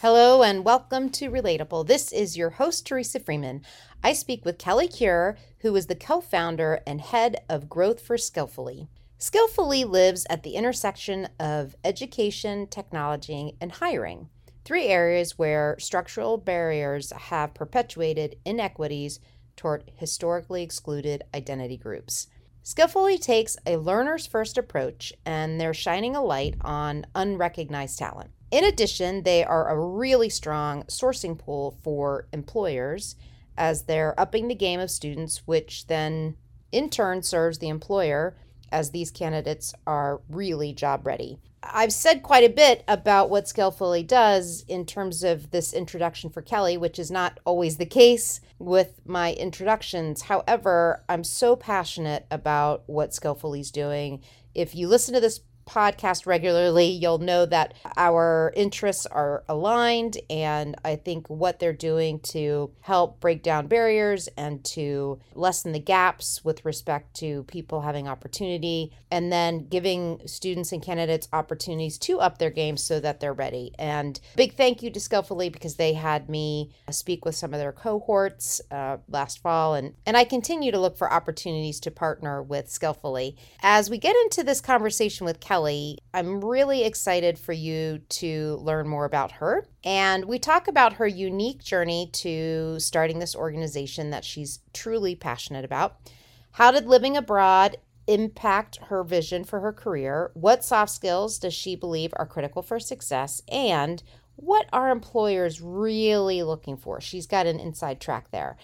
Hello 0.00 0.42
and 0.42 0.62
welcome 0.62 1.08
to 1.08 1.30
Relatable. 1.30 1.86
This 1.86 2.12
is 2.12 2.36
your 2.36 2.50
host, 2.50 2.86
Teresa 2.86 3.18
Freeman. 3.18 3.62
I 4.04 4.12
speak 4.12 4.44
with 4.44 4.58
Kelly 4.58 4.88
Cure, 4.88 5.38
who 5.60 5.74
is 5.74 5.86
the 5.86 5.94
co 5.94 6.20
founder 6.20 6.80
and 6.86 7.00
head 7.00 7.42
of 7.48 7.70
growth 7.70 8.02
for 8.02 8.18
Skillful.ly. 8.18 8.88
Skillful.ly 9.16 9.84
lives 9.84 10.26
at 10.28 10.42
the 10.42 10.50
intersection 10.50 11.28
of 11.40 11.74
education, 11.82 12.66
technology, 12.66 13.56
and 13.58 13.72
hiring, 13.72 14.28
three 14.66 14.88
areas 14.88 15.38
where 15.38 15.78
structural 15.78 16.36
barriers 16.36 17.10
have 17.12 17.54
perpetuated 17.54 18.36
inequities 18.44 19.18
toward 19.56 19.90
historically 19.96 20.62
excluded 20.62 21.22
identity 21.34 21.78
groups. 21.78 22.26
Skillful.ly 22.68 23.14
takes 23.18 23.56
a 23.64 23.76
learner's 23.76 24.26
first 24.26 24.58
approach 24.58 25.12
and 25.24 25.60
they're 25.60 25.72
shining 25.72 26.16
a 26.16 26.20
light 26.20 26.56
on 26.62 27.06
unrecognized 27.14 27.96
talent. 27.96 28.32
In 28.50 28.64
addition, 28.64 29.22
they 29.22 29.44
are 29.44 29.68
a 29.68 29.78
really 29.78 30.28
strong 30.28 30.82
sourcing 30.86 31.38
pool 31.38 31.78
for 31.84 32.26
employers 32.32 33.14
as 33.56 33.84
they're 33.84 34.18
upping 34.18 34.48
the 34.48 34.56
game 34.56 34.80
of 34.80 34.90
students, 34.90 35.46
which 35.46 35.86
then 35.86 36.36
in 36.72 36.90
turn 36.90 37.22
serves 37.22 37.58
the 37.58 37.68
employer 37.68 38.36
as 38.72 38.90
these 38.90 39.12
candidates 39.12 39.72
are 39.86 40.20
really 40.28 40.72
job 40.72 41.06
ready. 41.06 41.38
I've 41.72 41.92
said 41.92 42.22
quite 42.22 42.44
a 42.44 42.52
bit 42.52 42.84
about 42.88 43.30
what 43.30 43.48
Skillful.ly 43.48 44.02
does 44.02 44.64
in 44.68 44.86
terms 44.86 45.22
of 45.22 45.50
this 45.50 45.72
introduction 45.72 46.30
for 46.30 46.42
Kelly, 46.42 46.76
which 46.76 46.98
is 46.98 47.10
not 47.10 47.40
always 47.44 47.76
the 47.76 47.86
case 47.86 48.40
with 48.58 49.00
my 49.04 49.32
introductions. 49.34 50.22
However, 50.22 51.04
I'm 51.08 51.24
so 51.24 51.56
passionate 51.56 52.26
about 52.30 52.84
what 52.86 53.14
Skillful.ly's 53.14 53.70
doing. 53.70 54.22
If 54.54 54.74
you 54.74 54.88
listen 54.88 55.14
to 55.14 55.20
this 55.20 55.40
podcast 55.68 56.26
regularly, 56.26 56.86
you'll 56.86 57.18
know 57.18 57.44
that 57.46 57.74
our 57.96 58.52
interests 58.56 59.04
are 59.06 59.44
aligned. 59.48 60.16
And 60.30 60.76
I 60.84 60.96
think 60.96 61.28
what 61.28 61.58
they're 61.58 61.72
doing 61.72 62.20
to 62.20 62.70
help 62.80 63.20
break 63.20 63.42
down 63.42 63.66
barriers 63.66 64.28
and 64.36 64.64
to 64.66 65.18
lessen 65.34 65.72
the 65.72 65.80
gaps 65.80 66.44
with 66.44 66.64
respect 66.64 67.14
to 67.16 67.42
people 67.44 67.80
having 67.80 68.06
opportunity, 68.06 68.92
and 69.10 69.32
then 69.32 69.66
giving 69.68 70.20
students 70.26 70.72
and 70.72 70.82
candidates 70.82 71.28
opportunities 71.32 71.98
to 71.98 72.20
up 72.20 72.38
their 72.38 72.50
game 72.50 72.76
so 72.76 73.00
that 73.00 73.20
they're 73.20 73.32
ready. 73.32 73.72
And 73.78 74.18
big 74.36 74.54
thank 74.54 74.82
you 74.82 74.90
to 74.90 75.00
Skillful.ly 75.00 75.48
because 75.48 75.76
they 75.76 75.94
had 75.94 76.28
me 76.28 76.72
speak 76.90 77.24
with 77.24 77.34
some 77.34 77.52
of 77.52 77.58
their 77.60 77.72
cohorts 77.72 78.60
uh, 78.70 78.98
last 79.08 79.40
fall. 79.40 79.74
And, 79.74 79.94
and 80.06 80.16
I 80.16 80.24
continue 80.24 80.70
to 80.70 80.78
look 80.78 80.96
for 80.96 81.12
opportunities 81.12 81.80
to 81.80 81.90
partner 81.90 82.42
with 82.42 82.70
Skillful.ly. 82.70 83.34
As 83.62 83.90
we 83.90 83.98
get 83.98 84.16
into 84.16 84.42
this 84.42 84.60
conversation 84.60 85.24
with 85.26 85.40
Kelly, 85.40 85.55
Kelly. 85.56 85.96
I'm 86.12 86.44
really 86.44 86.84
excited 86.84 87.38
for 87.38 87.54
you 87.54 88.00
to 88.10 88.56
learn 88.56 88.86
more 88.86 89.06
about 89.06 89.32
her. 89.32 89.66
And 89.84 90.26
we 90.26 90.38
talk 90.38 90.68
about 90.68 90.92
her 90.94 91.06
unique 91.06 91.64
journey 91.64 92.10
to 92.12 92.78
starting 92.78 93.20
this 93.20 93.34
organization 93.34 94.10
that 94.10 94.22
she's 94.22 94.58
truly 94.74 95.14
passionate 95.14 95.64
about. 95.64 95.96
How 96.52 96.70
did 96.72 96.84
living 96.84 97.16
abroad 97.16 97.78
impact 98.06 98.76
her 98.88 99.02
vision 99.02 99.44
for 99.44 99.60
her 99.60 99.72
career? 99.72 100.30
What 100.34 100.62
soft 100.62 100.92
skills 100.92 101.38
does 101.38 101.54
she 101.54 101.74
believe 101.74 102.12
are 102.16 102.26
critical 102.26 102.60
for 102.60 102.78
success? 102.78 103.40
And 103.50 104.02
what 104.34 104.66
are 104.74 104.90
employers 104.90 105.62
really 105.62 106.42
looking 106.42 106.76
for? 106.76 107.00
She's 107.00 107.26
got 107.26 107.46
an 107.46 107.58
inside 107.58 107.98
track 107.98 108.30
there. 108.30 108.58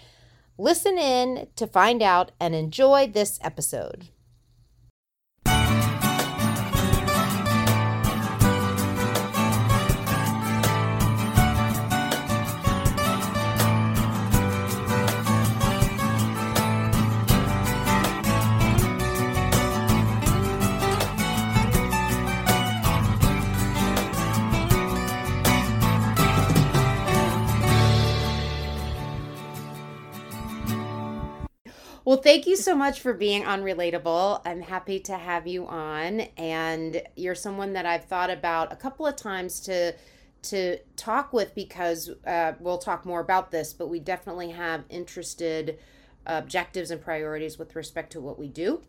Listen 0.59 0.99
in 0.99 1.49
to 1.56 1.67
find 1.67 2.03
out 2.03 2.33
and 2.39 2.55
enjoy 2.55 3.06
this 3.06 3.39
episode. 3.41 4.11
Well, 32.05 32.17
thank 32.17 32.49
you 32.49 32.57
so 32.57 32.75
much 32.75 33.01
for 33.01 33.15
being 33.15 33.47
on 33.47 33.63
Relatable. 33.63 34.43
I'm 34.45 34.61
happy 34.61 34.99
to 35.01 35.17
have 35.17 35.47
you 35.47 35.69
on, 35.69 36.23
and 36.37 37.01
you're 37.15 37.37
someone 37.37 37.75
that 37.75 37.87
I've 37.87 38.07
thought 38.07 38.29
about 38.29 38.73
a 38.73 38.77
couple 38.77 39.07
of 39.07 39.15
times 39.17 39.61
to 39.61 39.95
to 40.43 40.79
talk 40.97 41.33
with 41.33 41.55
because 41.55 42.11
uh, 42.27 42.55
we'll 42.59 42.79
talk 42.79 43.07
more 43.07 43.21
about 43.21 43.53
this, 43.53 43.73
but 43.73 43.87
we 43.87 44.01
definitely 44.01 44.51
have 44.51 44.83
interested 44.89 45.79
objectives 46.27 46.91
and 46.91 47.01
priorities 47.01 47.59
with 47.59 47.77
respect 47.77 48.11
to 48.13 48.21
what 48.21 48.41
we 48.41 48.49
do. 48.49 48.83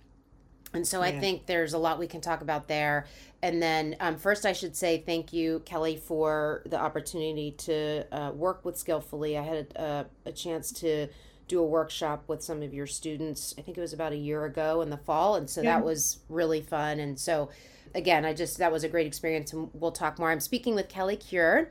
And 0.74 0.88
so 0.88 1.04
yeah. 1.04 1.10
I 1.10 1.20
think 1.20 1.46
there's 1.46 1.74
a 1.74 1.78
lot 1.78 2.00
we 2.00 2.08
can 2.08 2.22
talk 2.22 2.42
about 2.42 2.68
there. 2.68 3.06
And 3.44 3.62
then 3.62 3.96
um, 4.00 4.18
first, 4.18 4.48
I 4.48 4.54
should 4.54 4.76
say 4.76 5.04
thank 5.06 5.32
you, 5.32 5.62
Kelly, 5.66 5.96
for 5.96 6.64
the 6.66 6.80
opportunity 6.80 7.52
to 7.60 8.06
uh, 8.12 8.32
work 8.32 8.66
with 8.66 8.76
Skillful.ly. 8.76 9.38
I 9.38 9.44
had 9.44 9.68
a, 9.76 10.06
a 10.26 10.32
chance 10.32 10.72
to 10.72 11.08
do 11.48 11.60
a 11.60 11.66
workshop 11.66 12.24
with 12.28 12.42
some 12.42 12.62
of 12.62 12.74
your 12.74 12.88
students. 12.88 13.54
I 13.58 13.62
think 13.62 13.78
it 13.78 13.82
was 13.82 13.94
about 13.94 14.14
a 14.14 14.18
year 14.18 14.46
ago 14.46 14.82
in 14.82 14.90
the 14.90 14.98
fall, 14.98 15.36
and 15.36 15.50
so 15.50 15.62
yeah. 15.62 15.76
that 15.78 15.86
was 15.86 16.20
really 16.30 16.62
fun. 16.62 17.00
And 17.00 17.20
so, 17.20 17.50
again, 17.94 18.26
I 18.26 18.34
just 18.34 18.58
that 18.58 18.72
was 18.72 18.84
a 18.84 18.90
great 18.90 19.08
experience, 19.08 19.54
and 19.54 19.70
we'll 19.74 19.92
talk 19.92 20.20
more. 20.20 20.32
I'm 20.32 20.40
speaking 20.40 20.76
with 20.76 20.90
Kelly 20.90 21.18
Cure. 21.18 21.70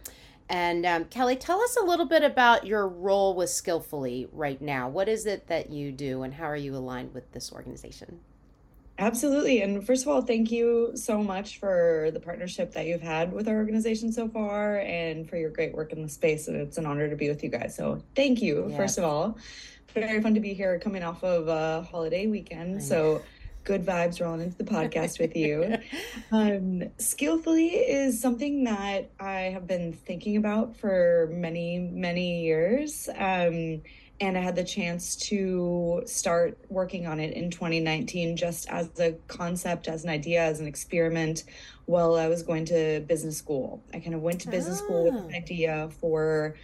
And 0.49 0.85
um, 0.85 1.05
Kelly, 1.07 1.37
tell 1.37 1.61
us 1.63 1.77
a 1.77 1.85
little 1.85 2.05
bit 2.05 2.23
about 2.23 2.67
your 2.67 2.87
role 2.87 3.35
with 3.35 3.49
Skillful.ly 3.49 4.27
right 4.33 4.61
now. 4.61 4.89
What 4.89 5.09
is 5.09 5.25
it 5.25 5.47
that 5.47 5.71
you 5.71 5.93
do, 5.93 6.23
and 6.23 6.35
how 6.35 6.45
are 6.45 6.57
you 6.57 6.77
aligned 6.77 7.15
with 7.15 7.33
this 7.33 7.53
organization? 7.53 8.21
Absolutely. 8.99 9.63
And 9.63 9.85
first 9.85 10.03
of 10.03 10.09
all, 10.09 10.23
thank 10.23 10.51
you 10.51 10.93
so 10.95 11.23
much 11.23 11.59
for 11.59 12.11
the 12.13 12.21
partnership 12.21 12.73
that 12.73 12.87
you've 12.87 13.03
had 13.03 13.33
with 13.33 13.49
our 13.49 13.57
organization 13.57 14.13
so 14.13 14.29
far 14.29 14.79
and 14.79 15.29
for 15.29 15.37
your 15.37 15.51
great 15.51 15.75
work 15.75 15.93
in 15.93 16.03
the 16.03 16.09
space. 16.09 16.47
And 16.47 16.57
it's 16.57 16.79
an 16.79 16.87
honor 16.87 17.09
to 17.09 17.17
be 17.17 17.29
with 17.29 17.43
you 17.43 17.49
guys. 17.49 17.75
So 17.75 18.03
thank 18.15 18.43
you, 18.43 18.67
yes. 18.69 18.77
first 18.77 18.99
of 18.99 19.05
all. 19.05 19.39
Very 19.95 20.23
fun 20.23 20.35
to 20.35 20.41
be 20.41 20.55
here 20.55 20.79
coming 20.79 21.03
off 21.03 21.23
of 21.23 21.49
a 21.49 21.83
holiday 21.83 22.27
weekend. 22.27 22.83
So 22.83 23.23
good 23.65 23.85
vibes 23.85 24.21
rolling 24.21 24.41
into 24.41 24.57
the 24.57 24.65
podcast 24.65 25.19
with 25.19 25.37
you. 25.37 25.79
Um, 26.31 26.85
Skillful.ly 26.97 27.61
is 27.61 28.21
something 28.21 28.65
that 28.65 29.11
I 29.21 29.51
have 29.53 29.67
been 29.67 29.93
thinking 29.93 30.39
about 30.39 30.77
for 30.77 31.29
many, 31.31 31.79
many 31.79 32.43
years. 32.45 33.09
Um, 33.15 33.83
and 34.23 34.39
I 34.39 34.41
had 34.41 34.55
the 34.55 34.63
chance 34.63 35.17
to 35.17 36.05
start 36.07 36.57
working 36.69 37.09
on 37.09 37.19
it 37.19 37.35
in 37.35 37.51
2019 37.51 38.37
just 38.37 38.69
as 38.69 38.89
a 39.01 39.15
concept, 39.27 39.89
as 39.89 40.05
an 40.05 40.11
idea, 40.11 40.41
as 40.41 40.61
an 40.61 40.69
experiment 40.69 41.43
while 41.87 42.15
I 42.15 42.29
was 42.29 42.45
going 42.45 42.65
to 42.67 43.01
business 43.01 43.37
school. 43.37 43.83
I 43.93 43.99
kind 43.99 44.15
of 44.15 44.23
went 44.23 44.41
to 44.43 44.49
business 44.49 44.81
ah. 44.81 44.85
school 44.85 45.05
with 45.07 45.15
an 45.15 45.31
ah. 45.33 45.37
idea 45.37 45.91
for 46.01 46.55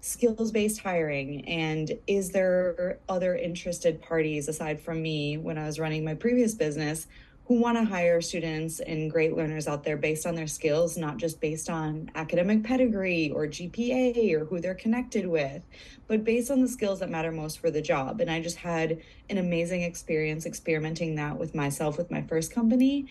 skills 0.00 0.50
based 0.50 0.80
hiring 0.80 1.48
and 1.48 1.92
is 2.08 2.30
there 2.30 2.98
other 3.08 3.36
interested 3.36 4.02
parties 4.02 4.48
aside 4.48 4.80
from 4.80 5.00
me 5.00 5.38
when 5.38 5.56
I 5.56 5.66
was 5.66 5.78
running 5.78 6.04
my 6.04 6.14
previous 6.14 6.52
business 6.54 7.06
who 7.46 7.60
want 7.60 7.76
to 7.76 7.84
hire 7.84 8.22
students 8.22 8.80
and 8.80 9.10
great 9.10 9.36
learners 9.36 9.68
out 9.68 9.84
there 9.84 9.98
based 9.98 10.24
on 10.24 10.34
their 10.34 10.46
skills, 10.46 10.96
not 10.96 11.18
just 11.18 11.40
based 11.40 11.68
on 11.68 12.10
academic 12.14 12.64
pedigree 12.64 13.30
or 13.34 13.46
GPA 13.46 14.32
or 14.32 14.46
who 14.46 14.60
they're 14.60 14.74
connected 14.74 15.26
with, 15.26 15.62
but 16.06 16.24
based 16.24 16.50
on 16.50 16.62
the 16.62 16.68
skills 16.68 17.00
that 17.00 17.10
matter 17.10 17.30
most 17.30 17.58
for 17.58 17.70
the 17.70 17.82
job. 17.82 18.22
And 18.22 18.30
I 18.30 18.40
just 18.40 18.56
had 18.56 18.98
an 19.28 19.36
amazing 19.36 19.82
experience 19.82 20.46
experimenting 20.46 21.16
that 21.16 21.38
with 21.38 21.54
myself 21.54 21.98
with 21.98 22.10
my 22.10 22.22
first 22.22 22.50
company. 22.50 23.08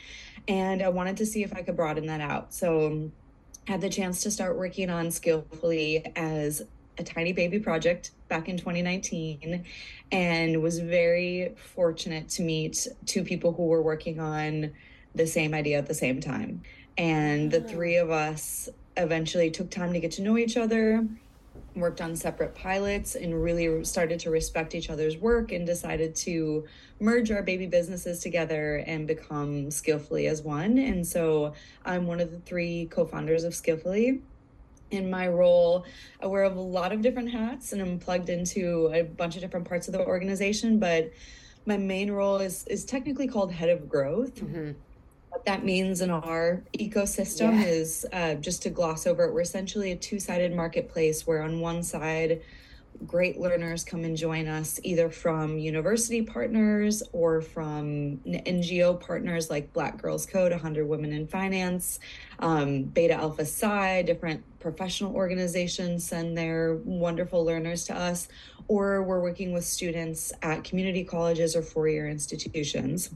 And 0.47 0.81
I 0.81 0.89
wanted 0.89 1.17
to 1.17 1.27
see 1.27 1.43
if 1.43 1.55
I 1.55 1.61
could 1.61 1.75
broaden 1.75 2.07
that 2.07 2.21
out. 2.21 2.55
So 2.55 3.11
I 3.67 3.71
had 3.71 3.81
the 3.81 3.89
chance 3.89 4.23
to 4.23 4.31
start 4.31 4.57
working 4.57 4.89
on 4.89 5.11
Skillful.ly 5.11 6.11
as 6.15 6.63
a 6.97 7.03
tiny 7.03 7.33
baby 7.33 7.59
project 7.59 8.11
back 8.27 8.47
in 8.49 8.57
2019 8.57 9.65
and 10.11 10.61
was 10.61 10.79
very 10.79 11.53
fortunate 11.55 12.29
to 12.29 12.43
meet 12.43 12.87
two 13.05 13.23
people 13.23 13.53
who 13.53 13.63
were 13.65 13.81
working 13.81 14.19
on 14.19 14.71
the 15.15 15.27
same 15.27 15.53
idea 15.53 15.77
at 15.77 15.87
the 15.87 15.93
same 15.93 16.19
time. 16.19 16.61
And 16.97 17.51
the 17.51 17.61
three 17.61 17.97
of 17.97 18.11
us 18.11 18.69
eventually 18.97 19.49
took 19.49 19.69
time 19.69 19.93
to 19.93 19.99
get 19.99 20.11
to 20.13 20.21
know 20.21 20.37
each 20.37 20.57
other, 20.57 21.07
worked 21.75 22.01
on 22.01 22.15
separate 22.15 22.53
pilots, 22.53 23.15
and 23.15 23.43
really 23.43 23.83
started 23.83 24.19
to 24.21 24.29
respect 24.29 24.75
each 24.75 24.89
other's 24.89 25.17
work 25.17 25.51
and 25.51 25.65
decided 25.65 26.15
to 26.15 26.65
merge 26.99 27.31
our 27.31 27.41
baby 27.41 27.65
businesses 27.65 28.19
together 28.19 28.83
and 28.85 29.07
become 29.07 29.71
Skillful.ly 29.71 30.25
as 30.25 30.43
one. 30.43 30.77
And 30.77 31.05
so 31.05 31.53
I'm 31.83 32.05
one 32.05 32.19
of 32.19 32.31
the 32.31 32.39
three 32.39 32.87
co 32.91 33.05
founders 33.05 33.43
of 33.43 33.55
Skillful.ly 33.55 34.19
in 34.93 35.09
my 35.09 35.27
role, 35.27 35.85
I 36.21 36.27
wear 36.27 36.43
a 36.43 36.49
lot 36.49 36.91
of 36.91 37.01
different 37.01 37.31
hats 37.31 37.73
and 37.73 37.81
I'm 37.81 37.99
plugged 37.99 38.29
into 38.29 38.91
a 38.93 39.03
bunch 39.03 39.35
of 39.35 39.41
different 39.41 39.67
parts 39.67 39.87
of 39.87 39.93
the 39.93 40.05
organization. 40.05 40.79
But 40.79 41.11
my 41.65 41.77
main 41.77 42.11
role 42.11 42.37
is 42.37 42.65
is 42.67 42.85
technically 42.85 43.27
called 43.27 43.51
head 43.51 43.69
of 43.69 43.89
growth. 43.89 44.35
Mm-hmm. 44.35 44.71
what 45.29 45.45
that 45.45 45.65
means 45.65 46.01
in 46.01 46.11
our 46.11 46.61
ecosystem 46.77 47.59
yeah. 47.59 47.65
is 47.65 48.05
uh, 48.13 48.35
just 48.35 48.61
to 48.63 48.69
gloss 48.69 49.07
over 49.07 49.25
it, 49.25 49.33
we're 49.33 49.41
essentially 49.41 49.91
a 49.91 49.95
two 49.95 50.19
sided 50.19 50.53
marketplace 50.55 51.25
where 51.25 51.41
on 51.41 51.59
one 51.59 51.81
side, 51.81 52.41
great 53.05 53.39
learners 53.39 53.83
come 53.83 54.03
and 54.03 54.15
join 54.15 54.47
us 54.47 54.79
either 54.83 55.09
from 55.09 55.57
university 55.57 56.21
partners 56.21 57.03
or 57.11 57.41
from 57.41 58.17
NGO 58.25 58.99
partners 58.99 59.49
like 59.49 59.71
Black 59.73 60.01
Girls 60.01 60.25
Code, 60.25 60.51
100 60.51 60.85
Women 60.85 61.11
in 61.13 61.27
Finance, 61.27 61.99
um, 62.39 62.83
Beta 62.83 63.13
Alpha 63.13 63.45
Psi, 63.45 64.03
different 64.03 64.43
professional 64.59 65.13
organizations 65.13 66.05
send 66.05 66.37
their 66.37 66.75
wonderful 66.85 67.43
learners 67.43 67.83
to 67.85 67.95
us, 67.95 68.27
or 68.67 69.03
we're 69.03 69.21
working 69.21 69.51
with 69.51 69.65
students 69.65 70.31
at 70.41 70.63
community 70.63 71.03
colleges 71.03 71.55
or 71.55 71.61
four 71.61 71.87
year 71.87 72.07
institutions. 72.09 73.09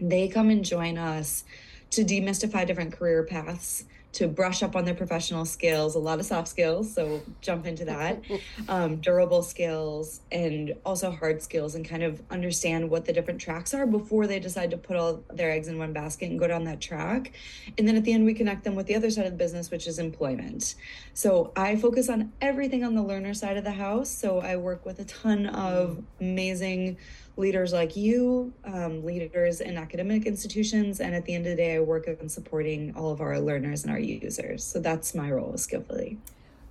They 0.00 0.28
come 0.28 0.50
and 0.50 0.64
join 0.64 0.98
us 0.98 1.44
to 1.90 2.04
demystify 2.04 2.66
different 2.66 2.92
career 2.92 3.22
paths 3.22 3.84
to 4.14 4.28
brush 4.28 4.62
up 4.62 4.76
on 4.76 4.84
their 4.84 4.94
professional 4.94 5.44
skills, 5.44 5.94
a 5.94 5.98
lot 5.98 6.20
of 6.20 6.24
soft 6.24 6.48
skills, 6.48 6.92
so 6.94 7.20
jump 7.40 7.66
into 7.66 7.84
that, 7.84 8.22
um, 8.68 8.96
durable 8.96 9.42
skills, 9.42 10.20
and 10.30 10.74
also 10.84 11.10
hard 11.10 11.42
skills, 11.42 11.74
and 11.74 11.86
kind 11.86 12.02
of 12.02 12.22
understand 12.30 12.88
what 12.88 13.04
the 13.04 13.12
different 13.12 13.40
tracks 13.40 13.74
are 13.74 13.86
before 13.86 14.26
they 14.26 14.38
decide 14.38 14.70
to 14.70 14.76
put 14.76 14.96
all 14.96 15.22
their 15.32 15.50
eggs 15.50 15.68
in 15.68 15.78
one 15.78 15.92
basket 15.92 16.30
and 16.30 16.38
go 16.38 16.46
down 16.46 16.64
that 16.64 16.80
track. 16.80 17.32
And 17.76 17.86
then 17.86 17.96
at 17.96 18.04
the 18.04 18.12
end, 18.12 18.24
we 18.24 18.34
connect 18.34 18.64
them 18.64 18.74
with 18.74 18.86
the 18.86 18.94
other 18.94 19.10
side 19.10 19.26
of 19.26 19.32
the 19.32 19.38
business, 19.38 19.70
which 19.70 19.86
is 19.86 19.98
employment. 19.98 20.76
So 21.12 21.52
I 21.56 21.76
focus 21.76 22.08
on 22.08 22.32
everything 22.40 22.84
on 22.84 22.94
the 22.94 23.02
learner 23.02 23.34
side 23.34 23.56
of 23.56 23.64
the 23.64 23.72
house. 23.72 24.10
So 24.10 24.40
I 24.40 24.56
work 24.56 24.86
with 24.86 25.00
a 25.00 25.04
ton 25.04 25.46
of 25.46 26.02
amazing 26.20 26.98
leaders 27.36 27.72
like 27.72 27.96
you, 27.96 28.52
um, 28.64 29.04
leaders 29.04 29.60
in 29.60 29.76
academic 29.76 30.26
institutions, 30.26 31.00
and 31.00 31.14
at 31.14 31.24
the 31.24 31.34
end 31.34 31.46
of 31.46 31.50
the 31.50 31.56
day, 31.56 31.76
I 31.76 31.80
work 31.80 32.06
on 32.08 32.28
supporting 32.28 32.94
all 32.96 33.10
of 33.10 33.20
our 33.20 33.40
learners 33.40 33.82
and 33.82 33.92
our 33.92 33.98
users. 33.98 34.64
So 34.64 34.78
that's 34.80 35.14
my 35.14 35.30
role 35.30 35.56
Skillful.ly. 35.56 36.16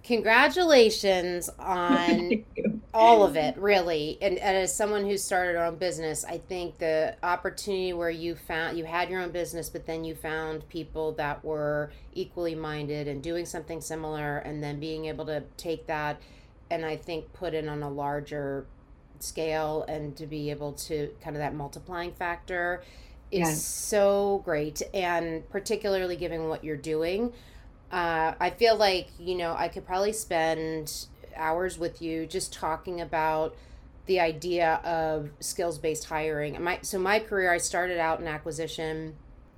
Congratulations 0.03 1.49
on 1.59 2.43
all 2.93 3.23
of 3.23 3.37
it, 3.37 3.57
really. 3.57 4.17
And, 4.21 4.37
and, 4.37 4.57
as 4.57 4.75
someone 4.75 5.05
who 5.05 5.17
started 5.17 5.55
her 5.55 5.63
own 5.63 5.77
business, 5.77 6.25
I 6.25 6.39
think 6.39 6.77
the 6.77 7.15
opportunity 7.23 7.93
where 7.93 8.09
you 8.09 8.35
found 8.35 8.77
you 8.77 8.83
had 8.83 9.09
your 9.09 9.21
own 9.21 9.31
business, 9.31 9.69
but 9.69 9.85
then 9.85 10.03
you 10.03 10.13
found 10.13 10.67
people 10.67 11.13
that 11.13 11.43
were 11.43 11.91
equally 12.13 12.53
minded 12.53 13.07
and 13.07 13.23
doing 13.23 13.45
something 13.45 13.79
similar, 13.79 14.39
and 14.39 14.61
then 14.61 14.79
being 14.79 15.05
able 15.05 15.25
to 15.25 15.43
take 15.55 15.87
that 15.87 16.21
and 16.73 16.85
I 16.85 16.97
think 16.97 17.31
put 17.33 17.53
it 17.53 17.67
on 17.67 17.83
a 17.83 17.89
larger 17.89 18.65
scale 19.23 19.85
and 19.87 20.15
to 20.17 20.27
be 20.27 20.49
able 20.49 20.73
to 20.73 21.09
kind 21.23 21.35
of 21.35 21.39
that 21.39 21.55
multiplying 21.55 22.11
factor 22.11 22.83
is 23.31 23.39
yes. 23.39 23.65
so 23.65 24.41
great 24.45 24.81
and 24.93 25.47
particularly 25.49 26.15
given 26.15 26.47
what 26.47 26.63
you're 26.63 26.77
doing 26.77 27.33
uh, 27.91 28.33
i 28.39 28.49
feel 28.49 28.75
like 28.75 29.07
you 29.19 29.35
know 29.35 29.55
i 29.57 29.67
could 29.67 29.85
probably 29.85 30.13
spend 30.13 31.07
hours 31.35 31.77
with 31.79 32.01
you 32.01 32.27
just 32.27 32.53
talking 32.53 33.01
about 33.01 33.55
the 34.05 34.19
idea 34.19 34.75
of 34.83 35.29
skills 35.39 35.79
based 35.79 36.05
hiring 36.05 36.61
my 36.61 36.77
so 36.81 36.99
my 36.99 37.19
career 37.19 37.51
i 37.51 37.57
started 37.57 37.97
out 37.97 38.19
in 38.19 38.27
acquisition 38.27 39.15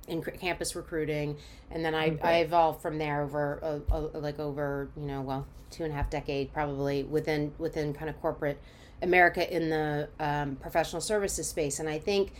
in 0.08 0.22
campus 0.22 0.74
recruiting 0.74 1.36
and 1.70 1.84
then 1.84 1.94
i, 1.94 2.10
okay. 2.10 2.20
I 2.22 2.36
evolved 2.38 2.80
from 2.80 2.98
there 2.98 3.22
over 3.22 3.58
a, 3.90 3.94
a, 3.94 4.18
like 4.18 4.38
over 4.38 4.88
you 4.96 5.02
know 5.02 5.20
well 5.20 5.46
two 5.70 5.84
and 5.84 5.92
a 5.92 5.96
half 5.96 6.10
decade 6.10 6.52
probably 6.52 7.02
within 7.04 7.52
within 7.58 7.92
kind 7.92 8.08
of 8.08 8.20
corporate 8.20 8.60
America 9.02 9.54
in 9.54 9.70
the 9.70 10.08
um, 10.18 10.56
professional 10.56 11.00
services 11.00 11.48
space. 11.48 11.78
And 11.78 11.88
I 11.88 11.98
think 11.98 12.32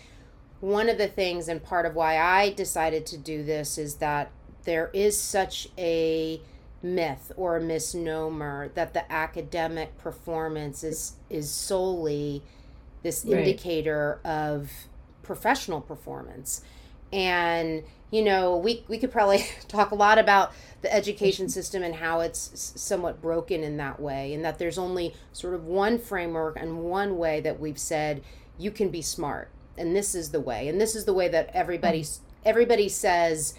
one 0.60 0.88
of 0.88 0.98
the 0.98 1.08
things 1.08 1.48
and 1.48 1.62
part 1.62 1.86
of 1.86 1.94
why 1.94 2.18
I 2.18 2.50
decided 2.50 3.06
to 3.06 3.18
do 3.18 3.42
this 3.42 3.78
is 3.78 3.96
that 3.96 4.30
there 4.64 4.90
is 4.92 5.20
such 5.20 5.68
a 5.78 6.40
myth 6.82 7.32
or 7.36 7.56
a 7.56 7.60
misnomer 7.60 8.70
that 8.74 8.94
the 8.94 9.10
academic 9.10 9.96
performance 9.98 10.84
is 10.84 11.14
is 11.30 11.50
solely 11.50 12.42
this 13.02 13.24
right. 13.24 13.38
indicator 13.38 14.20
of 14.24 14.70
professional 15.22 15.80
performance 15.80 16.62
and 17.12 17.82
you 18.10 18.22
know 18.22 18.56
we 18.56 18.84
we 18.88 18.98
could 18.98 19.10
probably 19.10 19.44
talk 19.68 19.90
a 19.90 19.94
lot 19.94 20.18
about 20.18 20.52
the 20.82 20.94
education 20.94 21.48
system 21.48 21.82
and 21.82 21.96
how 21.96 22.20
it's 22.20 22.72
somewhat 22.76 23.20
broken 23.20 23.62
in 23.62 23.76
that 23.76 24.00
way 24.00 24.32
and 24.32 24.44
that 24.44 24.58
there's 24.58 24.78
only 24.78 25.14
sort 25.32 25.54
of 25.54 25.64
one 25.64 25.98
framework 25.98 26.56
and 26.60 26.84
one 26.84 27.18
way 27.18 27.40
that 27.40 27.58
we've 27.58 27.78
said 27.78 28.22
you 28.58 28.70
can 28.70 28.88
be 28.88 29.02
smart 29.02 29.50
and 29.76 29.94
this 29.94 30.14
is 30.14 30.30
the 30.30 30.40
way 30.40 30.68
and 30.68 30.80
this 30.80 30.94
is 30.94 31.04
the 31.04 31.12
way 31.12 31.28
that 31.28 31.50
everybody 31.52 32.04
everybody 32.44 32.88
says 32.88 33.54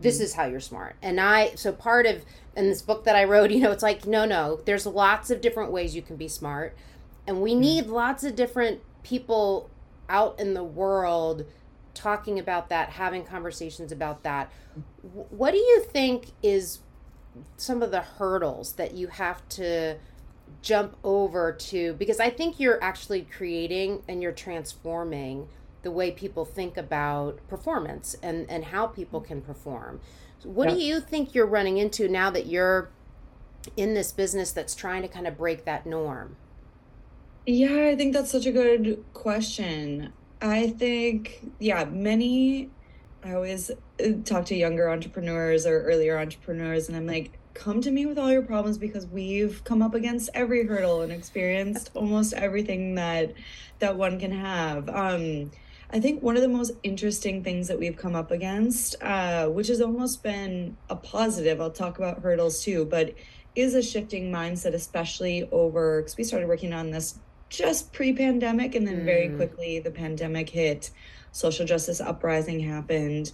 this 0.00 0.18
mm. 0.18 0.22
is 0.22 0.34
how 0.34 0.44
you're 0.46 0.60
smart 0.60 0.96
and 1.02 1.20
i 1.20 1.52
so 1.54 1.72
part 1.72 2.06
of 2.06 2.24
in 2.56 2.68
this 2.68 2.82
book 2.82 3.04
that 3.04 3.16
i 3.16 3.24
wrote 3.24 3.50
you 3.52 3.60
know 3.60 3.72
it's 3.72 3.82
like 3.82 4.06
no 4.06 4.24
no 4.24 4.60
there's 4.64 4.86
lots 4.86 5.30
of 5.30 5.40
different 5.40 5.72
ways 5.72 5.94
you 5.94 6.02
can 6.02 6.16
be 6.16 6.28
smart 6.28 6.76
and 7.26 7.40
we 7.42 7.54
mm. 7.54 7.58
need 7.58 7.86
lots 7.86 8.24
of 8.24 8.34
different 8.34 8.80
people 9.02 9.68
out 10.08 10.38
in 10.38 10.54
the 10.54 10.64
world 10.64 11.44
talking 11.98 12.38
about 12.38 12.68
that, 12.68 12.90
having 12.90 13.24
conversations 13.24 13.90
about 13.90 14.22
that. 14.22 14.52
What 15.02 15.50
do 15.50 15.58
you 15.58 15.84
think 15.84 16.32
is 16.42 16.78
some 17.56 17.82
of 17.82 17.90
the 17.90 18.00
hurdles 18.00 18.74
that 18.74 18.94
you 18.94 19.08
have 19.08 19.46
to 19.50 19.96
jump 20.62 20.96
over 21.02 21.52
to? 21.52 21.94
Because 21.94 22.20
I 22.20 22.30
think 22.30 22.60
you're 22.60 22.82
actually 22.82 23.22
creating 23.22 24.02
and 24.08 24.22
you're 24.22 24.32
transforming 24.32 25.48
the 25.82 25.90
way 25.90 26.10
people 26.10 26.44
think 26.44 26.76
about 26.76 27.46
performance 27.48 28.16
and, 28.22 28.48
and 28.48 28.66
how 28.66 28.86
people 28.86 29.20
can 29.20 29.40
perform. 29.40 30.00
What 30.44 30.68
yeah. 30.68 30.74
do 30.74 30.80
you 30.80 31.00
think 31.00 31.34
you're 31.34 31.46
running 31.46 31.78
into 31.78 32.08
now 32.08 32.30
that 32.30 32.46
you're 32.46 32.90
in 33.76 33.94
this 33.94 34.12
business 34.12 34.52
that's 34.52 34.74
trying 34.74 35.02
to 35.02 35.08
kind 35.08 35.26
of 35.26 35.36
break 35.36 35.64
that 35.64 35.84
norm? 35.84 36.36
Yeah, 37.44 37.88
I 37.88 37.96
think 37.96 38.12
that's 38.12 38.30
such 38.30 38.46
a 38.46 38.52
good 38.52 39.04
question. 39.14 40.12
I 40.40 40.68
think, 40.70 41.50
yeah, 41.58 41.84
many, 41.84 42.70
I 43.24 43.34
always 43.34 43.70
uh, 43.70 43.74
talk 44.24 44.46
to 44.46 44.54
younger 44.54 44.88
entrepreneurs 44.88 45.66
or 45.66 45.82
earlier 45.82 46.18
entrepreneurs, 46.18 46.88
and 46.88 46.96
I'm 46.96 47.06
like, 47.06 47.38
come 47.54 47.80
to 47.80 47.90
me 47.90 48.06
with 48.06 48.18
all 48.18 48.30
your 48.30 48.42
problems 48.42 48.78
because 48.78 49.06
we've 49.06 49.64
come 49.64 49.82
up 49.82 49.94
against 49.94 50.30
every 50.32 50.64
hurdle 50.64 51.02
and 51.02 51.10
experienced 51.10 51.90
almost 51.94 52.32
everything 52.34 52.94
that 52.94 53.32
that 53.80 53.96
one 53.96 54.18
can 54.20 54.30
have. 54.30 54.88
Um, 54.88 55.50
I 55.90 56.00
think 56.00 56.22
one 56.22 56.36
of 56.36 56.42
the 56.42 56.48
most 56.48 56.72
interesting 56.82 57.42
things 57.42 57.66
that 57.68 57.78
we've 57.78 57.96
come 57.96 58.14
up 58.14 58.30
against, 58.30 58.94
uh, 59.02 59.48
which 59.48 59.68
has 59.68 59.80
almost 59.80 60.22
been 60.22 60.76
a 60.90 60.96
positive, 60.96 61.60
I'll 61.60 61.70
talk 61.70 61.98
about 61.98 62.20
hurdles 62.22 62.62
too, 62.62 62.84
but 62.84 63.14
is 63.54 63.74
a 63.74 63.82
shifting 63.82 64.30
mindset, 64.30 64.74
especially 64.74 65.48
over 65.50 66.02
because 66.02 66.16
we 66.16 66.24
started 66.24 66.48
working 66.48 66.72
on 66.72 66.90
this 66.90 67.18
just 67.48 67.92
pre-pandemic 67.92 68.74
and 68.74 68.86
then 68.86 69.04
very 69.04 69.28
mm. 69.28 69.36
quickly 69.36 69.78
the 69.78 69.90
pandemic 69.90 70.48
hit 70.50 70.90
social 71.32 71.66
justice 71.66 72.00
uprising 72.00 72.60
happened 72.60 73.32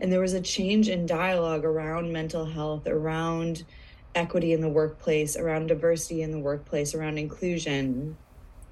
and 0.00 0.12
there 0.12 0.20
was 0.20 0.32
a 0.32 0.40
change 0.40 0.88
in 0.88 1.06
dialogue 1.06 1.64
around 1.64 2.12
mental 2.12 2.44
health 2.44 2.86
around 2.86 3.64
equity 4.14 4.52
in 4.52 4.60
the 4.60 4.68
workplace 4.68 5.36
around 5.36 5.68
diversity 5.68 6.22
in 6.22 6.30
the 6.30 6.38
workplace 6.38 6.94
around 6.94 7.18
inclusion 7.18 8.16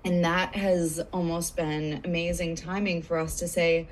and 0.05 0.25
that 0.25 0.55
has 0.55 1.01
almost 1.13 1.57
been 1.57 2.01
amazing 2.05 2.57
timing 2.57 3.03
for 3.03 3.19
us 3.19 3.39
to 3.39 3.47
say 3.47 3.89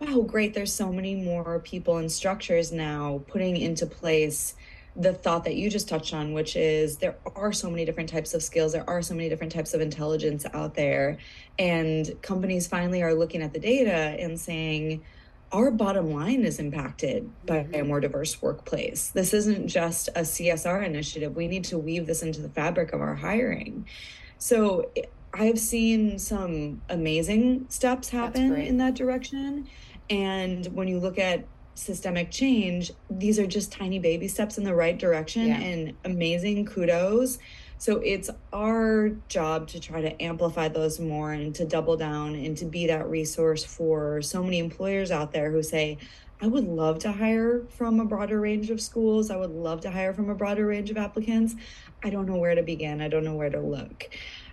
wow 0.00 0.20
great 0.20 0.54
there's 0.54 0.72
so 0.72 0.92
many 0.92 1.14
more 1.14 1.58
people 1.60 1.98
and 1.98 2.10
structures 2.10 2.72
now 2.72 3.22
putting 3.26 3.56
into 3.56 3.86
place 3.86 4.54
the 4.98 5.12
thought 5.12 5.44
that 5.44 5.56
you 5.56 5.68
just 5.68 5.88
touched 5.88 6.14
on, 6.14 6.32
which 6.32 6.56
is 6.56 6.96
there 6.96 7.16
are 7.34 7.52
so 7.52 7.70
many 7.70 7.84
different 7.84 8.08
types 8.08 8.32
of 8.32 8.42
skills, 8.42 8.72
there 8.72 8.88
are 8.88 9.02
so 9.02 9.14
many 9.14 9.28
different 9.28 9.52
types 9.52 9.74
of 9.74 9.80
intelligence 9.80 10.46
out 10.54 10.74
there. 10.74 11.18
And 11.58 12.20
companies 12.22 12.66
finally 12.66 13.02
are 13.02 13.14
looking 13.14 13.42
at 13.42 13.52
the 13.52 13.60
data 13.60 13.90
and 13.90 14.40
saying, 14.40 15.02
our 15.52 15.70
bottom 15.70 16.12
line 16.12 16.42
is 16.42 16.58
impacted 16.58 17.30
by 17.44 17.58
mm-hmm. 17.58 17.74
a 17.74 17.84
more 17.84 18.00
diverse 18.00 18.40
workplace. 18.42 19.10
This 19.10 19.32
isn't 19.32 19.68
just 19.68 20.08
a 20.08 20.20
CSR 20.20 20.84
initiative. 20.84 21.36
We 21.36 21.46
need 21.46 21.64
to 21.64 21.78
weave 21.78 22.06
this 22.06 22.22
into 22.22 22.40
the 22.40 22.48
fabric 22.48 22.92
of 22.92 23.00
our 23.00 23.14
hiring. 23.14 23.86
So 24.38 24.90
I've 25.32 25.58
seen 25.58 26.18
some 26.18 26.82
amazing 26.88 27.66
steps 27.68 28.08
happen 28.08 28.56
in 28.56 28.78
that 28.78 28.94
direction. 28.94 29.68
And 30.08 30.66
when 30.68 30.88
you 30.88 30.98
look 30.98 31.18
at 31.18 31.44
systemic 31.76 32.30
change, 32.30 32.90
these 33.10 33.38
are 33.38 33.46
just 33.46 33.70
tiny 33.70 33.98
baby 33.98 34.28
steps 34.28 34.58
in 34.58 34.64
the 34.64 34.74
right 34.74 34.98
direction 34.98 35.48
yeah. 35.48 35.60
and 35.60 35.94
amazing 36.04 36.66
kudos. 36.66 37.38
So 37.78 37.98
it's 37.98 38.30
our 38.52 39.10
job 39.28 39.68
to 39.68 39.80
try 39.80 40.00
to 40.00 40.22
amplify 40.22 40.68
those 40.68 40.98
more 40.98 41.32
and 41.32 41.54
to 41.56 41.66
double 41.66 41.96
down 41.96 42.34
and 42.34 42.56
to 42.56 42.64
be 42.64 42.86
that 42.86 43.08
resource 43.08 43.64
for 43.64 44.22
so 44.22 44.42
many 44.42 44.58
employers 44.58 45.10
out 45.10 45.32
there 45.32 45.50
who 45.50 45.62
say, 45.62 45.98
I 46.40 46.46
would 46.46 46.64
love 46.64 46.98
to 47.00 47.12
hire 47.12 47.64
from 47.70 48.00
a 48.00 48.04
broader 48.04 48.40
range 48.40 48.70
of 48.70 48.80
schools. 48.80 49.30
I 49.30 49.36
would 49.36 49.50
love 49.50 49.82
to 49.82 49.90
hire 49.90 50.12
from 50.12 50.28
a 50.28 50.34
broader 50.34 50.66
range 50.66 50.90
of 50.90 50.96
applicants. 50.96 51.54
I 52.02 52.10
don't 52.10 52.26
know 52.26 52.36
where 52.36 52.54
to 52.54 52.62
begin. 52.62 53.00
I 53.00 53.08
don't 53.08 53.24
know 53.24 53.34
where 53.34 53.50
to 53.50 53.60
look. 53.60 54.08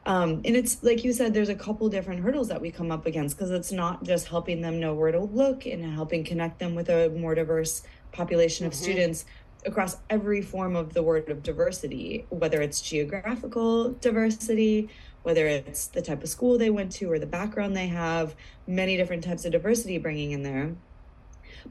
Um, 0.05 0.41
and 0.43 0.55
it's 0.55 0.83
like 0.83 1.03
you 1.03 1.13
said, 1.13 1.33
there's 1.33 1.49
a 1.49 1.55
couple 1.55 1.87
different 1.87 2.21
hurdles 2.21 2.49
that 2.49 2.59
we 2.59 2.71
come 2.71 2.91
up 2.91 3.05
against 3.05 3.37
because 3.37 3.51
it's 3.51 3.71
not 3.71 4.03
just 4.03 4.27
helping 4.27 4.61
them 4.61 4.79
know 4.79 4.93
where 4.93 5.11
to 5.11 5.21
look 5.21 5.65
and 5.65 5.83
helping 5.93 6.23
connect 6.23 6.59
them 6.59 6.75
with 6.75 6.89
a 6.89 7.09
more 7.09 7.35
diverse 7.35 7.83
population 8.11 8.65
of 8.65 8.73
mm-hmm. 8.73 8.83
students 8.83 9.25
across 9.65 9.97
every 10.09 10.41
form 10.41 10.75
of 10.75 10.93
the 10.93 11.01
word 11.01 11.29
of 11.29 11.41
diversity, 11.41 12.25
whether 12.29 12.61
it's 12.61 12.81
geographical 12.81 13.91
diversity, 13.93 14.89
whether 15.23 15.47
it's 15.47 15.87
the 15.87 16.01
type 16.01 16.21
of 16.21 16.27
school 16.27 16.57
they 16.57 16.69
went 16.69 16.91
to 16.91 17.09
or 17.09 17.17
the 17.17 17.25
background 17.25 17.75
they 17.75 17.87
have, 17.87 18.35
many 18.67 18.97
different 18.97 19.23
types 19.23 19.45
of 19.45 19.53
diversity 19.53 19.97
bringing 19.97 20.31
in 20.31 20.43
there 20.43 20.75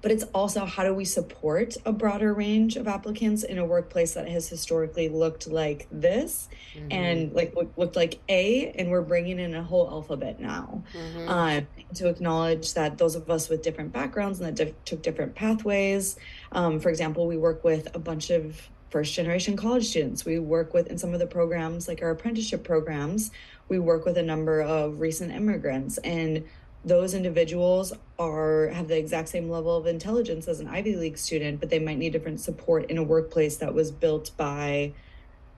but 0.00 0.10
it's 0.10 0.24
also 0.34 0.64
how 0.64 0.82
do 0.82 0.94
we 0.94 1.04
support 1.04 1.76
a 1.84 1.92
broader 1.92 2.32
range 2.32 2.76
of 2.76 2.88
applicants 2.88 3.42
in 3.42 3.58
a 3.58 3.64
workplace 3.64 4.14
that 4.14 4.28
has 4.28 4.48
historically 4.48 5.08
looked 5.08 5.46
like 5.46 5.86
this 5.90 6.48
mm-hmm. 6.74 6.90
and 6.90 7.32
like 7.32 7.54
looked 7.76 7.96
like 7.96 8.20
A, 8.28 8.72
and 8.72 8.90
we're 8.90 9.02
bringing 9.02 9.38
in 9.38 9.54
a 9.54 9.62
whole 9.62 9.88
alphabet 9.88 10.40
now 10.40 10.82
mm-hmm. 10.94 11.28
uh, 11.28 11.60
to 11.94 12.08
acknowledge 12.08 12.74
that 12.74 12.98
those 12.98 13.14
of 13.14 13.28
us 13.30 13.48
with 13.48 13.62
different 13.62 13.92
backgrounds 13.92 14.40
and 14.40 14.48
that 14.48 14.64
diff- 14.64 14.84
took 14.84 15.02
different 15.02 15.34
pathways. 15.34 16.16
Um, 16.52 16.80
for 16.80 16.88
example, 16.88 17.26
we 17.26 17.36
work 17.36 17.64
with 17.64 17.94
a 17.94 17.98
bunch 17.98 18.30
of 18.30 18.68
first 18.90 19.14
generation 19.14 19.56
college 19.56 19.86
students. 19.86 20.24
We 20.24 20.38
work 20.38 20.74
with 20.74 20.88
in 20.88 20.98
some 20.98 21.14
of 21.14 21.18
the 21.18 21.26
programs 21.26 21.88
like 21.88 22.02
our 22.02 22.10
apprenticeship 22.10 22.62
programs. 22.62 23.30
We 23.68 23.78
work 23.78 24.04
with 24.04 24.18
a 24.18 24.22
number 24.22 24.60
of 24.60 25.00
recent 25.00 25.32
immigrants 25.32 25.96
and 25.98 26.44
those 26.84 27.14
individuals 27.14 27.92
are 28.18 28.68
have 28.68 28.88
the 28.88 28.98
exact 28.98 29.28
same 29.28 29.48
level 29.48 29.76
of 29.76 29.86
intelligence 29.86 30.48
as 30.48 30.60
an 30.60 30.68
Ivy 30.68 30.96
League 30.96 31.18
student, 31.18 31.60
but 31.60 31.70
they 31.70 31.78
might 31.78 31.98
need 31.98 32.12
different 32.12 32.40
support 32.40 32.90
in 32.90 32.98
a 32.98 33.02
workplace 33.02 33.56
that 33.58 33.72
was 33.74 33.90
built 33.90 34.32
by 34.36 34.92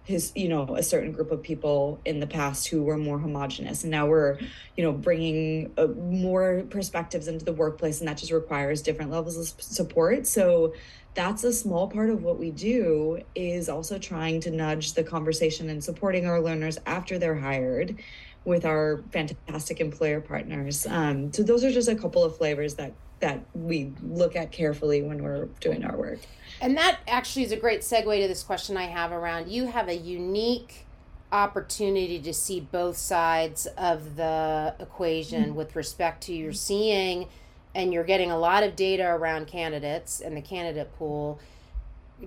his 0.05 0.33
you 0.35 0.49
know 0.49 0.77
a 0.77 0.83
certain 0.83 1.13
group 1.13 1.31
of 1.31 1.43
people 1.43 1.99
in 2.05 2.21
the 2.21 2.27
past 2.27 2.69
who 2.69 2.83
were 2.83 2.99
more 2.99 3.19
homogenous. 3.19 3.85
And 3.85 3.91
now 3.91 4.07
we're 4.07 4.39
you 4.77 4.85
know 4.85 4.93
bringing 4.93 5.73
uh, 5.79 5.87
more 5.87 6.65
perspectives 6.69 7.27
into 7.27 7.45
the 7.45 7.55
workplace 7.55 8.01
and 8.01 8.09
that 8.09 8.19
just 8.19 8.33
requires 8.33 8.83
different 8.83 9.11
levels 9.11 9.39
of 9.39 9.63
support. 9.63 10.27
So 10.27 10.75
that's 11.15 11.45
a 11.45 11.53
small 11.53 11.89
part 11.89 12.11
of 12.11 12.23
what 12.23 12.39
we 12.39 12.51
do 12.51 13.23
is 13.35 13.69
also 13.69 13.99
trying 13.99 14.41
to 14.41 14.51
nudge 14.51 14.93
the 14.95 15.05
conversation 15.05 15.71
and 15.71 15.83
supporting 15.83 16.27
our 16.27 16.41
learners 16.41 16.77
after 16.87 17.19
they're 17.19 17.37
hired 17.37 17.97
with 18.45 18.65
our 18.65 19.03
fantastic 19.11 19.81
employer 19.81 20.21
partners. 20.21 20.87
Um, 20.87 21.33
so 21.33 21.43
those 21.43 21.65
are 21.65 21.71
just 21.71 21.89
a 21.89 21.95
couple 21.95 22.23
of 22.25 22.37
flavors 22.37 22.75
that 22.75 22.93
that 23.21 23.41
we 23.55 23.93
look 24.03 24.37
at 24.37 24.53
carefully 24.53 25.01
when 25.01 25.23
we're 25.23 25.47
doing 25.61 25.85
our 25.85 25.97
work. 25.97 26.19
And 26.61 26.77
that 26.77 26.99
actually 27.09 27.45
is 27.45 27.53
a 27.53 27.57
great 27.57 27.81
segue 27.81 28.21
to 28.21 28.29
this 28.29 28.43
question 28.43 28.77
I 28.77 28.85
have 28.85 29.13
around 29.13 29.51
you 29.51 29.67
have 29.67 29.89
a 29.89 29.97
unique 29.97 30.85
opportunity 31.33 32.21
to 32.21 32.35
see 32.35 32.61
both 32.61 32.97
sides 32.97 33.67
of 33.79 34.17
the 34.17 34.75
equation 34.79 35.45
mm-hmm. 35.45 35.55
with 35.55 35.75
respect 35.75 36.23
to 36.25 36.35
you're 36.35 36.53
seeing 36.53 37.29
and 37.75 37.93
you're 37.93 38.05
getting 38.05 38.31
a 38.31 38.39
lot 38.39 38.63
of 38.63 38.77
data 38.77 39.05
around 39.05 39.47
candidates 39.47 40.21
and 40.21 40.37
the 40.37 40.43
candidate 40.43 40.95
pool 40.97 41.41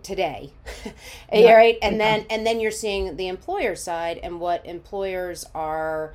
today 0.04 0.52
yeah. 1.34 1.54
right 1.54 1.78
and 1.82 2.00
then 2.00 2.26
and 2.30 2.46
then 2.46 2.60
you're 2.60 2.72
seeing 2.72 3.16
the 3.16 3.28
employer 3.28 3.76
side 3.76 4.20
and 4.22 4.40
what 4.40 4.66
employers 4.66 5.46
are 5.56 6.14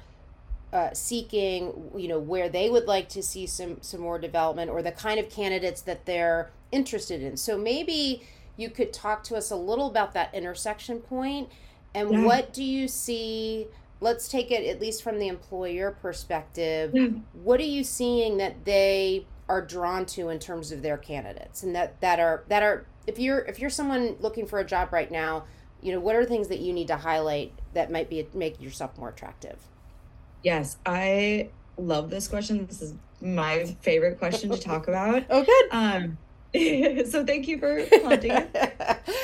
uh, 0.73 0.93
seeking 0.95 1.91
you 1.97 2.09
know 2.09 2.19
where 2.19 2.49
they 2.49 2.71
would 2.71 2.87
like 2.87 3.09
to 3.09 3.23
see 3.23 3.47
some 3.47 3.77
some 3.83 4.01
more 4.01 4.19
development 4.19 4.71
or 4.71 4.83
the 4.83 4.93
kind 4.93 5.21
of 5.21 5.29
candidates 5.29 5.83
that 5.83 6.07
they're 6.07 6.51
interested 6.71 7.23
in 7.23 7.37
so 7.37 7.59
maybe 7.59 8.23
you 8.57 8.71
could 8.71 8.93
talk 8.93 9.23
to 9.25 9.37
us 9.37 9.51
a 9.51 9.57
little 9.57 9.87
about 9.87 10.15
that 10.15 10.33
intersection 10.35 10.99
point 10.99 11.49
and 11.95 12.11
yeah. 12.11 12.25
what 12.25 12.53
do 12.55 12.65
you 12.65 12.89
see 12.89 13.67
let's 14.01 14.29
take 14.29 14.51
it 14.51 14.67
at 14.67 14.81
least 14.81 15.03
from 15.03 15.19
the 15.19 15.29
employer 15.29 15.91
perspective 15.91 16.91
yeah. 16.95 17.09
what 17.35 17.61
are 17.61 17.65
you 17.65 17.85
seeing 17.85 18.39
that 18.39 18.65
they 18.65 19.27
are 19.49 19.61
drawn 19.61 20.07
to 20.07 20.31
in 20.31 20.39
terms 20.39 20.73
of 20.73 20.81
their 20.81 20.97
candidates 20.97 21.63
and 21.63 21.75
that 21.75 22.01
that 22.01 22.19
are 22.19 22.45
that 22.49 22.63
are 22.63 22.87
if 23.07 23.19
you're 23.19 23.41
if 23.41 23.59
you're 23.59 23.71
someone 23.71 24.17
looking 24.21 24.47
for 24.47 24.59
a 24.59 24.65
job 24.65 24.93
right 24.93 25.11
now, 25.11 25.45
you 25.81 25.93
know, 25.93 26.01
what 26.01 26.17
are 26.17 26.25
things 26.25 26.49
that 26.49 26.61
you 26.61 26.73
need 26.73 26.89
to 26.89 26.97
highlight 26.97 27.53
that 27.75 27.91
might 27.91 28.09
be 28.09 28.27
make 28.35 28.61
yourself 28.61 28.97
more 28.99 29.09
attractive? 29.09 29.59
Yes, 30.43 30.77
I 30.87 31.51
love 31.77 32.11
this 32.11 32.29
question. 32.29 32.67
This 32.67 32.83
is 32.83 32.95
my 33.21 33.65
favorite 33.81 34.19
question 34.19 34.51
to 34.51 34.59
talk 34.59 34.89
about. 34.89 35.25
oh, 35.31 35.45
good. 35.45 35.69
Um, 35.71 36.19
so 37.11 37.25
thank 37.25 37.49
you 37.49 37.59
for 37.59 37.85
prompting 38.03 38.33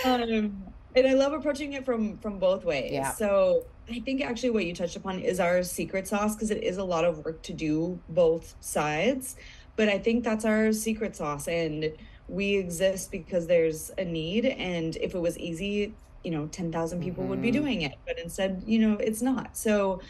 um, 0.04 0.64
and 0.96 1.06
I 1.06 1.12
love 1.14 1.32
approaching 1.32 1.74
it 1.74 1.84
from 1.84 2.18
from 2.18 2.38
both 2.38 2.64
ways. 2.64 2.92
Yeah. 2.92 3.12
So 3.12 3.64
I 3.90 4.00
think 4.00 4.22
actually 4.22 4.50
what 4.50 4.64
you 4.66 4.74
touched 4.74 4.96
upon 4.96 5.20
is 5.20 5.40
our 5.40 5.62
secret 5.62 6.08
sauce 6.08 6.34
because 6.34 6.50
it 6.50 6.62
is 6.62 6.76
a 6.76 6.84
lot 6.84 7.04
of 7.04 7.24
work 7.24 7.42
to 7.42 7.52
do 7.52 8.00
both 8.08 8.54
sides. 8.60 9.36
But 9.76 9.88
I 9.88 9.98
think 9.98 10.24
that's 10.24 10.44
our 10.44 10.72
secret 10.72 11.14
sauce 11.16 11.46
and 11.46 11.92
we 12.28 12.56
exist 12.56 13.10
because 13.10 13.46
there's 13.46 13.90
a 13.98 14.04
need 14.04 14.44
and 14.44 14.96
if 14.96 15.14
it 15.14 15.18
was 15.18 15.38
easy 15.38 15.94
you 16.22 16.30
know 16.30 16.46
10,000 16.48 17.02
people 17.02 17.22
mm-hmm. 17.22 17.30
would 17.30 17.42
be 17.42 17.50
mm-hmm. 17.50 17.62
doing 17.62 17.82
it 17.82 17.94
but 18.06 18.18
instead 18.18 18.62
you 18.66 18.78
know 18.78 18.96
it's 18.98 19.22
not 19.22 19.56
so 19.56 20.00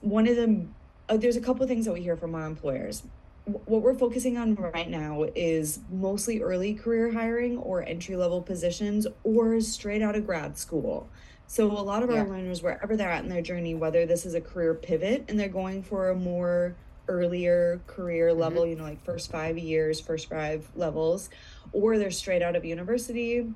one 0.00 0.26
of 0.28 0.36
the 0.36 0.66
uh, 1.08 1.16
there's 1.16 1.36
a 1.36 1.40
couple 1.40 1.62
of 1.62 1.68
things 1.68 1.84
that 1.86 1.92
we 1.92 2.00
hear 2.00 2.16
from 2.16 2.34
our 2.34 2.46
employers 2.46 3.02
what 3.44 3.82
we're 3.82 3.94
focusing 3.94 4.38
on 4.38 4.54
right 4.54 4.88
now 4.88 5.24
is 5.34 5.80
mostly 5.90 6.40
early 6.40 6.74
career 6.74 7.10
hiring 7.12 7.58
or 7.58 7.82
entry 7.82 8.14
level 8.14 8.40
positions 8.40 9.06
or 9.24 9.60
straight 9.60 10.02
out 10.02 10.14
of 10.14 10.24
grad 10.24 10.56
school 10.56 11.08
so 11.46 11.66
a 11.66 11.82
lot 11.82 12.02
of 12.02 12.10
yeah. 12.10 12.20
our 12.20 12.28
learners 12.28 12.62
wherever 12.62 12.96
they're 12.96 13.10
at 13.10 13.24
in 13.24 13.28
their 13.28 13.42
journey 13.42 13.74
whether 13.74 14.06
this 14.06 14.24
is 14.24 14.34
a 14.34 14.40
career 14.40 14.74
pivot 14.74 15.24
and 15.28 15.40
they're 15.40 15.48
going 15.48 15.82
for 15.82 16.10
a 16.10 16.14
more 16.14 16.76
earlier 17.10 17.80
career 17.86 18.30
mm-hmm. 18.30 18.40
level, 18.40 18.66
you 18.66 18.76
know, 18.76 18.84
like 18.84 19.04
first 19.04 19.30
five 19.30 19.58
years, 19.58 20.00
first 20.00 20.30
five 20.30 20.66
levels, 20.74 21.28
or 21.72 21.98
they're 21.98 22.10
straight 22.10 22.42
out 22.42 22.56
of 22.56 22.64
university. 22.64 23.52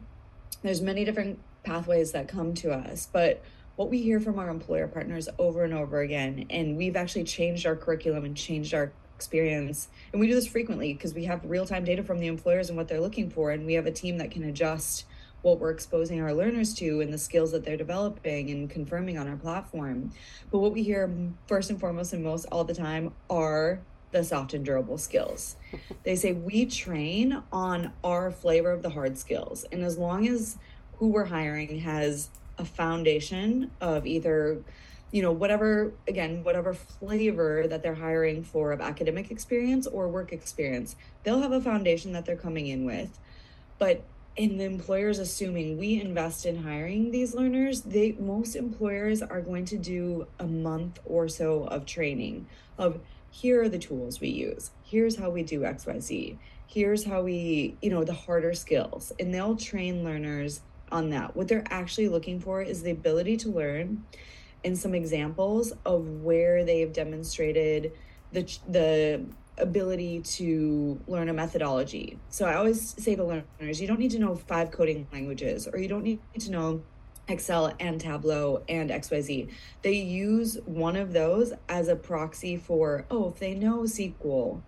There's 0.63 0.83
many 0.83 1.05
different 1.05 1.39
pathways 1.63 2.13
that 2.13 2.29
come 2.29 2.53
to 2.55 2.73
us, 2.73 3.09
but 3.11 3.43
what 3.77 3.91
we 3.91 4.01
hear 4.03 4.21
from 4.21 4.39
our 4.39 4.51
employer 4.51 4.87
partners 4.87 5.29
over 5.39 5.65
and 5.65 5.75
over 5.75 6.01
again, 6.01 6.47
and 6.51 6.77
we've 6.77 6.97
actually 6.97 7.25
changed 7.25 7.67
our 7.67 7.75
curriculum 7.75 8.25
and 8.25 8.37
changed 8.37 8.75
our 8.75 8.93
experience. 9.17 9.89
And 10.13 10.21
we 10.21 10.27
do 10.27 10.35
this 10.35 10.47
frequently 10.47 10.93
because 10.93 11.15
we 11.15 11.25
have 11.25 11.45
real 11.45 11.67
time 11.67 11.85
data 11.85 12.03
from 12.03 12.19
the 12.19 12.27
employers 12.27 12.69
and 12.69 12.77
what 12.77 12.89
they're 12.89 13.01
looking 13.01 13.31
for. 13.31 13.51
And 13.51 13.67
we 13.67 13.75
have 13.75 13.87
a 13.87 13.91
team 13.91 14.19
that 14.19 14.31
can 14.31 14.45
adjust 14.45 15.07
what 15.45 15.61
we're 15.61 15.71
exposing 15.71 16.23
our 16.23 16.33
learners 16.33 16.73
to 16.73 17.03
and 17.03 17.13
the 17.13 17.19
skills 17.19 17.53
that 17.53 17.65
they're 17.65 17.77
developing 17.77 18.51
and 18.51 18.71
confirming 18.71 19.19
on 19.19 19.29
our 19.29 19.37
platform. 19.37 20.11
But 20.51 20.59
what 20.59 20.73
we 20.73 20.83
hear 20.83 21.15
first 21.47 21.69
and 21.69 21.79
foremost 21.79 22.15
and 22.15 22.25
most 22.25 22.47
all 22.51 22.65
the 22.65 22.75
time 22.75 23.13
are 23.29 23.81
the 24.11 24.25
soft 24.25 24.55
and 24.55 24.65
durable 24.65 24.97
skills. 24.97 25.57
they 26.03 26.17
say 26.17 26.33
we 26.33 26.65
train 26.65 27.43
on 27.53 27.93
our 28.03 28.31
flavor 28.31 28.71
of 28.71 28.83
the 28.83 28.91
hard 28.91 29.19
skills. 29.19 29.67
And 29.71 29.83
as 29.83 29.99
long 29.99 30.27
as 30.27 30.57
who 30.97 31.09
we're 31.09 31.27
hiring 31.27 31.81
has 31.81 32.31
a 32.57 32.65
foundation 32.65 33.71
of 33.81 34.07
either 34.07 34.63
you 35.11 35.23
know 35.23 35.33
whatever 35.33 35.93
again 36.09 36.43
whatever 36.43 36.73
flavor 36.73 37.67
that 37.69 37.83
they're 37.83 37.95
hiring 37.95 38.43
for 38.43 38.73
of 38.73 38.81
academic 38.81 39.31
experience 39.31 39.87
or 39.89 40.09
work 40.09 40.33
experience 40.33 40.97
they'll 41.23 41.41
have 41.41 41.53
a 41.53 41.61
foundation 41.61 42.13
that 42.13 42.25
they're 42.25 42.37
coming 42.37 42.69
in 42.69 42.85
with 42.85 43.19
but 43.79 44.05
and 44.37 44.59
the 44.59 44.65
employers 44.65 45.19
assuming 45.19 45.79
we 45.79 46.01
invest 46.01 46.45
in 46.45 46.63
hiring 46.63 47.11
these 47.11 47.35
learners 47.35 47.83
they 47.83 48.13
most 48.13 48.57
employers 48.57 49.23
are 49.23 49.41
going 49.41 49.65
to 49.65 49.79
do 49.79 50.27
a 50.39 50.47
month 50.47 50.99
or 51.05 51.29
so 51.29 51.65
of 51.65 51.87
training 51.87 52.47
of 52.79 53.01
here 53.31 53.63
are 53.63 53.69
the 53.69 53.79
tools 53.79 54.21
we 54.21 54.29
use. 54.29 54.71
Here's 54.85 55.17
how 55.17 55.29
we 55.31 55.43
do 55.43 55.61
xyz 55.61 56.39
here's 56.67 57.05
how 57.05 57.23
we 57.23 57.77
you 57.83 57.91
know 57.91 58.05
the 58.05 58.15
harder 58.15 58.55
skills. 58.55 59.13
And 59.19 59.35
they'll 59.35 59.57
train 59.57 60.05
learners 60.05 60.61
on 60.91 61.11
that. 61.11 61.35
What 61.35 61.49
they're 61.49 61.67
actually 61.69 62.09
looking 62.09 62.41
for 62.41 62.63
is 62.63 62.83
the 62.83 62.91
ability 62.91 63.37
to 63.39 63.51
learn 63.51 64.05
and 64.65 64.79
some 64.79 64.95
examples 64.95 65.73
of 65.85 66.23
where 66.23 66.65
they've 66.65 66.93
demonstrated 66.93 67.93
the 68.33 68.43
the 68.69 69.25
ability 69.59 70.21
to 70.21 71.01
learn 71.07 71.29
a 71.29 71.33
methodology. 71.33 72.19
So 72.29 72.47
I 72.47 72.55
always 72.55 72.95
say 73.03 73.15
to 73.17 73.25
learners, 73.25 73.81
you 73.81 73.87
don't 73.87 74.01
need 74.01 74.11
to 74.13 74.19
know 74.19 74.35
five 74.35 74.71
coding 74.71 75.07
languages 75.13 75.69
or 75.73 75.79
you 75.79 75.89
don't 75.89 76.03
need 76.03 76.21
to 76.39 76.51
know 76.51 76.83
Excel 77.29 77.73
and 77.81 78.01
Tableau 78.01 78.63
and 78.69 78.91
XYZ. 78.91 79.49
They 79.83 79.95
use 79.95 80.59
one 80.67 80.97
of 80.97 81.13
those 81.13 81.53
as 81.69 81.89
a 81.89 81.97
proxy 81.97 82.57
for, 82.57 83.07
oh, 83.11 83.29
if 83.29 83.39
they 83.39 83.55
know 83.55 83.83
SQL, 83.83 84.61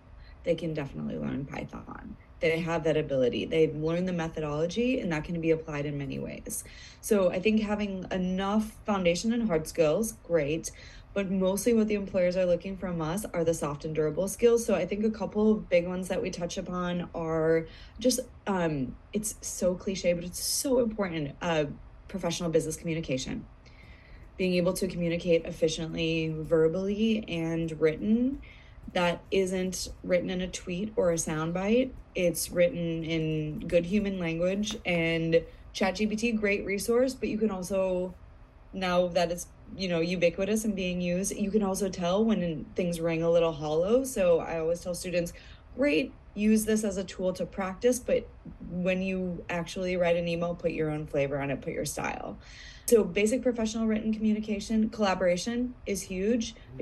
they 0.43 0.55
can 0.55 0.73
definitely 0.73 1.17
learn 1.17 1.45
Python. 1.45 2.15
they 2.39 2.59
have 2.59 2.83
that 2.83 2.95
ability. 2.95 3.45
They've 3.45 3.75
learned 3.75 4.07
the 4.07 4.13
methodology, 4.13 4.99
and 4.99 5.11
that 5.11 5.23
can 5.23 5.41
be 5.41 5.51
applied 5.51 5.87
in 5.87 5.97
many 5.97 6.19
ways. 6.19 6.63
So 7.01 7.31
I 7.31 7.39
think 7.39 7.61
having 7.61 8.05
enough 8.11 8.71
foundation 8.85 9.33
and 9.33 9.47
hard 9.47 9.67
skills, 9.67 10.13
great. 10.23 10.71
But 11.13 11.31
mostly 11.31 11.73
what 11.73 11.87
the 11.87 11.95
employers 11.95 12.37
are 12.37 12.45
looking 12.45 12.77
from 12.77 13.01
us 13.01 13.25
are 13.33 13.43
the 13.43 13.53
soft 13.53 13.85
and 13.85 13.95
durable 13.95 14.27
skills. 14.27 14.65
So 14.65 14.75
I 14.75 14.85
think 14.85 15.03
a 15.03 15.09
couple 15.09 15.51
of 15.51 15.69
big 15.69 15.87
ones 15.87 16.09
that 16.09 16.21
we 16.21 16.29
touch 16.29 16.57
upon 16.57 17.09
are 17.15 17.65
just 17.99 18.19
um, 18.45 18.95
it's 19.13 19.35
so 19.41 19.73
cliche, 19.73 20.13
but 20.13 20.23
it's 20.23 20.43
so 20.43 20.79
important. 20.79 21.35
Uh, 21.41 21.65
professional 22.07 22.49
business 22.49 22.75
communication. 22.75 23.45
Being 24.37 24.53
able 24.53 24.73
to 24.73 24.87
communicate 24.87 25.45
efficiently 25.45 26.29
verbally 26.29 27.25
and 27.27 27.79
written 27.81 28.41
that 28.93 29.21
isn't 29.31 29.89
written 30.03 30.29
in 30.29 30.41
a 30.41 30.47
tweet 30.47 30.93
or 30.95 31.11
a 31.11 31.15
soundbite. 31.15 31.91
It's 32.15 32.49
written 32.49 33.03
in 33.03 33.59
good 33.59 33.85
human 33.85 34.19
language 34.19 34.77
and 34.85 35.43
ChatGPT, 35.73 36.39
great 36.39 36.65
resource, 36.65 37.13
but 37.13 37.29
you 37.29 37.37
can 37.37 37.51
also 37.51 38.13
now 38.73 39.07
that 39.07 39.31
it's 39.31 39.47
you 39.75 39.87
know 39.87 39.99
ubiquitous 39.99 40.65
and 40.65 40.75
being 40.75 41.01
used, 41.01 41.35
you 41.35 41.51
can 41.51 41.63
also 41.63 41.89
tell 41.89 42.23
when 42.23 42.65
things 42.75 42.99
ring 42.99 43.23
a 43.23 43.29
little 43.29 43.51
hollow. 43.51 44.03
So 44.03 44.39
I 44.39 44.59
always 44.59 44.81
tell 44.81 44.95
students, 44.95 45.33
great, 45.75 46.13
use 46.33 46.65
this 46.65 46.83
as 46.83 46.97
a 46.97 47.03
tool 47.03 47.33
to 47.33 47.45
practice, 47.45 47.99
but 47.99 48.27
when 48.69 49.01
you 49.01 49.43
actually 49.49 49.97
write 49.97 50.15
an 50.15 50.27
email, 50.27 50.55
put 50.55 50.71
your 50.71 50.91
own 50.91 51.07
flavor 51.07 51.39
on 51.39 51.51
it, 51.51 51.61
put 51.61 51.73
your 51.73 51.85
style. 51.85 52.37
So 52.85 53.03
basic 53.03 53.41
professional 53.41 53.87
written 53.87 54.13
communication, 54.13 54.89
collaboration 54.89 55.73
is 55.85 56.01
huge 56.01 56.53
mm-hmm. 56.53 56.77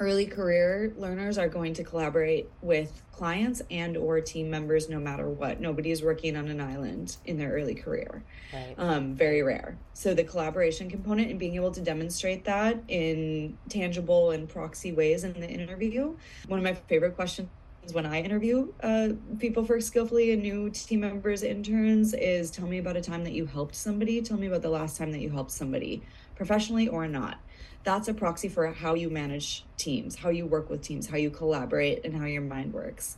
Early 0.00 0.24
career 0.24 0.94
learners 0.96 1.36
are 1.36 1.48
going 1.48 1.74
to 1.74 1.84
collaborate 1.84 2.48
with 2.62 3.02
clients 3.12 3.60
and 3.70 3.98
or 3.98 4.18
team 4.22 4.48
members 4.48 4.88
no 4.88 4.98
matter 4.98 5.28
what. 5.28 5.60
Nobody 5.60 5.90
is 5.90 6.02
working 6.02 6.38
on 6.38 6.48
an 6.48 6.58
island 6.58 7.18
in 7.26 7.36
their 7.36 7.52
early 7.52 7.74
career. 7.74 8.24
Right. 8.50 8.74
um, 8.78 9.14
very 9.14 9.42
rare. 9.42 9.76
So 9.92 10.14
the 10.14 10.24
collaboration 10.24 10.88
component 10.88 11.28
and 11.28 11.38
being 11.38 11.54
able 11.54 11.70
to 11.72 11.82
demonstrate 11.82 12.46
that 12.46 12.82
in 12.88 13.58
tangible 13.68 14.30
and 14.30 14.48
proxy 14.48 14.90
ways 14.92 15.22
in 15.22 15.34
the 15.34 15.46
interview. 15.46 16.16
One 16.48 16.58
of 16.58 16.64
my 16.64 16.72
favorite 16.72 17.14
questions 17.14 17.50
when 17.92 18.06
I 18.06 18.22
interview 18.22 18.72
uh, 18.82 19.10
people 19.38 19.66
for 19.66 19.80
Skillful.ly 19.82 20.30
and 20.30 20.42
new 20.42 20.70
team 20.70 21.00
members, 21.00 21.42
interns, 21.42 22.14
is 22.14 22.50
tell 22.50 22.66
me 22.66 22.78
about 22.78 22.96
a 22.96 23.02
time 23.02 23.22
that 23.24 23.32
you 23.34 23.44
helped 23.44 23.74
somebody. 23.74 24.22
Tell 24.22 24.38
me 24.38 24.46
about 24.46 24.62
the 24.62 24.70
last 24.70 24.96
time 24.96 25.12
that 25.12 25.20
you 25.20 25.28
helped 25.28 25.50
somebody, 25.50 26.02
professionally 26.36 26.88
or 26.88 27.06
not 27.06 27.38
that's 27.82 28.08
a 28.08 28.14
proxy 28.14 28.48
for 28.48 28.66
how 28.72 28.94
you 28.94 29.08
manage 29.08 29.64
teams, 29.76 30.16
how 30.16 30.28
you 30.28 30.46
work 30.46 30.68
with 30.68 30.82
teams, 30.82 31.06
how 31.06 31.16
you 31.16 31.30
collaborate, 31.30 32.04
and 32.04 32.14
how 32.14 32.26
your 32.26 32.42
mind 32.42 32.72
works. 32.72 33.16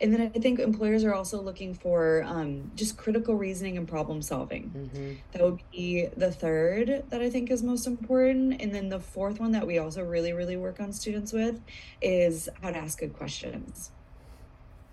And 0.00 0.12
then 0.12 0.32
I 0.34 0.38
think 0.38 0.58
employers 0.58 1.04
are 1.04 1.14
also 1.14 1.40
looking 1.40 1.72
for 1.72 2.24
um, 2.26 2.70
just 2.74 2.96
critical 2.96 3.36
reasoning 3.36 3.78
and 3.78 3.88
problem 3.88 4.20
solving. 4.20 4.70
Mm-hmm. 4.76 5.12
That 5.32 5.42
would 5.42 5.60
be 5.72 6.08
the 6.16 6.30
third 6.30 7.04
that 7.08 7.22
I 7.22 7.30
think 7.30 7.50
is 7.50 7.62
most 7.62 7.86
important. 7.86 8.60
And 8.60 8.74
then 8.74 8.88
the 8.88 9.00
fourth 9.00 9.40
one 9.40 9.52
that 9.52 9.66
we 9.66 9.78
also 9.78 10.02
really, 10.02 10.32
really 10.32 10.56
work 10.56 10.80
on 10.80 10.92
students 10.92 11.32
with 11.32 11.60
is 12.02 12.48
how 12.60 12.72
to 12.72 12.76
ask 12.76 12.98
good 12.98 13.14
questions 13.14 13.92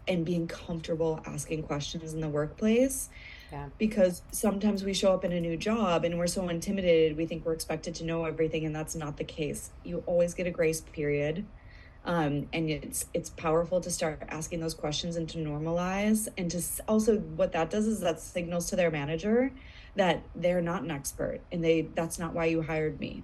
and 0.08 0.26
being 0.26 0.48
comfortable 0.48 1.22
asking 1.26 1.64
questions 1.64 2.14
in 2.14 2.22
the 2.22 2.30
workplace 2.30 3.10
yeah. 3.52 3.70
Because 3.78 4.22
sometimes 4.32 4.84
we 4.84 4.94
show 4.94 5.14
up 5.14 5.26
in 5.26 5.32
a 5.32 5.42
new 5.42 5.58
job 5.58 6.06
and 6.06 6.18
we're 6.18 6.28
so 6.28 6.48
intimidated, 6.48 7.18
we 7.18 7.26
think 7.26 7.46
we're 7.46 7.54
expected 7.54 7.96
to 7.96 8.06
know 8.06 8.26
everything, 8.26 8.66
and 8.66 8.76
that's 8.76 8.96
not 8.96 9.18
the 9.18 9.24
case. 9.24 9.72
You 9.84 10.04
always 10.06 10.34
get 10.34 10.48
a 10.48 10.52
grace 10.52 10.82
period. 10.82 11.46
Um, 12.04 12.48
and 12.52 12.68
it's 12.68 13.06
it's 13.14 13.30
powerful 13.30 13.80
to 13.80 13.92
start 13.92 14.24
asking 14.28 14.60
those 14.60 14.74
questions 14.74 15.18
and 15.18 15.30
to 15.30 15.38
normalize 15.38 16.28
and 16.36 16.50
to 16.50 16.60
also 16.88 17.20
what 17.20 17.52
that 17.52 17.70
does 17.70 17.86
is 17.86 18.00
that 18.00 18.20
signals 18.20 18.72
to 18.72 18.76
their 18.76 18.90
manager 18.90 19.52
that 19.96 20.24
they're 20.34 20.64
not 20.64 20.82
an 20.82 20.90
expert 20.90 21.42
and 21.52 21.64
they 21.64 21.90
that's 21.94 22.18
not 22.18 22.34
why 22.34 22.46
you 22.46 22.64
hired 22.64 23.00
me 23.00 23.22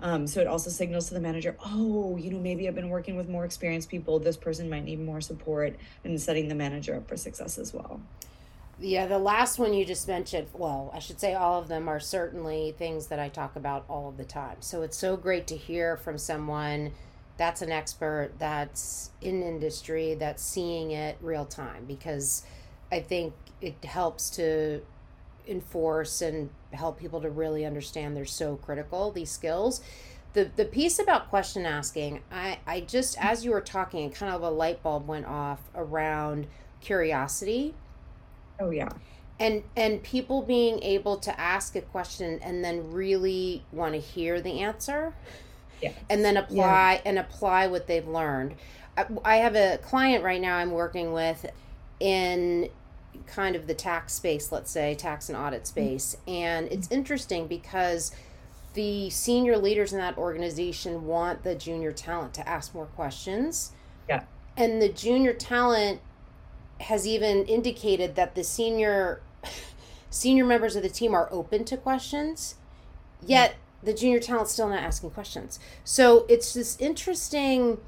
um, 0.00 0.26
so 0.26 0.40
it 0.40 0.46
also 0.46 0.70
signals 0.70 1.08
to 1.08 1.14
the 1.14 1.20
manager, 1.20 1.56
oh, 1.64 2.16
you 2.16 2.30
know, 2.30 2.38
maybe 2.38 2.68
I've 2.68 2.74
been 2.74 2.90
working 2.90 3.16
with 3.16 3.28
more 3.28 3.44
experienced 3.44 3.88
people. 3.88 4.18
This 4.18 4.36
person 4.36 4.68
might 4.68 4.84
need 4.84 5.00
more 5.00 5.20
support, 5.20 5.76
and 6.02 6.20
setting 6.20 6.48
the 6.48 6.54
manager 6.54 6.96
up 6.96 7.08
for 7.08 7.16
success 7.16 7.58
as 7.58 7.72
well. 7.72 8.00
Yeah, 8.80 9.06
the 9.06 9.18
last 9.18 9.58
one 9.58 9.72
you 9.72 9.84
just 9.84 10.08
mentioned, 10.08 10.48
well, 10.52 10.90
I 10.92 10.98
should 10.98 11.20
say 11.20 11.34
all 11.34 11.60
of 11.60 11.68
them 11.68 11.88
are 11.88 12.00
certainly 12.00 12.74
things 12.76 13.06
that 13.06 13.20
I 13.20 13.28
talk 13.28 13.54
about 13.54 13.84
all 13.88 14.08
of 14.08 14.16
the 14.16 14.24
time. 14.24 14.56
So 14.60 14.82
it's 14.82 14.96
so 14.96 15.16
great 15.16 15.46
to 15.48 15.56
hear 15.56 15.96
from 15.96 16.18
someone 16.18 16.92
that's 17.36 17.62
an 17.62 17.70
expert, 17.70 18.32
that's 18.38 19.10
in 19.20 19.42
industry, 19.42 20.14
that's 20.14 20.42
seeing 20.42 20.90
it 20.90 21.16
real 21.20 21.44
time 21.44 21.84
because 21.84 22.44
I 22.90 23.00
think 23.00 23.34
it 23.60 23.84
helps 23.84 24.28
to 24.30 24.82
enforce 25.46 26.20
and 26.20 26.50
help 26.72 26.98
people 26.98 27.20
to 27.20 27.30
really 27.30 27.64
understand 27.64 28.16
they're 28.16 28.24
so 28.24 28.56
critical, 28.56 29.12
these 29.12 29.30
skills. 29.30 29.82
The, 30.32 30.50
the 30.56 30.64
piece 30.64 30.98
about 30.98 31.28
question 31.30 31.64
asking, 31.64 32.22
I, 32.32 32.58
I 32.66 32.80
just, 32.80 33.16
as 33.20 33.44
you 33.44 33.52
were 33.52 33.60
talking, 33.60 34.10
kind 34.10 34.34
of 34.34 34.42
a 34.42 34.50
light 34.50 34.82
bulb 34.82 35.06
went 35.06 35.26
off 35.26 35.60
around 35.76 36.48
curiosity 36.80 37.74
Oh 38.60 38.70
yeah. 38.70 38.88
And 39.40 39.64
and 39.76 40.02
people 40.02 40.42
being 40.42 40.82
able 40.82 41.16
to 41.18 41.40
ask 41.40 41.74
a 41.76 41.80
question 41.80 42.38
and 42.42 42.64
then 42.64 42.92
really 42.92 43.64
want 43.72 43.94
to 43.94 44.00
hear 44.00 44.40
the 44.40 44.60
answer. 44.60 45.14
Yes. 45.82 45.94
And 46.08 46.24
then 46.24 46.36
apply 46.36 46.94
yeah. 46.94 47.00
and 47.04 47.18
apply 47.18 47.66
what 47.66 47.86
they've 47.86 48.06
learned. 48.06 48.54
I, 48.96 49.06
I 49.24 49.36
have 49.36 49.56
a 49.56 49.78
client 49.78 50.24
right 50.24 50.40
now 50.40 50.56
I'm 50.56 50.70
working 50.70 51.12
with 51.12 51.46
in 52.00 52.70
kind 53.26 53.56
of 53.56 53.66
the 53.66 53.74
tax 53.74 54.12
space, 54.12 54.52
let's 54.52 54.70
say, 54.70 54.94
tax 54.94 55.28
and 55.28 55.36
audit 55.36 55.66
space. 55.66 56.16
Mm-hmm. 56.20 56.30
And 56.30 56.72
it's 56.72 56.90
interesting 56.90 57.46
because 57.46 58.12
the 58.74 59.08
senior 59.10 59.56
leaders 59.56 59.92
in 59.92 59.98
that 59.98 60.18
organization 60.18 61.06
want 61.06 61.42
the 61.42 61.54
junior 61.54 61.92
talent 61.92 62.34
to 62.34 62.48
ask 62.48 62.74
more 62.74 62.86
questions. 62.86 63.72
Yeah. 64.08 64.24
And 64.56 64.82
the 64.82 64.88
junior 64.88 65.32
talent 65.32 66.00
has 66.84 67.06
even 67.06 67.44
indicated 67.46 68.14
that 68.16 68.34
the 68.34 68.44
senior 68.44 69.20
senior 70.10 70.44
members 70.44 70.76
of 70.76 70.82
the 70.82 70.88
team 70.88 71.14
are 71.14 71.28
open 71.32 71.64
to 71.64 71.76
questions, 71.76 72.54
yet 73.26 73.56
the 73.82 73.92
junior 73.92 74.20
talent's 74.20 74.52
still 74.52 74.68
not 74.68 74.82
asking 74.82 75.10
questions. 75.10 75.58
So 75.82 76.24
it's 76.28 76.54
this 76.54 76.76
interesting 76.80 77.78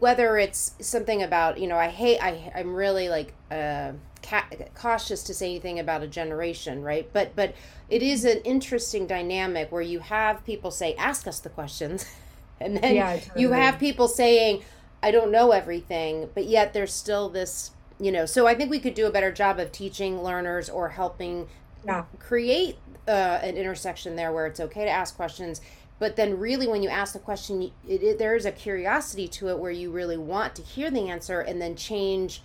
whether 0.00 0.36
it's 0.36 0.74
something 0.80 1.22
about 1.22 1.60
you 1.60 1.68
know 1.68 1.76
I 1.76 1.88
hate 1.88 2.18
I 2.20 2.50
I'm 2.54 2.74
really 2.74 3.08
like 3.08 3.32
uh, 3.50 3.92
ca- 4.22 4.48
cautious 4.74 5.22
to 5.24 5.34
say 5.34 5.46
anything 5.46 5.78
about 5.78 6.02
a 6.02 6.08
generation, 6.08 6.82
right? 6.82 7.08
But 7.12 7.36
but 7.36 7.54
it 7.88 8.02
is 8.02 8.24
an 8.24 8.38
interesting 8.38 9.06
dynamic 9.06 9.70
where 9.70 9.82
you 9.82 10.00
have 10.00 10.44
people 10.44 10.70
say 10.70 10.94
ask 10.94 11.26
us 11.26 11.38
the 11.40 11.50
questions, 11.50 12.04
and 12.60 12.78
then 12.78 12.96
yeah, 12.96 13.16
totally. 13.16 13.42
you 13.42 13.52
have 13.52 13.78
people 13.78 14.08
saying 14.08 14.62
I 15.02 15.10
don't 15.12 15.30
know 15.30 15.52
everything, 15.52 16.30
but 16.34 16.46
yet 16.46 16.72
there's 16.72 16.92
still 16.92 17.28
this 17.28 17.70
you 18.00 18.12
know 18.12 18.26
so 18.26 18.46
i 18.46 18.54
think 18.54 18.70
we 18.70 18.78
could 18.78 18.94
do 18.94 19.06
a 19.06 19.10
better 19.10 19.32
job 19.32 19.58
of 19.58 19.72
teaching 19.72 20.22
learners 20.22 20.68
or 20.68 20.90
helping 20.90 21.46
yeah. 21.84 22.04
create 22.18 22.76
uh, 23.08 23.38
an 23.42 23.56
intersection 23.56 24.16
there 24.16 24.32
where 24.32 24.46
it's 24.46 24.60
okay 24.60 24.84
to 24.84 24.90
ask 24.90 25.16
questions 25.16 25.60
but 25.98 26.16
then 26.16 26.38
really 26.38 26.66
when 26.66 26.82
you 26.82 26.88
ask 26.88 27.12
the 27.12 27.18
question 27.18 27.70
it, 27.88 28.02
it, 28.02 28.18
there 28.18 28.34
is 28.34 28.44
a 28.44 28.52
curiosity 28.52 29.28
to 29.28 29.48
it 29.48 29.58
where 29.58 29.70
you 29.70 29.90
really 29.90 30.16
want 30.16 30.54
to 30.54 30.62
hear 30.62 30.90
the 30.90 31.08
answer 31.08 31.40
and 31.40 31.60
then 31.60 31.76
change 31.76 32.42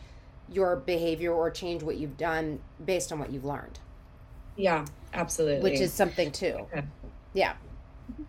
your 0.50 0.76
behavior 0.76 1.34
or 1.34 1.50
change 1.50 1.82
what 1.82 1.98
you've 1.98 2.18
done 2.18 2.60
based 2.84 3.12
on 3.12 3.20
what 3.20 3.32
you've 3.32 3.46
learned. 3.46 3.80
Yeah 4.56 4.86
absolutely. 5.14 5.70
Which 5.70 5.80
is 5.80 5.92
something 5.92 6.32
too. 6.32 6.68
Yeah 7.34 7.54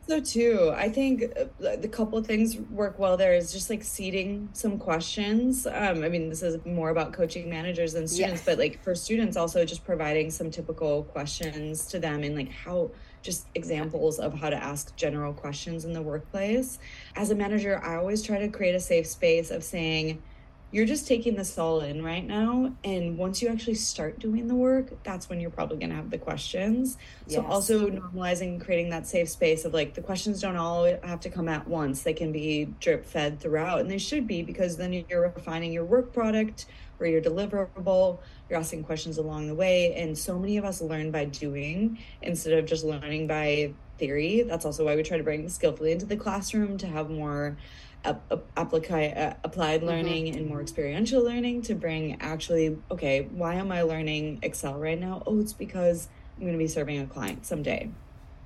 so 0.07 0.21
too 0.21 0.73
i 0.77 0.89
think 0.89 1.25
uh, 1.25 1.77
the 1.77 1.89
couple 1.89 2.19
of 2.19 2.27
things 2.27 2.57
work 2.71 2.99
well 2.99 3.17
there 3.17 3.35
is 3.35 3.53
just 3.53 3.71
like 3.71 3.83
seeding 3.83 4.49
some 4.53 4.79
questions 4.79 5.67
um, 5.67 6.03
i 6.03 6.09
mean 6.09 6.29
this 6.29 6.43
is 6.43 6.65
more 6.65 6.91
about 6.91 7.13
coaching 7.13 7.49
managers 7.49 7.93
than 7.93 8.07
students 8.07 8.41
yes. 8.41 8.45
but 8.45 8.59
like 8.59 8.83
for 8.83 8.95
students 8.95 9.37
also 9.37 9.65
just 9.65 9.85
providing 9.85 10.31
some 10.31 10.51
typical 10.51 11.05
questions 11.05 11.87
to 11.87 11.99
them 11.99 12.23
and 12.23 12.37
like 12.37 12.51
how 12.51 12.91
just 13.23 13.47
examples 13.55 14.19
of 14.19 14.35
how 14.35 14.51
to 14.51 14.57
ask 14.57 14.95
general 14.97 15.33
questions 15.33 15.85
in 15.85 15.93
the 15.93 16.03
workplace 16.03 16.79
as 17.17 17.31
a 17.31 17.35
manager 17.35 17.81
i 17.85 17.97
always 17.97 18.23
try 18.23 18.39
to 18.39 18.49
create 18.49 18.75
a 18.75 18.81
safe 18.81 19.07
space 19.07 19.51
of 19.51 19.63
saying 19.63 20.23
you're 20.73 20.87
just 20.87 21.07
taking 21.07 21.37
this 21.37 21.59
all 21.59 21.81
in 21.81 22.03
right 22.03 22.27
now 22.27 22.73
and 22.83 23.19
once 23.19 23.43
you 23.43 23.49
actually 23.49 23.75
start 23.75 24.19
doing 24.19 24.49
the 24.49 24.55
work 24.55 24.91
that's 25.05 25.29
when 25.29 25.39
you're 25.39 25.51
probably 25.51 25.77
going 25.77 25.91
to 25.91 25.97
have 25.97 26.11
the 26.11 26.19
questions. 26.19 26.97
Yes. 27.27 27.37
so 27.37 27.47
also 27.47 27.91
normalizing 27.91 28.61
creating 28.61 28.89
that 28.91 29.07
safe 29.07 29.29
space 29.29 29.65
of 29.67 29.75
like 29.75 29.95
the 29.95 30.01
questions 30.01 30.41
don't 30.41 30.57
all 30.57 30.85
have 31.05 31.21
to 31.21 31.31
come 31.31 31.49
at 31.49 31.69
once. 31.69 32.03
They 32.03 32.15
can 32.15 32.33
be 32.33 32.65
drip 32.81 33.05
fed 33.05 33.39
throughout 33.39 33.81
and 33.81 33.91
they 33.91 33.99
should 33.99 34.27
be 34.27 34.43
because 34.43 34.79
then 34.79 34.93
you're 35.09 35.23
refining 35.23 35.73
your 35.73 35.85
work 35.85 36.13
product 36.13 36.65
or 36.99 37.07
your 37.07 37.21
deliverable. 37.21 38.19
You're 38.49 38.59
asking 38.59 38.85
questions 38.85 39.19
along 39.19 39.49
the 39.49 39.55
way 39.55 39.95
and 39.95 40.17
so 40.17 40.39
many 40.39 40.57
of 40.57 40.65
us 40.65 40.81
learn 40.81 41.11
by 41.11 41.27
doing 41.27 41.99
instead 42.23 42.55
of 42.55 42.65
just 42.65 42.83
learning 42.83 43.27
by 43.27 43.75
theory. 43.99 44.43
That's 44.43 44.65
also 44.65 44.87
why 44.87 44.97
we 44.97 45.03
try 45.03 45.19
to 45.19 45.23
bring 45.23 45.47
Skillful.ly 45.49 45.91
into 45.91 46.07
the 46.07 46.17
classroom 46.17 46.79
to 46.79 46.87
have 46.87 47.11
more 47.11 47.59
apply, 48.05 49.07
uh, 49.07 49.35
applied 49.45 49.81
mm-hmm. 49.81 49.89
learning 49.89 50.25
mm-hmm. 50.27 50.39
and 50.39 50.49
more 50.49 50.61
experiential 50.61 51.23
learning 51.23 51.63
to 51.63 51.75
bring 51.75 52.21
actually 52.21 52.77
okay 52.91 53.29
why 53.33 53.55
am 53.55 53.71
i 53.71 53.83
learning 53.83 54.39
excel 54.43 54.75
right 54.75 55.01
now 55.01 55.23
oh 55.27 55.41
it's 55.41 55.53
because 55.53 56.09
i'm 56.37 56.43
going 56.43 56.53
to 56.53 56.59
be 56.59 56.69
serving 56.69 57.01
a 57.01 57.07
client 57.07 57.47
someday 57.47 57.89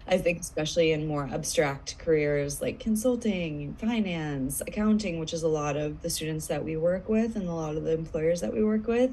i 0.07 0.19
think 0.19 0.41
especially 0.41 0.93
in 0.93 1.07
more 1.07 1.29
abstract 1.33 1.97
careers 1.99 2.61
like 2.61 2.79
consulting 2.79 3.75
finance 3.75 4.61
accounting 4.61 5.19
which 5.19 5.33
is 5.33 5.43
a 5.43 5.49
lot 5.49 5.77
of 5.77 6.03
the 6.03 6.11
students 6.11 6.47
that 6.49 6.65
we 6.65 6.77
work 6.77 7.09
with 7.09 7.35
and 7.37 7.49
a 7.49 7.55
lot 7.55 7.77
of 7.77 7.85
the 7.85 7.93
employers 7.93 8.41
that 8.43 8.53
we 8.53 8.63
work 8.63 8.87
with 8.87 9.11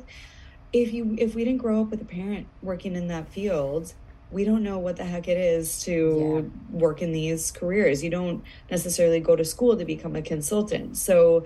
if 0.74 0.92
you 0.92 1.16
if 1.18 1.36
we 1.36 1.46
didn't 1.46 1.60
grow 1.60 1.82
up 1.82 1.90
with 1.90 2.02
a 2.02 2.06
parent 2.06 2.48
working 2.62 2.96
in 2.96 3.08
that 3.08 3.30
field 3.30 3.94
we 4.34 4.44
don't 4.44 4.64
know 4.64 4.80
what 4.80 4.98
the 4.98 5.06
heck 5.06 5.28
it 5.28 5.38
is 5.38 5.80
to 5.84 6.44
yeah. 6.44 6.78
work 6.78 7.02
in 7.02 7.12
these 7.12 7.52
careers. 7.52 8.04
You 8.04 8.10
don't 8.10 8.44
necessarily 8.70 9.20
go 9.20 9.36
to 9.36 9.46
school 9.46 9.78
to 9.78 9.86
become 9.86 10.16
a 10.16 10.22
consultant. 10.22 10.98
So 10.98 11.46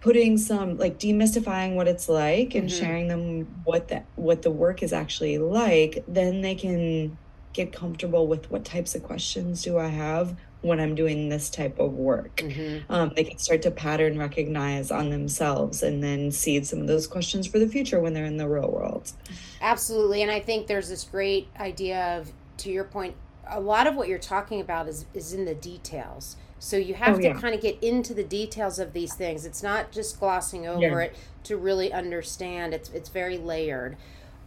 putting 0.00 0.38
some 0.38 0.76
like 0.76 0.98
demystifying 0.98 1.74
what 1.74 1.88
it's 1.88 2.08
like 2.08 2.54
and 2.54 2.68
mm-hmm. 2.68 2.78
sharing 2.78 3.08
them 3.08 3.62
what 3.64 3.88
the 3.88 4.02
what 4.16 4.42
the 4.42 4.50
work 4.50 4.82
is 4.82 4.92
actually 4.92 5.38
like, 5.38 6.04
then 6.06 6.42
they 6.42 6.54
can 6.54 7.16
get 7.52 7.72
comfortable 7.72 8.26
with 8.26 8.50
what 8.50 8.64
types 8.64 8.94
of 8.94 9.02
questions 9.02 9.62
do 9.62 9.76
I 9.78 9.88
have 9.88 10.36
when 10.62 10.78
I'm 10.78 10.94
doing 10.94 11.28
this 11.28 11.48
type 11.48 11.78
of 11.78 11.94
work. 11.94 12.36
Mm-hmm. 12.36 12.92
Um, 12.92 13.12
they 13.16 13.24
can 13.24 13.38
start 13.38 13.62
to 13.62 13.70
pattern 13.70 14.18
recognize 14.18 14.90
on 14.90 15.10
themselves 15.10 15.82
and 15.82 16.02
then 16.04 16.30
seed 16.30 16.66
some 16.66 16.80
of 16.80 16.86
those 16.86 17.06
questions 17.06 17.46
for 17.46 17.58
the 17.58 17.68
future 17.68 17.98
when 18.00 18.12
they're 18.12 18.26
in 18.26 18.36
the 18.36 18.48
real 18.48 18.70
world. 18.70 19.12
Absolutely. 19.60 20.22
And 20.22 20.30
I 20.30 20.40
think 20.40 20.66
there's 20.66 20.88
this 20.88 21.04
great 21.04 21.48
idea 21.58 22.18
of, 22.18 22.30
to 22.58 22.70
your 22.70 22.84
point, 22.84 23.14
a 23.48 23.60
lot 23.60 23.86
of 23.86 23.96
what 23.96 24.08
you're 24.08 24.18
talking 24.18 24.60
about 24.60 24.86
is, 24.86 25.06
is 25.14 25.32
in 25.32 25.44
the 25.46 25.54
details. 25.54 26.36
So 26.58 26.76
you 26.76 26.92
have 26.92 27.16
oh, 27.16 27.20
to 27.20 27.28
yeah. 27.28 27.40
kind 27.40 27.54
of 27.54 27.62
get 27.62 27.82
into 27.82 28.12
the 28.12 28.22
details 28.22 28.78
of 28.78 28.92
these 28.92 29.14
things. 29.14 29.46
It's 29.46 29.62
not 29.62 29.90
just 29.90 30.20
glossing 30.20 30.66
over 30.66 30.82
yeah. 30.82 30.98
it 30.98 31.16
to 31.44 31.56
really 31.56 31.90
understand. 31.90 32.74
It's 32.74 32.90
it's 32.90 33.08
very 33.08 33.38
layered. 33.38 33.96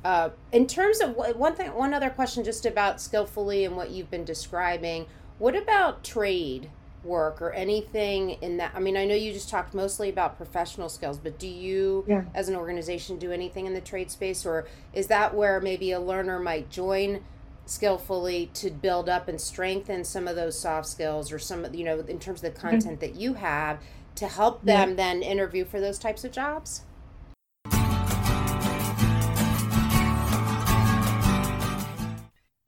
Uh, 0.06 0.30
in 0.52 0.68
terms 0.68 1.02
of 1.02 1.16
one 1.16 1.56
thing, 1.56 1.74
one 1.74 1.94
other 1.94 2.12
question, 2.12 2.44
just 2.44 2.68
about 2.68 3.02
Skillful.ly 3.02 3.64
and 3.64 3.76
what 3.76 3.90
you've 3.90 4.12
been 4.12 4.26
describing. 4.26 5.08
What 5.44 5.58
about 5.58 6.06
trade 6.06 6.70
work 7.04 7.42
or 7.42 7.52
anything 7.52 8.38
in 8.42 8.56
that? 8.58 8.72
I 8.74 8.80
mean, 8.80 8.96
I 8.96 9.04
know 9.04 9.14
you 9.14 9.34
just 9.34 9.50
talked 9.50 9.74
mostly 9.74 10.08
about 10.08 10.38
professional 10.38 10.88
skills, 10.88 11.18
but 11.18 11.38
do 11.38 11.50
you, 11.50 12.06
yeah. 12.08 12.24
as 12.34 12.48
an 12.48 12.56
organization, 12.56 13.18
do 13.18 13.30
anything 13.30 13.66
in 13.66 13.74
the 13.74 13.82
trade 13.82 14.10
space, 14.10 14.46
or 14.46 14.66
is 14.94 15.08
that 15.08 15.36
where 15.36 15.60
maybe 15.60 15.92
a 15.92 16.00
learner 16.00 16.40
might 16.40 16.70
join? 16.70 17.26
Skillful.ly 17.66 18.52
to 18.54 18.72
build 18.72 19.10
up 19.10 19.28
and 19.28 19.42
strengthen 19.42 20.06
some 20.06 20.30
of 20.30 20.38
those 20.38 20.58
soft 20.58 20.88
skills 20.88 21.30
or 21.30 21.40
some 21.40 21.66
of 21.66 21.76
you 21.76 21.84
know 21.84 22.00
in 22.00 22.20
terms 22.20 22.42
of 22.42 22.54
the 22.54 22.58
mm-hmm. 22.58 22.70
content 22.70 23.02
that 23.02 23.16
you 23.16 23.34
have 23.34 23.80
to 24.16 24.30
help 24.30 24.64
them 24.64 24.92
yeah. 24.92 24.96
then 24.96 25.22
interview 25.22 25.66
for 25.66 25.82
those 25.82 26.00
types 26.00 26.24
of 26.24 26.32
jobs 26.32 26.84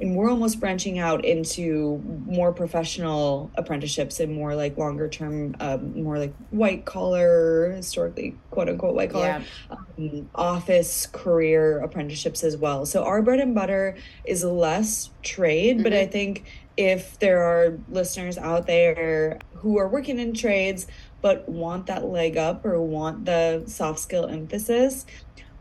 and 0.00 0.16
we're 0.16 0.28
almost 0.28 0.58
branching 0.58 0.98
out 0.98 1.24
into 1.24 2.02
more 2.26 2.52
professional 2.52 3.50
apprenticeships 3.54 4.18
and 4.20 4.34
more 4.34 4.54
like 4.54 4.76
longer 4.76 5.08
term 5.08 5.54
um, 5.60 6.02
more 6.02 6.18
like 6.18 6.34
white 6.50 6.84
collar 6.84 7.70
historically 7.72 8.36
quote 8.50 8.68
unquote 8.68 8.94
white 8.94 9.10
collar 9.10 9.42
yeah. 9.68 9.76
um, 9.98 10.28
office 10.34 11.06
career 11.06 11.78
apprenticeships 11.80 12.42
as 12.42 12.56
well 12.56 12.84
so 12.84 13.04
our 13.04 13.22
bread 13.22 13.40
and 13.40 13.54
butter 13.54 13.96
is 14.24 14.42
less 14.42 15.10
trade 15.22 15.76
mm-hmm. 15.76 15.84
but 15.84 15.92
i 15.92 16.06
think 16.06 16.44
if 16.76 17.18
there 17.20 17.42
are 17.42 17.78
listeners 17.88 18.36
out 18.36 18.66
there 18.66 19.38
who 19.54 19.78
are 19.78 19.88
working 19.88 20.18
in 20.18 20.34
trades 20.34 20.86
but 21.22 21.48
want 21.48 21.86
that 21.86 22.04
leg 22.04 22.36
up 22.36 22.64
or 22.66 22.80
want 22.82 23.24
the 23.24 23.62
soft 23.66 24.00
skill 24.00 24.26
emphasis 24.26 25.06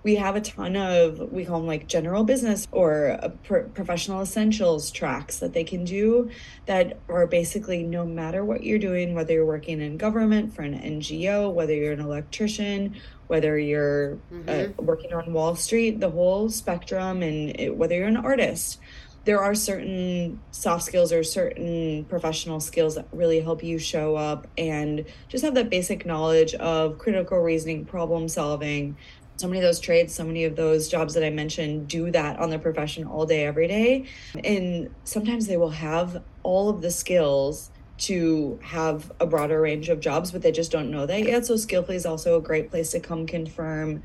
we 0.04 0.16
have 0.16 0.36
a 0.36 0.42
ton 0.42 0.76
of 0.76 1.32
we 1.32 1.46
call 1.46 1.60
them 1.60 1.68
like 1.68 1.88
general 1.88 2.24
business 2.24 2.68
or 2.72 3.18
pro- 3.44 3.64
professional 3.70 4.22
essentials 4.22 4.92
tracks 4.92 5.40
that 5.40 5.54
they 5.54 5.64
can 5.64 5.84
do 5.84 6.30
that 6.66 7.00
are 7.10 7.26
basically 7.26 7.84
no 7.84 8.06
matter 8.06 8.44
what 8.44 8.64
you're 8.64 8.80
doing 8.80 9.16
whether 9.16 9.34
you're 9.34 9.46
working 9.46 9.82
in 9.82 9.98
government 9.98 10.54
for 10.54 10.62
an 10.62 10.74
ngo 10.74 11.52
whether 11.52 11.74
you're 11.74 11.94
an 11.94 12.02
electrician 12.02 12.96
whether 13.28 13.58
you're 13.58 14.14
uh, 14.14 14.36
mm-hmm. 14.36 14.80
uh, 14.80 14.84
working 14.84 15.14
on 15.14 15.34
wall 15.34 15.56
street 15.56 16.00
the 16.00 16.10
whole 16.10 16.50
spectrum 16.50 17.24
and 17.24 17.60
it, 17.60 17.76
whether 17.76 17.96
you're 17.96 18.08
an 18.08 18.18
artist 18.18 18.80
there 19.26 19.42
are 19.42 19.56
certain 19.56 20.42
soft 20.52 20.84
skills 20.84 21.14
or 21.14 21.24
certain 21.24 22.04
professional 22.06 22.60
skills 22.60 22.96
that 22.96 23.08
really 23.14 23.40
help 23.40 23.64
you 23.64 23.80
show 23.80 24.18
up 24.18 24.48
and 24.58 25.06
just 25.30 25.46
have 25.46 25.56
that 25.56 25.70
basic 25.70 26.06
knowledge 26.06 26.54
of 26.56 26.98
critical 26.98 27.40
reasoning 27.40 27.86
problem 27.86 28.28
solving 28.28 28.98
so 29.36 29.48
many 29.48 29.60
of 29.60 29.64
those 29.64 29.80
trades, 29.80 30.14
so 30.14 30.24
many 30.24 30.44
of 30.46 30.56
those 30.56 30.88
jobs 30.88 31.14
that 31.16 31.24
I 31.24 31.30
mentioned 31.30 31.88
do 31.88 32.12
that 32.12 32.40
on 32.40 32.50
their 32.50 32.60
profession 32.60 33.06
all 33.06 33.26
day, 33.26 33.46
every 33.46 33.68
day. 33.68 34.06
And 34.44 34.94
sometimes 35.04 35.48
they 35.48 35.58
will 35.58 35.72
have 35.72 36.24
all 36.44 36.70
of 36.70 36.82
the 36.82 36.92
skills 36.92 37.72
to 38.00 38.60
have 38.64 39.12
a 39.20 39.26
broader 39.26 39.62
range 39.62 39.90
of 39.90 40.00
jobs, 40.00 40.32
but 40.32 40.42
they 40.42 40.52
just 40.52 40.72
don't 40.72 40.92
know 40.92 41.06
that 41.06 41.24
yet. 41.24 41.46
So 41.46 41.56
Skillful.ly 41.56 41.96
is 41.96 42.06
also 42.06 42.38
a 42.38 42.42
great 42.42 42.70
place 42.70 42.92
to 42.92 43.00
come 43.00 43.26
confirm 43.26 44.04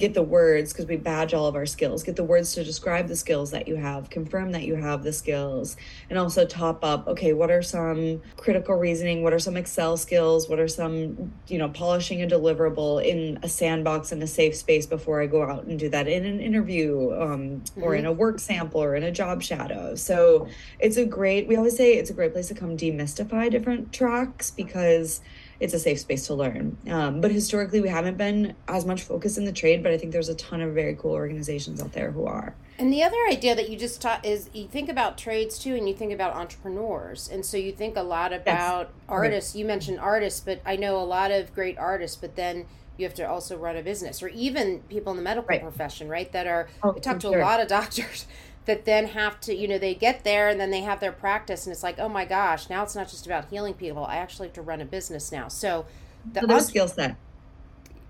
get 0.00 0.14
the 0.14 0.22
words 0.22 0.72
because 0.72 0.86
we 0.86 0.96
badge 0.96 1.34
all 1.34 1.46
of 1.46 1.54
our 1.54 1.66
skills 1.66 2.02
get 2.02 2.16
the 2.16 2.24
words 2.24 2.54
to 2.54 2.64
describe 2.64 3.06
the 3.06 3.14
skills 3.14 3.50
that 3.50 3.68
you 3.68 3.76
have 3.76 4.08
confirm 4.08 4.50
that 4.50 4.62
you 4.62 4.74
have 4.74 5.02
the 5.04 5.12
skills 5.12 5.76
and 6.08 6.18
also 6.18 6.46
top 6.46 6.82
up 6.82 7.06
okay 7.06 7.34
what 7.34 7.50
are 7.50 7.62
some 7.62 8.20
critical 8.38 8.74
reasoning 8.74 9.22
what 9.22 9.32
are 9.32 9.38
some 9.38 9.58
excel 9.58 9.98
skills 9.98 10.48
what 10.48 10.58
are 10.58 10.66
some 10.66 11.30
you 11.48 11.58
know 11.58 11.68
polishing 11.68 12.22
a 12.22 12.26
deliverable 12.26 13.04
in 13.04 13.38
a 13.42 13.48
sandbox 13.48 14.10
in 14.10 14.22
a 14.22 14.26
safe 14.26 14.56
space 14.56 14.86
before 14.86 15.20
i 15.20 15.26
go 15.26 15.42
out 15.42 15.64
and 15.64 15.78
do 15.78 15.88
that 15.88 16.08
in 16.08 16.24
an 16.24 16.40
interview 16.40 17.12
um, 17.20 17.60
mm-hmm. 17.60 17.82
or 17.82 17.94
in 17.94 18.06
a 18.06 18.12
work 18.12 18.40
sample 18.40 18.82
or 18.82 18.96
in 18.96 19.02
a 19.02 19.12
job 19.12 19.42
shadow 19.42 19.94
so 19.94 20.48
it's 20.78 20.96
a 20.96 21.04
great 21.04 21.46
we 21.46 21.56
always 21.56 21.76
say 21.76 21.92
it's 21.92 22.10
a 22.10 22.14
great 22.14 22.32
place 22.32 22.48
to 22.48 22.54
come 22.54 22.74
demystify 22.74 23.50
different 23.50 23.92
tracks 23.92 24.50
because 24.50 25.20
it's 25.60 25.74
a 25.74 25.78
safe 25.78 26.00
space 26.00 26.26
to 26.26 26.34
learn. 26.34 26.76
Um, 26.88 27.20
but 27.20 27.30
historically, 27.30 27.80
we 27.80 27.88
haven't 27.90 28.16
been 28.16 28.56
as 28.66 28.86
much 28.86 29.02
focused 29.02 29.36
in 29.36 29.44
the 29.44 29.52
trade, 29.52 29.82
but 29.82 29.92
I 29.92 29.98
think 29.98 30.12
there's 30.12 30.30
a 30.30 30.34
ton 30.34 30.62
of 30.62 30.74
very 30.74 30.94
cool 30.94 31.12
organizations 31.12 31.82
out 31.82 31.92
there 31.92 32.10
who 32.10 32.26
are. 32.26 32.54
And 32.78 32.90
the 32.90 33.02
other 33.02 33.18
idea 33.28 33.54
that 33.54 33.68
you 33.68 33.76
just 33.76 34.00
taught 34.00 34.24
is 34.24 34.48
you 34.54 34.66
think 34.66 34.88
about 34.88 35.18
trades 35.18 35.58
too, 35.58 35.74
and 35.74 35.86
you 35.86 35.94
think 35.94 36.12
about 36.12 36.34
entrepreneurs. 36.34 37.28
And 37.30 37.44
so 37.44 37.58
you 37.58 37.72
think 37.72 37.96
a 37.96 38.02
lot 38.02 38.32
about 38.32 38.86
yes. 38.86 39.04
artists. 39.06 39.54
You 39.54 39.66
mentioned 39.66 40.00
artists, 40.00 40.40
but 40.40 40.62
I 40.64 40.76
know 40.76 40.98
a 40.98 41.04
lot 41.04 41.30
of 41.30 41.54
great 41.54 41.76
artists, 41.76 42.16
but 42.16 42.36
then 42.36 42.64
you 42.96 43.04
have 43.04 43.14
to 43.14 43.28
also 43.28 43.56
run 43.56 43.76
a 43.76 43.82
business 43.82 44.22
or 44.22 44.28
even 44.28 44.80
people 44.88 45.10
in 45.10 45.16
the 45.16 45.22
medical 45.22 45.48
right. 45.48 45.62
profession, 45.62 46.08
right? 46.08 46.30
That 46.32 46.46
are, 46.46 46.68
oh, 46.82 46.94
I 46.96 47.00
talk 47.00 47.18
to 47.20 47.28
sure. 47.28 47.38
a 47.38 47.42
lot 47.42 47.60
of 47.60 47.68
doctors 47.78 48.26
that 48.70 48.84
then 48.84 49.08
have 49.08 49.40
to, 49.40 49.52
you 49.52 49.66
know, 49.66 49.78
they 49.78 49.96
get 49.96 50.22
there 50.22 50.48
and 50.48 50.60
then 50.60 50.70
they 50.70 50.82
have 50.82 51.00
their 51.00 51.10
practice 51.10 51.66
and 51.66 51.72
it's 51.72 51.82
like, 51.82 51.98
oh 51.98 52.08
my 52.08 52.24
gosh, 52.24 52.70
now 52.70 52.84
it's 52.84 52.94
not 52.94 53.08
just 53.08 53.26
about 53.26 53.50
healing 53.50 53.74
people. 53.74 54.04
I 54.04 54.16
actually 54.16 54.46
have 54.46 54.54
to 54.54 54.62
run 54.62 54.80
a 54.80 54.84
business 54.84 55.32
now. 55.32 55.48
So 55.48 55.86
the 56.32 56.46
so 56.46 56.58
skill 56.60 56.86
set. 56.86 57.16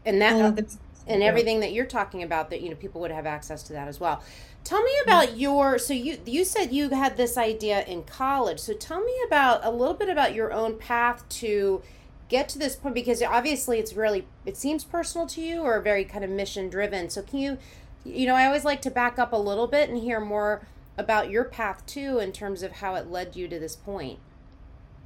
And 0.05 0.21
that, 0.21 0.59
uh, 0.59 0.63
and 1.07 1.23
everything 1.23 1.61
that 1.61 1.73
you're 1.73 1.87
talking 1.87 2.23
about 2.23 2.51
that, 2.51 2.61
you 2.61 2.69
know, 2.69 2.77
people 2.77 3.01
would 3.01 3.11
have 3.11 3.25
access 3.25 3.63
to 3.65 3.73
that 3.73 3.89
as 3.89 3.99
well. 3.99 4.23
Tell 4.65 4.83
me 4.83 4.93
about 5.03 5.39
your, 5.39 5.79
so 5.79 5.95
you, 5.95 6.19
you 6.27 6.45
said 6.45 6.73
you 6.73 6.91
had 6.91 7.17
this 7.17 7.39
idea 7.39 7.83
in 7.87 8.03
college. 8.03 8.59
So 8.59 8.75
tell 8.75 9.01
me 9.01 9.15
about 9.27 9.65
a 9.65 9.71
little 9.71 9.95
bit 9.95 10.11
about 10.11 10.35
your 10.35 10.53
own 10.53 10.77
path 10.77 11.27
to, 11.41 11.81
get 12.29 12.49
to 12.49 12.61
this 12.61 12.77
point 12.77 12.95
because 12.95 13.21
obviously 13.25 13.81
it's 13.81 13.95
really 13.95 14.25
it 14.47 14.57
seems 14.57 14.85
personal 14.85 15.27
to 15.27 15.41
you 15.41 15.63
or 15.63 15.81
very 15.81 16.05
kind 16.05 16.23
of 16.23 16.31
mission 16.31 16.69
driven 16.69 17.11
so 17.11 17.21
can 17.21 17.41
you 17.41 17.59
you 18.05 18.27
know, 18.27 18.35
I 18.35 18.47
always 18.47 18.65
like 18.65 18.83
to 18.83 18.91
back 18.91 19.19
up 19.19 19.33
a 19.33 19.37
little 19.37 19.67
bit 19.67 19.89
and 19.89 19.99
hear 19.99 20.21
more 20.21 20.63
about 20.97 21.31
your 21.31 21.45
path 21.45 21.85
too 21.87 22.19
in 22.19 22.33
terms 22.33 22.63
of 22.63 22.73
how 22.73 22.95
it 22.95 23.11
led 23.11 23.37
you 23.37 23.49
to 23.49 23.59
this 23.59 23.77
point. 23.77 24.19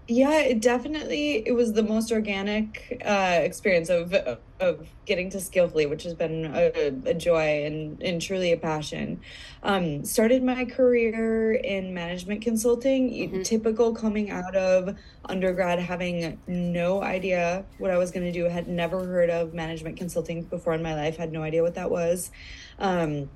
Yeah, 0.06 0.40
it 0.40 0.60
definitely 0.60 1.36
it 1.46 1.52
was 1.52 1.72
the 1.72 1.82
most 1.82 2.12
organic 2.12 3.00
uh, 3.06 3.38
experience 3.42 3.88
of 3.88 4.12
of 4.60 4.86
getting 5.06 5.30
to 5.30 5.40
Skillful.ly, 5.40 5.86
which 5.86 6.02
has 6.02 6.12
been 6.12 6.44
a, 6.44 6.92
a 7.08 7.14
joy 7.14 7.64
and, 7.64 8.02
and 8.02 8.20
truly 8.20 8.52
a 8.52 8.58
passion. 8.58 9.20
Um, 9.62 10.04
started 10.04 10.42
my 10.42 10.66
career 10.66 11.54
in 11.54 11.94
management 11.94 12.42
consulting, 12.42 13.10
mm-hmm. 13.10 13.42
typical 13.42 13.94
coming 13.94 14.30
out 14.30 14.54
of 14.54 14.94
undergrad, 15.24 15.78
having 15.78 16.38
no 16.46 17.02
idea 17.02 17.64
what 17.78 17.90
I 17.90 17.96
was 17.96 18.10
going 18.10 18.26
to 18.26 18.32
do. 18.32 18.44
Had 18.44 18.68
never 18.68 19.06
heard 19.06 19.30
of 19.30 19.54
management 19.54 19.96
consulting 19.96 20.42
before 20.42 20.74
in 20.74 20.82
my 20.82 20.94
life. 20.94 21.16
Had 21.16 21.32
no 21.32 21.42
idea 21.42 21.62
what 21.62 21.76
that 21.76 21.90
was. 21.90 22.30
Um, 22.78 23.30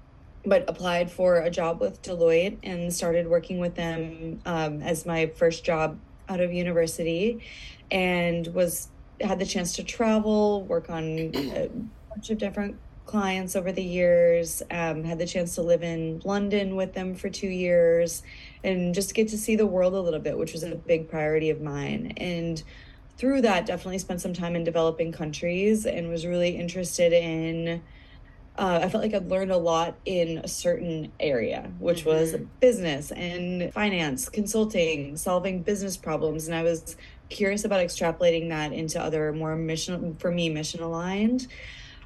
but 0.45 0.69
applied 0.69 1.11
for 1.11 1.37
a 1.37 1.51
job 1.51 1.81
with 1.81 2.03
Deloitte 2.03 2.59
and 2.63 2.93
started 2.93 3.27
working 3.27 3.59
with 3.59 3.75
them 3.75 4.41
um, 4.45 4.83
as 4.83 5.07
my 5.07 5.27
first 5.27 5.65
job 5.65 5.99
out 6.29 6.41
of 6.41 6.53
university 6.53 7.41
and 7.91 8.47
was 8.49 8.89
had 9.21 9.39
the 9.39 9.47
chance 9.47 9.73
to 9.75 9.83
travel, 9.83 10.63
work 10.65 10.91
on 10.91 11.19
a 11.35 11.71
bunch 12.11 12.31
of 12.31 12.39
different 12.39 12.77
clients 13.07 13.57
over 13.57 13.73
the 13.73 13.83
years. 13.83 14.63
Um, 14.71 15.03
had 15.03 15.19
the 15.19 15.27
chance 15.27 15.55
to 15.57 15.63
live 15.63 15.83
in 15.83 16.21
London 16.25 16.77
with 16.77 16.93
them 16.93 17.15
for 17.15 17.29
two 17.29 17.49
years, 17.49 18.23
and 18.63 18.95
just 18.95 19.15
get 19.15 19.29
to 19.29 19.39
see 19.39 19.57
the 19.57 19.67
world 19.67 19.95
a 19.95 20.01
little 20.01 20.21
bit, 20.21 20.37
which 20.39 20.53
was 20.53 20.63
a 20.63 20.75
big 20.75 21.09
priority 21.09 21.51
of 21.51 21.61
mine. 21.61 22.13
And 22.19 22.63
through 23.17 23.41
that, 23.43 23.67
definitely 23.67 23.99
spent 23.99 24.21
some 24.21 24.35
time 24.35 24.55
in 24.55 24.63
developing 24.63 25.11
countries, 25.11 25.87
and 25.87 26.09
was 26.09 26.27
really 26.27 26.57
interested 26.57 27.13
in 27.13 27.83
uh, 28.59 28.81
I 28.83 28.89
felt 28.89 29.05
like 29.05 29.15
I'd 29.15 29.31
learned 29.31 29.53
a 29.53 29.57
lot 29.57 29.95
in 30.05 30.39
a 30.39 30.49
certain 30.49 31.13
area, 31.21 31.71
which 31.79 32.01
mm-hmm. 32.01 32.09
was 32.09 32.35
business 32.59 33.13
and 33.13 33.73
finance, 33.73 34.29
consulting, 34.29 35.17
solving 35.17 35.63
business 35.63 35.97
problems. 35.97 36.49
And 36.49 36.57
I 36.57 36.65
was 36.65 36.97
curious 37.29 37.65
about 37.65 37.81
extrapolating 37.81 38.49
that 38.49 38.73
into 38.73 39.01
other 39.01 39.33
more 39.33 39.55
mission, 39.55 40.17
for 40.17 40.33
me, 40.33 40.49
mission 40.49 40.83
aligned 40.83 41.47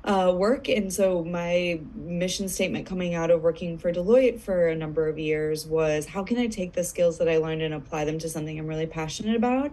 uh, 0.04 0.32
work. 0.36 0.68
And 0.68 0.92
so 0.92 1.24
my 1.24 1.80
mission 1.94 2.48
statement 2.48 2.86
coming 2.86 3.14
out 3.14 3.30
of 3.30 3.40
working 3.40 3.78
for 3.78 3.92
Deloitte 3.92 4.40
for 4.40 4.68
a 4.68 4.74
number 4.74 5.08
of 5.08 5.18
years 5.18 5.66
was 5.66 6.06
how 6.06 6.22
can 6.22 6.38
I 6.38 6.48
take 6.48 6.74
the 6.74 6.84
skills 6.84 7.18
that 7.18 7.28
I 7.28 7.38
learned 7.38 7.62
and 7.62 7.72
apply 7.72 8.04
them 8.04 8.18
to 8.18 8.28
something 8.28 8.58
I'm 8.58 8.66
really 8.66 8.86
passionate 8.86 9.36
about? 9.36 9.72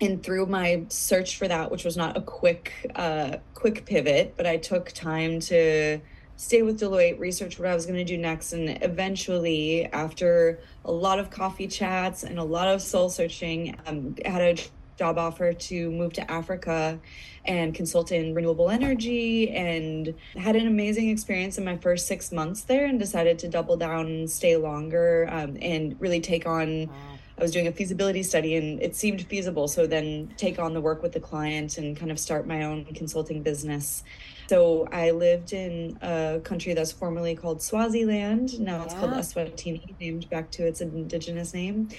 And 0.00 0.22
through 0.22 0.46
my 0.46 0.84
search 0.88 1.36
for 1.36 1.48
that 1.48 1.70
which 1.70 1.84
was 1.84 1.96
not 1.96 2.16
a 2.16 2.20
quick 2.20 2.72
uh, 2.94 3.36
quick 3.54 3.84
pivot 3.84 4.34
but 4.36 4.46
i 4.46 4.56
took 4.56 4.90
time 4.92 5.40
to 5.40 6.00
stay 6.36 6.62
with 6.62 6.80
deloitte 6.80 7.18
research 7.18 7.58
what 7.58 7.68
i 7.68 7.74
was 7.74 7.86
going 7.86 7.98
to 7.98 8.04
do 8.04 8.16
next 8.16 8.52
and 8.52 8.82
eventually 8.82 9.86
after 9.86 10.60
a 10.84 10.92
lot 10.92 11.18
of 11.18 11.30
coffee 11.30 11.66
chats 11.66 12.22
and 12.22 12.38
a 12.38 12.44
lot 12.44 12.68
of 12.68 12.80
soul 12.80 13.08
searching 13.08 13.76
um, 13.86 14.14
had 14.24 14.40
a 14.40 14.56
job 14.96 15.18
offer 15.18 15.52
to 15.52 15.90
move 15.90 16.12
to 16.12 16.30
africa 16.30 16.98
and 17.44 17.74
consult 17.74 18.12
in 18.12 18.34
renewable 18.34 18.68
energy 18.68 19.50
and 19.50 20.14
had 20.36 20.54
an 20.54 20.66
amazing 20.66 21.08
experience 21.08 21.56
in 21.56 21.64
my 21.64 21.76
first 21.78 22.06
six 22.06 22.30
months 22.30 22.62
there 22.62 22.86
and 22.86 22.98
decided 22.98 23.38
to 23.38 23.48
double 23.48 23.76
down 23.76 24.06
and 24.06 24.30
stay 24.30 24.56
longer 24.56 25.28
um, 25.30 25.56
and 25.62 25.96
really 26.00 26.20
take 26.20 26.46
on 26.46 26.86
wow 26.86 27.17
I 27.38 27.42
was 27.42 27.52
doing 27.52 27.68
a 27.68 27.72
feasibility 27.72 28.22
study 28.22 28.56
and 28.56 28.82
it 28.82 28.96
seemed 28.96 29.22
feasible. 29.22 29.68
So 29.68 29.86
then 29.86 30.34
take 30.36 30.58
on 30.58 30.74
the 30.74 30.80
work 30.80 31.02
with 31.02 31.12
the 31.12 31.20
client 31.20 31.78
and 31.78 31.96
kind 31.96 32.10
of 32.10 32.18
start 32.18 32.46
my 32.46 32.64
own 32.64 32.84
consulting 32.86 33.42
business. 33.42 34.02
So 34.48 34.88
I 34.90 35.12
lived 35.12 35.52
in 35.52 35.98
a 36.00 36.40
country 36.42 36.74
that's 36.74 36.90
formerly 36.90 37.36
called 37.36 37.62
Swaziland. 37.62 38.58
Now 38.58 38.82
it's 38.82 38.94
yeah. 38.94 39.00
called 39.00 39.12
Eswatini, 39.12 39.94
named 40.00 40.28
back 40.30 40.50
to 40.52 40.66
its 40.66 40.80
indigenous 40.80 41.54
name. 41.54 41.90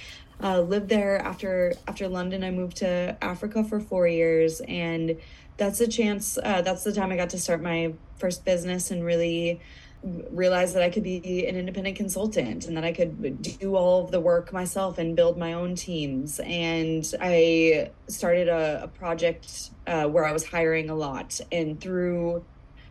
Uh, 0.42 0.62
lived 0.62 0.90
there 0.90 1.22
after 1.22 1.74
after 1.88 2.08
London. 2.08 2.44
I 2.44 2.52
moved 2.52 2.78
to 2.78 3.18
Africa 3.22 3.64
for 3.64 3.80
four 3.82 4.08
years, 4.08 4.62
and 4.62 5.18
that's 5.58 5.82
a 5.82 5.88
chance. 5.88 6.40
Uh, 6.42 6.62
that's 6.62 6.84
the 6.84 6.94
time 6.94 7.12
I 7.12 7.18
got 7.18 7.30
to 7.32 7.38
start 7.38 7.62
my 7.62 7.94
first 8.18 8.46
business 8.46 8.90
and 8.90 9.04
really 9.04 9.60
realized 10.04 10.76
that 10.76 10.84
I 10.84 10.90
could 10.90 11.04
be 11.04 11.46
an 11.48 11.56
independent 11.56 11.98
consultant 11.98 12.66
and 12.66 12.78
that 12.78 12.86
I 12.86 12.94
could 12.94 13.42
do 13.42 13.76
all 13.76 14.06
of 14.06 14.12
the 14.12 14.20
work 14.20 14.54
myself 14.54 14.98
and 14.98 15.16
build 15.16 15.38
my 15.38 15.54
own 15.54 15.76
teams. 15.76 16.40
And 16.40 17.06
I 17.20 17.92
started 18.08 18.48
a, 18.48 18.84
a 18.84 18.88
project 18.88 19.72
uh, 19.88 20.06
where 20.06 20.26
I 20.26 20.32
was 20.32 20.46
hiring 20.46 20.90
a 20.90 20.96
lot. 20.96 21.40
And 21.52 21.80
through 21.82 22.46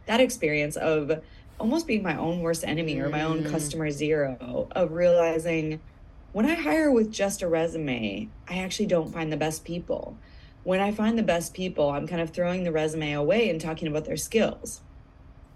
that 0.07 0.21
experience 0.21 0.77
of 0.77 1.23
almost 1.59 1.87
being 1.87 2.03
my 2.03 2.17
own 2.17 2.41
worst 2.41 2.65
enemy 2.65 2.99
or 2.99 3.09
my 3.09 3.23
own 3.23 3.45
mm. 3.45 3.51
customer 3.51 3.91
zero, 3.91 4.69
of 4.73 4.93
realizing 4.93 5.81
when 6.33 6.47
I 6.47 6.55
hire 6.55 6.91
with 6.91 7.11
just 7.11 7.43
a 7.43 7.49
resume, 7.49 8.29
I 8.49 8.59
actually 8.59 8.87
don't 8.87 9.13
find 9.13 9.33
the 9.33 9.37
best 9.37 9.65
people. 9.65 10.17
When 10.63 10.81
I 10.81 10.93
find 10.93 11.19
the 11.19 11.23
best 11.23 11.55
people, 11.55 11.91
I'm 11.91 12.07
kind 12.07 12.21
of 12.21 12.31
throwing 12.31 12.65
the 12.65 12.73
resume 12.73 13.13
away 13.13 13.49
and 13.49 13.61
talking 13.61 13.89
about 13.89 14.05
their 14.05 14.17
skills. 14.17 14.83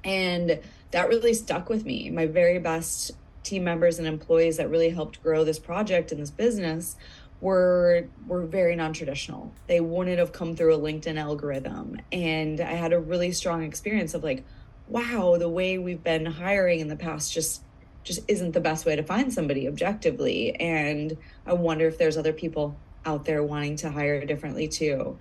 And 0.02 0.60
that 0.92 1.08
really 1.08 1.34
stuck 1.34 1.68
with 1.68 1.84
me. 1.84 2.10
My 2.10 2.26
very 2.26 2.58
best 2.58 3.12
team 3.42 3.64
members 3.64 3.98
and 3.98 4.06
employees 4.06 4.58
that 4.58 4.70
really 4.70 4.90
helped 4.90 5.22
grow 5.22 5.44
this 5.44 5.58
project 5.58 6.12
and 6.12 6.20
this 6.20 6.30
business 6.30 6.96
were 7.40 8.06
were 8.26 8.46
very 8.46 8.76
non-traditional. 8.76 9.52
They 9.66 9.80
wouldn't 9.80 10.18
have 10.18 10.32
come 10.32 10.54
through 10.54 10.74
a 10.74 10.78
LinkedIn 10.78 11.18
algorithm. 11.18 11.98
And 12.12 12.60
I 12.60 12.74
had 12.74 12.92
a 12.92 13.00
really 13.00 13.32
strong 13.32 13.64
experience 13.64 14.14
of 14.14 14.22
like, 14.22 14.44
wow, 14.86 15.36
the 15.38 15.48
way 15.48 15.78
we've 15.78 16.04
been 16.04 16.24
hiring 16.24 16.80
in 16.80 16.88
the 16.88 16.96
past 16.96 17.32
just 17.32 17.62
just 18.04 18.20
isn't 18.28 18.52
the 18.52 18.60
best 18.60 18.84
way 18.84 18.96
to 18.96 19.02
find 19.02 19.32
somebody 19.32 19.66
objectively. 19.68 20.54
And 20.56 21.16
I 21.46 21.52
wonder 21.52 21.86
if 21.86 21.98
there's 21.98 22.16
other 22.16 22.32
people 22.32 22.76
out 23.04 23.24
there 23.24 23.42
wanting 23.42 23.76
to 23.76 23.90
hire 23.90 24.24
differently 24.24 24.68
too 24.68 25.18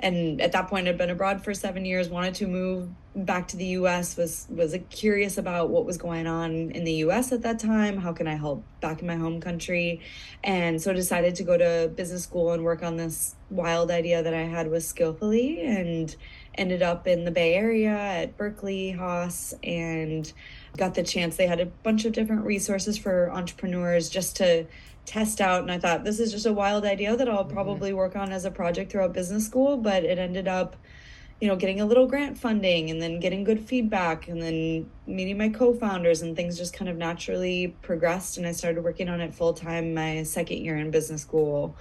and 0.00 0.40
at 0.40 0.52
that 0.52 0.68
point 0.68 0.88
i'd 0.88 0.98
been 0.98 1.10
abroad 1.10 1.42
for 1.42 1.54
seven 1.54 1.84
years 1.84 2.08
wanted 2.08 2.34
to 2.34 2.46
move 2.46 2.88
back 3.14 3.48
to 3.48 3.56
the 3.56 3.66
us 3.66 4.16
was 4.16 4.46
was 4.48 4.76
curious 4.88 5.36
about 5.36 5.68
what 5.68 5.84
was 5.84 5.96
going 5.96 6.28
on 6.28 6.70
in 6.70 6.84
the 6.84 6.92
us 6.92 7.32
at 7.32 7.42
that 7.42 7.58
time. 7.58 7.98
How 7.98 8.12
can 8.12 8.28
i 8.28 8.34
help 8.34 8.64
back 8.80 9.00
in 9.00 9.06
my 9.06 9.16
home 9.16 9.40
country? 9.40 10.00
And 10.44 10.80
so 10.80 10.92
decided 10.92 11.34
to 11.36 11.42
go 11.42 11.56
to 11.56 11.90
business 11.94 12.22
school 12.22 12.52
and 12.52 12.62
work 12.62 12.82
on 12.82 12.96
this 12.96 13.34
wild 13.50 13.90
idea 13.90 14.22
that 14.22 14.32
i 14.32 14.42
had 14.42 14.70
with 14.70 14.84
Skillful.ly 14.84 15.60
and 15.60 16.14
ended 16.54 16.82
up 16.82 17.08
in 17.08 17.24
the 17.24 17.30
bay 17.32 17.54
area 17.54 17.90
at 17.90 18.36
berkeley 18.36 18.92
haas 18.92 19.54
and 19.64 20.32
got 20.76 20.94
the 20.94 21.02
chance. 21.02 21.36
They 21.36 21.48
had 21.48 21.60
a 21.60 21.66
bunch 21.66 22.04
of 22.04 22.12
different 22.12 22.44
resources 22.44 22.96
for 22.96 23.30
entrepreneurs 23.32 24.08
just 24.08 24.36
to 24.36 24.66
test 25.04 25.40
out 25.40 25.62
and 25.62 25.72
I 25.72 25.78
thought 25.78 26.04
this 26.04 26.20
is 26.20 26.30
just 26.30 26.46
a 26.46 26.52
wild 26.52 26.84
idea 26.84 27.16
that 27.16 27.28
I'll 27.28 27.44
mm-hmm. 27.44 27.52
probably 27.54 27.92
work 27.92 28.14
on 28.14 28.30
as 28.30 28.44
a 28.44 28.52
project 28.52 28.92
throughout 28.92 29.12
business 29.12 29.46
school, 29.46 29.76
but 29.76 30.04
it 30.04 30.18
ended 30.18 30.46
up 30.46 30.76
you 31.40 31.48
know 31.48 31.56
getting 31.56 31.80
a 31.80 31.86
little 31.86 32.06
grant 32.06 32.36
funding 32.36 32.90
and 32.90 33.00
then 33.00 33.18
getting 33.18 33.44
good 33.44 33.60
feedback 33.60 34.28
and 34.28 34.42
then 34.42 34.88
meeting 35.06 35.38
my 35.38 35.48
co-founders 35.48 36.20
and 36.22 36.36
things 36.36 36.56
just 36.56 36.74
kind 36.74 36.88
of 36.88 36.96
naturally 36.96 37.74
progressed 37.80 38.36
and 38.36 38.46
I 38.46 38.52
started 38.52 38.84
working 38.84 39.08
on 39.08 39.20
it 39.20 39.34
full 39.34 39.54
time 39.54 39.94
my 39.94 40.22
second 40.22 40.58
year 40.58 40.76
in 40.76 40.90
business 40.90 41.22
school. 41.22 41.76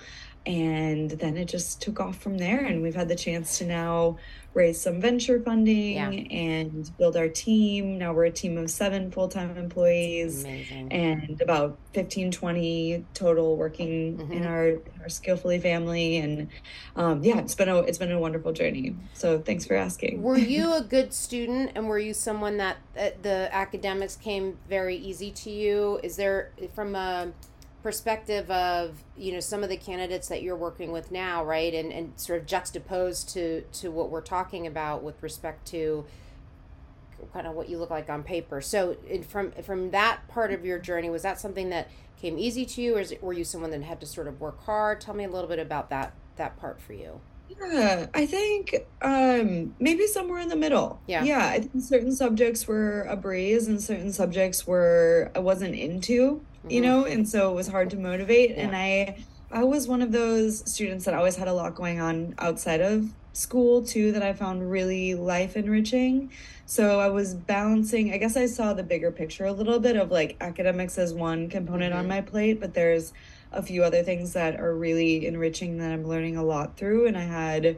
And 0.46 1.12
then 1.12 1.36
it 1.38 1.46
just 1.46 1.82
took 1.82 2.00
off 2.00 2.18
from 2.18 2.38
there 2.38 2.64
and 2.64 2.82
we've 2.82 2.96
had 2.96 3.10
the 3.10 3.16
chance 3.16 3.58
to 3.58 3.66
now 3.66 4.18
raise 4.54 4.82
some 4.82 5.00
venture 5.00 5.42
funding 5.42 5.94
yeah. 5.94 6.10
and 6.10 6.92
build 6.98 7.16
our 7.16 7.28
team. 7.28 7.98
Now 7.98 8.14
we're 8.14 8.26
a 8.26 8.32
team 8.32 8.58
of 8.58 8.70
seven 8.70 9.12
full 9.12 9.28
time 9.28 9.56
employees 9.56 10.46
and 10.46 11.40
about 11.42 11.78
15, 11.94 12.32
20 12.32 13.06
total 13.14 13.58
working 13.58 14.18
mm-hmm. 14.18 14.32
in 14.32 14.46
our, 14.46 14.78
our 15.02 15.10
Skillful.ly 15.10 15.60
family. 15.60 16.18
And 16.18 16.50
um, 16.96 17.24
yeah, 17.24 17.40
it's 17.40 17.56
been 17.56 17.70
a 17.70 17.80
it's 17.80 17.98
been 17.98 18.12
a 18.12 18.20
wonderful 18.20 18.52
journey. 18.52 18.96
So 19.14 19.40
thanks 19.40 19.66
for 19.66 19.76
asking. 19.76 20.22
Were 20.22 20.38
you 20.38 20.74
a 20.76 20.82
good 20.82 21.14
student 21.14 21.72
and 21.76 21.88
were 21.88 22.00
you 22.00 22.14
someone 22.14 22.58
that 22.58 22.78
uh, 22.98 23.10
the 23.22 23.50
academics 23.52 24.16
came 24.16 24.58
very 24.68 24.96
easy 24.96 25.32
to 25.32 25.50
you? 25.50 26.00
Is 26.04 26.16
there 26.16 26.52
from 26.74 26.96
a 26.96 27.32
perspective 27.82 28.50
of 28.52 29.04
you 29.18 29.32
know 29.32 29.40
some 29.40 29.64
of 29.64 29.70
the 29.70 29.78
candidates 29.78 30.28
that 30.28 30.42
you're 30.42 30.56
working 30.56 30.92
with 30.92 31.12
now 31.12 31.44
right? 31.44 31.74
And 31.74 31.92
and 31.92 32.14
sort 32.20 32.42
of 32.42 32.46
juxtaposed 32.48 33.30
to 33.30 33.62
to 33.74 33.92
what 33.92 34.10
we're 34.10 34.22
talking 34.22 34.68
about 34.68 35.04
with 35.04 35.22
respect 35.24 35.68
to 35.68 36.06
kind 37.34 37.48
of 37.48 37.54
what 37.54 37.70
you 37.70 37.78
look 37.78 37.90
like 37.90 38.10
on 38.10 38.24
paper. 38.24 38.62
So 38.62 38.98
from 39.28 39.52
from 39.64 39.92
that 39.92 40.28
part 40.28 40.54
of 40.54 40.66
your 40.66 40.80
journey 40.80 41.10
was 41.10 41.22
that 41.24 41.40
something 41.40 41.70
that 41.70 41.90
came 42.20 42.38
easy 42.38 42.66
to 42.66 42.82
you 42.82 42.98
or 42.98 43.00
it, 43.02 43.24
were 43.24 43.34
you 43.34 43.44
someone 43.44 43.72
that 43.72 43.82
had 43.84 44.00
to 44.02 44.06
sort 44.06 44.28
of 44.28 44.40
work 44.40 44.64
hard? 44.66 45.02
Tell 45.02 45.14
me 45.14 45.24
a 45.24 45.30
little 45.30 45.50
bit 45.50 45.60
about 45.60 45.90
that 45.90 46.14
that 46.36 46.58
part 46.58 46.82
for 46.82 46.94
you. 46.94 47.22
Yeah 47.60 48.06
i 48.14 48.26
think 48.28 48.76
um 49.02 49.74
maybe 49.80 50.06
somewhere 50.06 50.40
in 50.40 50.50
the 50.50 50.56
middle. 50.56 51.02
Yeah. 51.08 51.24
Yeah 51.24 51.48
i 51.48 51.60
think 51.60 51.84
certain 51.84 52.12
subjects 52.14 52.68
were 52.68 53.02
a 53.04 53.16
breeze 53.16 53.68
and 53.68 53.82
certain 53.82 54.14
subjects 54.14 54.68
were 54.68 55.32
i 55.36 55.40
wasn't 55.40 55.76
into 55.76 56.42
mm-hmm. 56.60 56.72
you 56.72 56.82
know, 56.82 57.06
and 57.06 57.28
so 57.28 57.52
it 57.52 57.56
was 57.56 57.68
hard 57.68 57.90
to 57.92 57.98
motivate. 57.98 58.52
Yeah. 58.52 58.64
And 58.64 58.76
I, 58.76 59.18
I 59.52 59.64
was 59.64 59.88
one 59.88 60.02
of 60.02 60.12
those 60.12 60.70
students 60.72 61.06
that 61.06 61.14
always 61.14 61.36
had 61.36 61.48
a 61.48 61.54
lot 61.54 61.76
going 61.76 62.00
on 62.00 62.36
outside 62.38 62.82
of 62.82 63.10
school 63.34 63.84
too 63.84 64.12
that 64.12 64.24
I 64.24 64.34
found 64.34 64.70
really 64.70 65.16
life 65.16 65.56
enriching. 65.56 66.32
So 66.66 67.00
I 67.00 67.08
was 67.08 67.34
balancing, 67.34 68.14
I 68.14 68.18
guess 68.18 68.38
I 68.38 68.46
saw 68.46 68.74
the 68.74 68.84
bigger 68.84 69.12
picture 69.12 69.46
a 69.46 69.52
little 69.52 69.80
bit 69.80 69.96
of 69.96 70.12
like 70.12 70.38
academics 70.40 70.98
as 70.98 71.14
one 71.14 71.50
component 71.50 71.92
mm-hmm. 71.92 72.00
on 72.00 72.08
my 72.08 72.22
plate, 72.22 72.60
but 72.60 72.74
there's 72.74 73.14
a 73.52 73.64
few 73.64 73.84
other 73.84 74.04
things 74.04 74.34
that 74.34 74.60
are 74.60 74.76
really 74.76 75.26
enriching 75.26 75.80
that 75.80 75.92
I'm 75.92 76.08
learning 76.08 76.38
a 76.38 76.44
lot 76.44 76.78
through. 76.78 77.08
And 77.08 77.18
I 77.18 77.24
had 77.24 77.78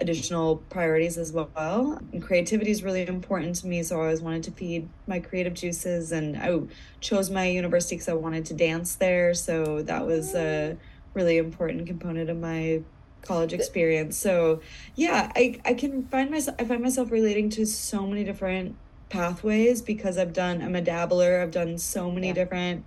additional 0.00 0.56
priorities 0.70 1.18
as 1.18 1.32
well. 1.32 2.00
And 2.12 2.22
creativity 2.22 2.70
is 2.70 2.82
really 2.82 3.06
important 3.06 3.56
to 3.56 3.66
me, 3.66 3.82
so 3.82 3.96
I 3.96 4.04
always 4.04 4.20
wanted 4.20 4.44
to 4.44 4.50
feed 4.52 4.88
my 5.06 5.20
creative 5.20 5.54
juices. 5.54 6.12
And 6.12 6.36
I 6.36 6.60
chose 7.00 7.30
my 7.30 7.46
university 7.46 7.96
because 7.96 8.08
I 8.08 8.14
wanted 8.14 8.46
to 8.46 8.54
dance 8.54 8.94
there, 8.96 9.34
so 9.34 9.82
that 9.82 10.06
was 10.06 10.34
a 10.34 10.76
really 11.14 11.38
important 11.38 11.86
component 11.86 12.30
of 12.30 12.38
my 12.38 12.82
college 13.22 13.52
experience. 13.52 14.16
So 14.16 14.60
yeah, 14.94 15.30
I 15.34 15.60
I 15.64 15.74
can 15.74 16.06
find 16.06 16.30
myself 16.30 16.56
I 16.58 16.64
find 16.64 16.82
myself 16.82 17.10
relating 17.10 17.50
to 17.50 17.66
so 17.66 18.06
many 18.06 18.24
different 18.24 18.76
pathways 19.08 19.82
because 19.82 20.16
I've 20.18 20.32
done 20.32 20.62
I'm 20.62 20.74
a 20.74 20.80
dabbler. 20.80 21.40
I've 21.40 21.50
done 21.50 21.78
so 21.78 22.10
many 22.10 22.28
yeah. 22.28 22.34
different 22.34 22.84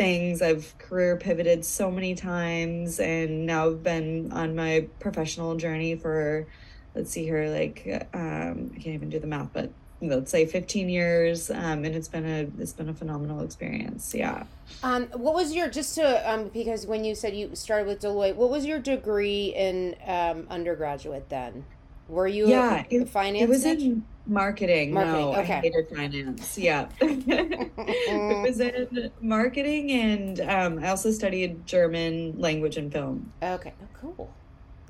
things. 0.00 0.40
I've 0.40 0.78
career 0.78 1.18
pivoted 1.18 1.62
so 1.62 1.90
many 1.90 2.14
times 2.14 3.00
and 3.00 3.44
now 3.44 3.66
I've 3.66 3.82
been 3.82 4.32
on 4.32 4.56
my 4.56 4.88
professional 4.98 5.56
journey 5.56 5.94
for 5.94 6.46
let's 6.94 7.10
see 7.10 7.24
here 7.24 7.50
like 7.50 8.08
um 8.14 8.70
I 8.74 8.78
can't 8.78 8.94
even 8.94 9.10
do 9.10 9.18
the 9.18 9.26
math 9.26 9.50
but 9.52 9.70
let's 10.00 10.30
say 10.30 10.46
15 10.46 10.88
years 10.88 11.50
um, 11.50 11.84
and 11.84 11.94
it's 11.94 12.08
been 12.08 12.24
a 12.24 12.62
it's 12.62 12.72
been 12.72 12.88
a 12.88 12.94
phenomenal 12.94 13.42
experience 13.42 14.14
yeah 14.14 14.44
um, 14.82 15.04
what 15.08 15.34
was 15.34 15.52
your 15.52 15.68
just 15.68 15.96
to 15.96 16.32
um, 16.32 16.48
because 16.48 16.86
when 16.86 17.04
you 17.04 17.14
said 17.14 17.36
you 17.36 17.54
started 17.54 17.86
with 17.86 18.00
deloitte 18.00 18.36
what 18.36 18.48
was 18.48 18.64
your 18.64 18.78
degree 18.78 19.52
in 19.54 19.94
um, 20.06 20.46
undergraduate 20.48 21.28
then 21.28 21.62
were 22.10 22.26
you 22.26 22.48
yeah 22.48 22.84
a 22.90 23.04
finance 23.06 23.42
it 23.42 23.48
was 23.48 23.64
in 23.64 24.04
marketing, 24.26 24.92
marketing. 24.92 25.20
no 25.20 25.34
okay. 25.34 25.54
i 25.54 25.60
hated 25.60 25.88
finance 25.88 26.58
yeah 26.58 26.88
it 27.00 28.48
was 28.48 28.60
in 28.60 29.10
marketing 29.20 29.90
and 29.90 30.40
um, 30.40 30.78
i 30.84 30.88
also 30.88 31.10
studied 31.10 31.66
german 31.66 32.38
language 32.38 32.76
and 32.76 32.92
film 32.92 33.32
okay 33.42 33.72
oh, 33.82 33.86
cool 34.00 34.34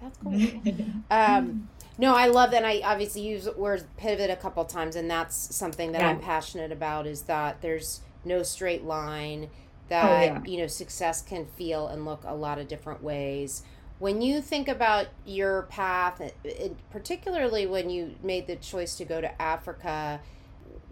that's 0.01 0.19
cool 0.19 0.35
um 1.11 1.69
no, 2.01 2.15
I 2.15 2.29
love 2.29 2.53
that. 2.53 2.65
And 2.65 2.67
I 2.67 2.81
obviously 2.83 3.21
use 3.21 3.47
word 3.57 3.85
pivot 3.99 4.31
a 4.31 4.37
couple 4.37 4.65
times, 4.65 4.97
and 4.97 5.11
that's 5.11 5.55
something 5.55 5.93
that 5.93 6.01
yeah. 6.01 6.09
I'm 6.09 6.19
passionate 6.19 6.73
about. 6.73 7.07
Is 7.07 7.23
that 7.23 7.61
there's 7.61 8.01
no 8.25 8.43
straight 8.43 8.85
line. 8.85 9.51
That 9.89 10.05
oh, 10.05 10.23
yeah. 10.23 10.43
you 10.47 10.59
know, 10.59 10.67
success 10.67 11.21
can 11.21 11.45
feel 11.45 11.89
and 11.89 12.07
look 12.07 12.23
a 12.25 12.35
lot 12.35 12.59
of 12.59 12.69
different 12.69 13.03
ways. 13.03 13.65
When 14.01 14.23
you 14.23 14.41
think 14.41 14.67
about 14.67 15.09
your 15.27 15.65
path, 15.65 16.23
it, 16.43 16.75
particularly 16.91 17.67
when 17.67 17.91
you 17.91 18.17
made 18.23 18.47
the 18.47 18.57
choice 18.57 18.97
to 18.97 19.05
go 19.05 19.21
to 19.21 19.41
Africa, 19.41 20.23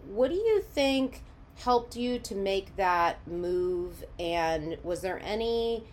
what 0.07 0.29
do 0.29 0.35
you 0.35 0.61
think 0.61 1.23
helped 1.55 1.95
you 1.95 2.19
to 2.19 2.35
make 2.35 2.75
that 2.75 3.27
move? 3.27 4.05
And 4.19 4.77
was 4.83 5.01
there 5.01 5.19
any 5.23 5.83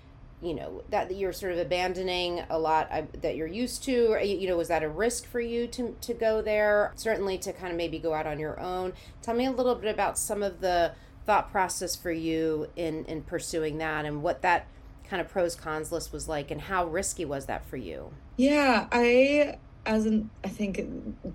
you 0.42 0.52
know 0.52 0.82
that 0.90 1.16
you're 1.16 1.32
sort 1.32 1.52
of 1.52 1.58
abandoning 1.58 2.44
a 2.50 2.58
lot 2.58 2.90
that 3.22 3.34
you're 3.34 3.46
used 3.46 3.82
to? 3.84 4.12
Or, 4.12 4.20
you 4.20 4.46
know 4.46 4.58
was 4.58 4.68
that 4.68 4.82
a 4.82 4.88
risk 4.88 5.26
for 5.26 5.40
you 5.40 5.66
to 5.68 5.96
to 5.98 6.12
go 6.12 6.42
there? 6.42 6.92
Certainly 6.96 7.38
to 7.38 7.54
kind 7.54 7.70
of 7.70 7.78
maybe 7.78 7.98
go 7.98 8.12
out 8.12 8.26
on 8.26 8.38
your 8.38 8.60
own. 8.60 8.92
Tell 9.22 9.34
me 9.34 9.46
a 9.46 9.50
little 9.50 9.74
bit 9.74 9.90
about 9.92 10.18
some 10.18 10.42
of 10.42 10.60
the 10.60 10.92
thought 11.24 11.50
process 11.50 11.96
for 11.96 12.12
you 12.12 12.68
in 12.76 13.06
in 13.06 13.22
pursuing 13.22 13.78
that 13.78 14.04
and 14.04 14.22
what 14.22 14.42
that 14.42 14.68
kind 15.08 15.20
of 15.20 15.28
pros 15.28 15.54
cons 15.54 15.92
list 15.92 16.12
was 16.12 16.28
like 16.28 16.50
and 16.50 16.62
how 16.62 16.86
risky 16.86 17.24
was 17.24 17.46
that 17.46 17.64
for 17.66 17.76
you 17.76 18.10
yeah 18.36 18.86
i 18.92 19.56
as 19.86 20.04
an 20.04 20.28
I 20.44 20.48
think 20.48 20.84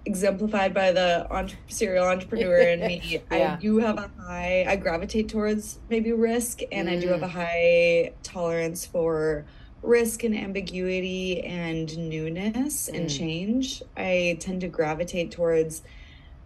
exemplified 0.05 0.73
by 0.73 0.91
the 0.91 1.25
entre- 1.31 1.57
serial 1.67 2.05
entrepreneur 2.05 2.59
in 2.59 2.81
me, 2.81 3.23
yeah. 3.31 3.53
I 3.53 3.61
do 3.61 3.79
have 3.79 3.97
a 3.97 4.11
high 4.19 4.65
I 4.67 4.75
gravitate 4.75 5.29
towards 5.29 5.79
maybe 5.89 6.11
risk 6.11 6.59
and 6.71 6.87
mm. 6.87 6.91
I 6.91 6.99
do 6.99 7.07
have 7.07 7.23
a 7.23 7.27
mm. 7.27 7.31
high 7.31 8.13
tolerance 8.23 8.85
for 8.85 9.45
risk 9.81 10.23
and 10.23 10.35
ambiguity 10.35 11.41
and 11.43 11.97
newness 11.97 12.89
mm. 12.89 12.97
and 12.97 13.09
change. 13.09 13.81
I 13.97 14.37
tend 14.39 14.61
to 14.61 14.67
gravitate 14.67 15.31
towards 15.31 15.81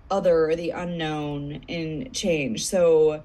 other 0.09 0.49
or 0.49 0.55
the 0.55 0.69
unknown 0.69 1.63
and 1.67 2.13
change. 2.13 2.65
So 2.65 3.23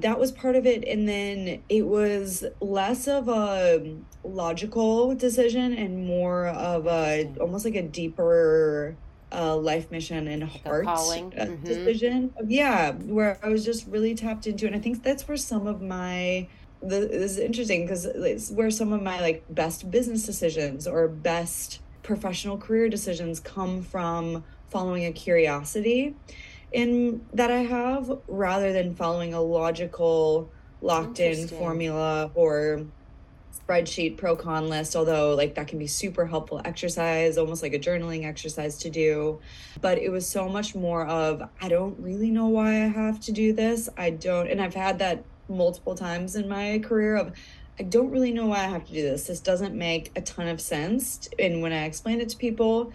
that 0.00 0.18
was 0.18 0.32
part 0.32 0.56
of 0.56 0.66
it 0.66 0.84
and 0.86 1.08
then 1.08 1.62
it 1.68 1.86
was 1.86 2.44
less 2.60 3.06
of 3.08 3.28
a 3.28 3.96
logical 4.24 5.14
decision 5.14 5.72
and 5.72 6.06
more 6.06 6.48
of 6.48 6.86
a 6.86 7.32
almost 7.40 7.64
like 7.64 7.74
a 7.74 7.82
deeper 7.82 8.96
uh, 9.32 9.56
life 9.56 9.90
mission 9.90 10.28
and 10.28 10.44
heart 10.44 10.86
uh, 10.86 10.94
mm-hmm. 10.94 11.64
decision. 11.64 12.32
Yeah 12.46 12.92
where 12.92 13.38
i 13.42 13.48
was 13.48 13.64
just 13.64 13.86
really 13.86 14.14
tapped 14.14 14.46
into 14.46 14.66
and 14.66 14.74
i 14.76 14.78
think 14.78 15.02
that's 15.02 15.26
where 15.26 15.36
some 15.36 15.66
of 15.66 15.82
my 15.82 16.48
the, 16.82 17.00
this 17.00 17.32
is 17.32 17.38
interesting 17.38 17.82
because 17.82 18.04
it's 18.04 18.50
where 18.50 18.70
some 18.70 18.92
of 18.92 19.02
my 19.02 19.20
like 19.20 19.44
best 19.48 19.90
business 19.90 20.24
decisions 20.24 20.86
or 20.86 21.08
best 21.08 21.80
professional 22.02 22.56
career 22.56 22.88
decisions 22.88 23.40
come 23.40 23.82
from 23.82 24.44
following 24.68 25.04
a 25.06 25.12
curiosity 25.12 26.14
in 26.76 27.24
that 27.32 27.50
I 27.50 27.60
have 27.62 28.18
rather 28.28 28.70
than 28.70 28.94
following 28.94 29.32
a 29.32 29.40
logical 29.40 30.50
locked 30.82 31.20
in 31.20 31.48
formula 31.48 32.30
or 32.34 32.84
spreadsheet 33.58 34.18
pro 34.18 34.36
con 34.36 34.68
list 34.68 34.94
although 34.94 35.34
like 35.34 35.54
that 35.54 35.66
can 35.66 35.78
be 35.78 35.86
super 35.86 36.26
helpful 36.26 36.60
exercise 36.66 37.38
almost 37.38 37.62
like 37.62 37.72
a 37.72 37.78
journaling 37.78 38.26
exercise 38.26 38.76
to 38.76 38.90
do. 38.90 39.40
But 39.80 39.96
it 39.96 40.10
was 40.10 40.28
so 40.28 40.50
much 40.50 40.74
more 40.74 41.06
of 41.06 41.42
i 41.62 41.68
don't 41.68 41.98
really 41.98 42.30
know 42.30 42.48
why 42.48 42.84
i 42.84 42.88
have 42.88 43.20
to 43.20 43.32
do 43.32 43.54
this. 43.54 43.88
I 43.96 44.10
don't 44.10 44.46
and 44.46 44.60
i've 44.60 44.74
had 44.74 44.98
that 44.98 45.24
multiple 45.48 45.94
times 45.94 46.36
in 46.36 46.46
my 46.46 46.78
career 46.80 47.16
of 47.16 47.32
i 47.80 47.84
don't 47.84 48.10
really 48.10 48.32
know 48.32 48.48
why 48.48 48.58
i 48.58 48.68
have 48.68 48.84
to 48.84 48.92
do 48.92 49.00
this. 49.00 49.28
This 49.28 49.40
doesn't 49.40 49.74
make 49.74 50.12
a 50.14 50.20
ton 50.20 50.46
of 50.46 50.60
sense. 50.60 51.26
And 51.38 51.62
when 51.62 51.72
i 51.72 51.84
explain 51.86 52.20
it 52.20 52.28
to 52.28 52.36
people 52.36 52.92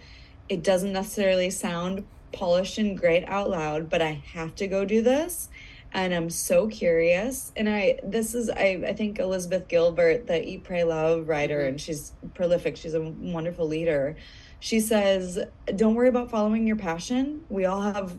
it 0.48 0.62
doesn't 0.62 0.92
necessarily 0.92 1.50
sound 1.50 2.04
polished 2.32 2.78
and 2.78 2.98
great 2.98 3.24
out 3.28 3.50
loud, 3.50 3.88
but 3.88 4.02
I 4.02 4.22
have 4.32 4.54
to 4.56 4.66
go 4.66 4.84
do 4.84 5.02
this. 5.02 5.48
And 5.94 6.14
I'm 6.14 6.30
so 6.30 6.68
curious. 6.68 7.52
And 7.54 7.68
I, 7.68 7.98
this 8.02 8.34
is, 8.34 8.48
I, 8.48 8.82
I 8.86 8.94
think 8.94 9.18
Elizabeth 9.18 9.68
Gilbert, 9.68 10.26
the 10.26 10.42
Eat, 10.42 10.64
Pray, 10.64 10.84
Love 10.84 11.28
writer, 11.28 11.58
mm-hmm. 11.58 11.68
and 11.68 11.80
she's 11.80 12.12
prolific. 12.34 12.76
She's 12.76 12.94
a 12.94 13.02
wonderful 13.02 13.68
leader. 13.68 14.16
She 14.58 14.80
says, 14.80 15.38
don't 15.76 15.94
worry 15.94 16.08
about 16.08 16.30
following 16.30 16.66
your 16.66 16.76
passion. 16.76 17.44
We 17.50 17.66
all 17.66 17.82
have 17.82 18.16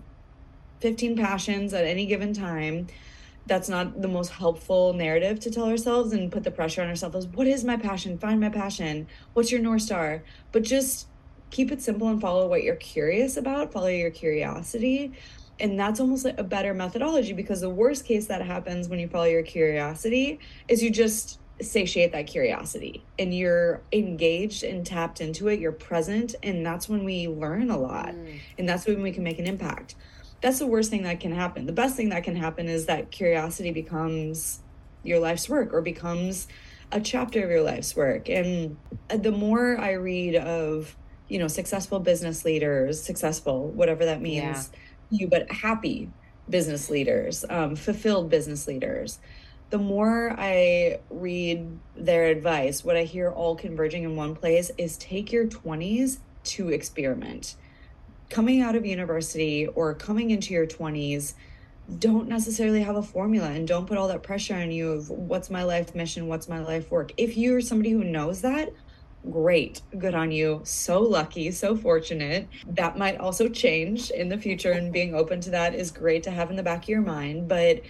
15 0.82 1.16
passions 1.16 1.74
at 1.74 1.86
any 1.86 2.06
given 2.06 2.34
time. 2.34 2.88
That's 3.46 3.70
not 3.70 4.02
the 4.02 4.08
most 4.08 4.30
helpful 4.30 4.94
narrative 4.94 5.40
to 5.42 5.52
tell 5.52 5.66
ourselves 5.66 6.14
and 6.14 6.32
put 6.32 6.44
the 6.44 6.52
pressure 6.52 6.82
on 6.82 6.90
ourselves. 6.90 7.26
What 7.28 7.48
is 7.48 7.64
my 7.64 7.78
passion? 7.78 8.18
Find 8.18 8.40
my 8.40 8.50
passion. 8.50 9.08
What's 9.34 9.52
your 9.52 9.62
North 9.62 9.82
Star? 9.82 10.24
But 10.52 10.64
just 10.64 11.08
keep 11.54 11.72
it 11.72 11.82
simple 11.82 12.08
and 12.10 12.20
follow 12.20 12.48
what 12.48 12.64
you're 12.64 12.76
curious 12.76 13.38
about, 13.38 13.72
follow 13.72 13.88
your 13.88 14.10
curiosity. 14.10 15.14
And 15.60 15.80
that's 15.80 16.00
almost 16.00 16.26
like 16.26 16.40
a 16.40 16.44
better 16.44 16.74
methodology 16.74 17.32
because 17.32 17.62
the 17.62 17.70
worst 17.70 18.06
case 18.06 18.26
that 18.26 18.42
happens 18.42 18.90
when 18.90 19.00
you 19.00 19.08
follow 19.08 19.26
your 19.26 19.44
curiosity 19.44 20.40
is 20.68 20.82
you 20.82 20.90
just 20.90 21.40
satiate 21.62 22.12
that 22.12 22.26
curiosity 22.26 23.06
and 23.20 23.34
you're 23.34 23.82
engaged 23.92 24.64
and 24.64 24.84
tapped 24.84 25.22
into 25.22 25.48
it, 25.48 25.60
you're 25.60 25.72
present, 25.72 26.34
and 26.42 26.66
that's 26.66 26.90
when 26.90 27.04
we 27.04 27.28
learn 27.28 27.70
a 27.70 27.78
lot 27.78 28.10
mm. 28.10 28.40
and 28.58 28.68
that's 28.68 28.88
when 28.88 29.04
we 29.04 29.12
can 29.12 29.24
make 29.24 29.38
an 29.38 29.46
impact. 29.46 29.94
That's 30.42 30.58
the 30.60 30.68
worst 30.68 30.90
thing 30.90 31.04
that 31.04 31.20
can 31.20 31.32
happen. 31.32 31.68
The 31.68 31.72
best 31.72 31.96
thing 31.96 32.10
that 32.10 32.24
can 32.24 32.36
happen 32.36 32.68
is 32.68 32.88
that 32.88 33.12
curiosity 33.12 33.72
becomes 33.72 34.60
your 35.04 35.20
life's 35.20 35.48
work 35.48 35.72
or 35.72 35.82
becomes 35.82 36.48
a 36.92 37.00
chapter 37.00 37.44
of 37.44 37.50
your 37.50 37.62
life's 37.62 37.96
work. 37.96 38.28
And 38.28 38.76
the 39.08 39.32
more 39.32 39.78
I 39.80 39.92
read 39.92 40.36
of 40.36 40.98
you 41.34 41.40
know 41.40 41.48
successful 41.48 42.00
business 42.00 42.46
leaders 42.46 43.02
successful 43.02 43.70
whatever 43.70 44.06
that 44.06 44.22
means 44.22 44.70
yeah. 45.10 45.18
you 45.18 45.28
but 45.28 45.52
happy 45.52 46.08
business 46.48 46.92
leaders 46.92 47.44
um, 47.50 47.76
fulfilled 47.76 48.30
business 48.30 48.68
leaders. 48.68 49.20
The 49.72 49.80
more 49.80 50.36
i 50.38 51.00
read 51.10 51.80
their 51.96 52.26
advice 52.26 52.86
what 52.86 52.96
i 52.96 53.04
hear 53.04 53.32
all 53.32 53.56
converging 53.56 54.04
in 54.04 54.16
one 54.16 54.36
place 54.36 54.70
is 54.78 54.96
take 54.98 55.32
your 55.32 55.48
20s 55.48 56.20
to 56.44 56.70
experiment. 56.70 57.56
Coming 58.30 58.62
out 58.62 58.76
of 58.76 58.86
university 58.86 59.66
or 59.66 59.96
coming 59.96 60.30
into 60.30 60.54
your 60.54 60.68
20s 60.68 61.34
don't 61.98 62.30
necessarily 62.30 62.82
have 62.84 62.96
a 62.96 63.02
formula 63.02 63.50
and 63.50 63.68
don't 63.68 63.88
put 63.88 63.98
all 63.98 64.08
that 64.08 64.22
pressure 64.24 64.56
on 64.56 64.72
you 64.72 64.92
of 64.92 65.10
what's 65.10 65.50
my 65.50 65.64
life 65.64 65.96
mission 65.96 66.28
what's 66.28 66.48
my 66.48 66.60
life 66.60 66.92
work. 66.92 67.12
If 67.18 67.36
you're 67.36 67.60
somebody 67.60 67.90
who 67.90 68.04
knows 68.04 68.42
that 68.42 68.72
great 69.32 69.82
good 69.98 70.16
on 70.16 70.32
you 70.32 70.62
so 70.64 71.02
lucky 71.02 71.52
so 71.52 71.76
fortunate. 71.76 72.48
That 72.68 72.98
might 72.98 73.18
also 73.18 73.50
change 73.50 74.10
in 74.12 74.30
the 74.30 74.38
future 74.38 74.72
and 74.72 74.92
being 74.92 75.16
open 75.16 75.42
to 75.42 75.52
that 75.52 75.76
is 75.76 75.92
great 75.92 76.24
to 76.24 76.32
have 76.32 76.50
in 76.50 76.56
the 76.56 76.64
back 76.64 76.84
of 76.84 76.90
your 76.90 77.02
mind 77.02 77.48
but 77.48 77.82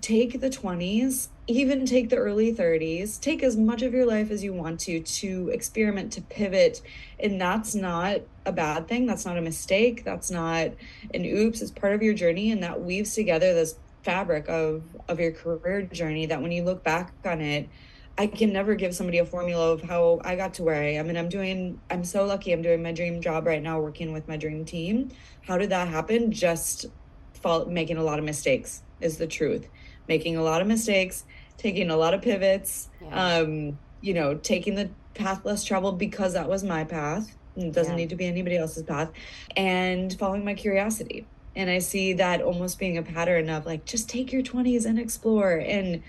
take 0.00 0.40
the 0.40 0.50
20s 0.50 1.28
even 1.46 1.86
take 1.86 2.08
the 2.08 2.16
early 2.16 2.52
30s 2.52 3.20
take 3.20 3.42
as 3.42 3.56
much 3.56 3.82
of 3.82 3.94
your 3.94 4.04
life 4.04 4.30
as 4.30 4.42
you 4.42 4.52
want 4.52 4.80
to 4.80 5.00
to 5.00 5.48
experiment 5.50 6.12
to 6.12 6.20
pivot 6.22 6.82
and 7.20 7.40
that's 7.40 7.74
not 7.74 8.20
a 8.44 8.52
bad 8.52 8.88
thing 8.88 9.06
that's 9.06 9.24
not 9.24 9.38
a 9.38 9.40
mistake 9.40 10.04
that's 10.04 10.30
not 10.30 10.72
an 11.14 11.24
oops 11.24 11.62
it's 11.62 11.70
part 11.70 11.94
of 11.94 12.02
your 12.02 12.14
journey 12.14 12.50
and 12.50 12.62
that 12.62 12.82
weaves 12.82 13.14
together 13.14 13.54
this 13.54 13.76
fabric 14.02 14.48
of 14.48 14.82
of 15.08 15.20
your 15.20 15.32
career 15.32 15.82
journey 15.82 16.26
that 16.26 16.42
when 16.42 16.52
you 16.52 16.64
look 16.64 16.82
back 16.82 17.12
on 17.24 17.40
it 17.40 17.68
I 18.16 18.28
can 18.28 18.52
never 18.52 18.74
give 18.76 18.94
somebody 18.94 19.18
a 19.18 19.26
formula 19.26 19.72
of 19.72 19.82
how 19.82 20.20
I 20.24 20.36
got 20.36 20.54
to 20.54 20.62
where 20.62 20.80
I 20.80 20.92
am. 20.94 21.08
And 21.08 21.18
I'm 21.18 21.28
doing, 21.28 21.80
I'm 21.90 22.04
so 22.04 22.24
lucky. 22.24 22.52
I'm 22.52 22.62
doing 22.62 22.82
my 22.82 22.92
dream 22.92 23.20
job 23.20 23.46
right 23.46 23.62
now, 23.62 23.80
working 23.80 24.12
with 24.12 24.28
my 24.28 24.36
dream 24.36 24.64
team. 24.64 25.10
How 25.42 25.58
did 25.58 25.70
that 25.70 25.88
happen? 25.88 26.30
Just 26.30 26.86
fall, 27.34 27.66
making 27.66 27.96
a 27.96 28.04
lot 28.04 28.20
of 28.20 28.24
mistakes 28.24 28.82
is 29.00 29.18
the 29.18 29.26
truth. 29.26 29.68
Making 30.06 30.36
a 30.36 30.42
lot 30.42 30.60
of 30.60 30.68
mistakes, 30.68 31.24
taking 31.56 31.90
a 31.90 31.96
lot 31.96 32.14
of 32.14 32.22
pivots, 32.22 32.88
yeah. 33.02 33.38
um, 33.38 33.78
you 34.00 34.14
know, 34.14 34.34
taking 34.34 34.76
the 34.76 34.90
path 35.14 35.44
less 35.44 35.64
traveled 35.64 35.98
because 35.98 36.34
that 36.34 36.48
was 36.48 36.62
my 36.62 36.84
path. 36.84 37.36
It 37.56 37.72
doesn't 37.72 37.92
yeah. 37.92 37.96
need 37.96 38.10
to 38.10 38.16
be 38.16 38.26
anybody 38.26 38.56
else's 38.56 38.84
path. 38.84 39.10
And 39.56 40.16
following 40.18 40.44
my 40.44 40.54
curiosity. 40.54 41.26
And 41.56 41.70
I 41.70 41.78
see 41.78 42.14
that 42.14 42.42
almost 42.42 42.78
being 42.78 42.98
a 42.98 43.02
pattern 43.02 43.48
of 43.48 43.64
like, 43.66 43.84
just 43.84 44.08
take 44.08 44.32
your 44.32 44.42
20s 44.42 44.86
and 44.86 44.98
explore. 44.98 45.54
And 45.54 46.02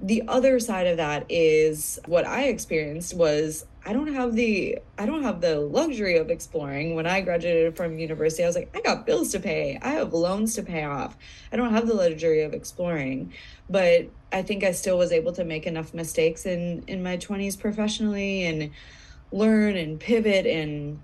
the 0.00 0.22
other 0.28 0.60
side 0.60 0.86
of 0.86 0.98
that 0.98 1.26
is 1.28 1.98
what 2.06 2.26
I 2.26 2.44
experienced 2.44 3.14
was 3.14 3.64
I 3.84 3.92
don't 3.92 4.12
have 4.12 4.34
the 4.34 4.78
I 4.98 5.06
don't 5.06 5.22
have 5.22 5.40
the 5.40 5.60
luxury 5.60 6.18
of 6.18 6.28
exploring. 6.28 6.94
When 6.94 7.06
I 7.06 7.20
graduated 7.20 7.76
from 7.76 7.98
university, 7.98 8.42
I 8.42 8.46
was 8.46 8.56
like, 8.56 8.76
I 8.76 8.80
got 8.80 9.06
bills 9.06 9.32
to 9.32 9.40
pay. 9.40 9.78
I 9.80 9.90
have 9.90 10.12
loans 10.12 10.54
to 10.56 10.62
pay 10.62 10.84
off. 10.84 11.16
I 11.52 11.56
don't 11.56 11.72
have 11.72 11.86
the 11.86 11.94
luxury 11.94 12.42
of 12.42 12.52
exploring. 12.52 13.32
But 13.70 14.08
I 14.32 14.42
think 14.42 14.64
I 14.64 14.72
still 14.72 14.98
was 14.98 15.12
able 15.12 15.32
to 15.34 15.44
make 15.44 15.66
enough 15.66 15.94
mistakes 15.94 16.46
in 16.46 16.84
in 16.88 17.02
my 17.02 17.16
20s 17.16 17.58
professionally 17.58 18.44
and 18.44 18.70
learn 19.32 19.76
and 19.76 19.98
pivot 19.98 20.46
and 20.46 21.00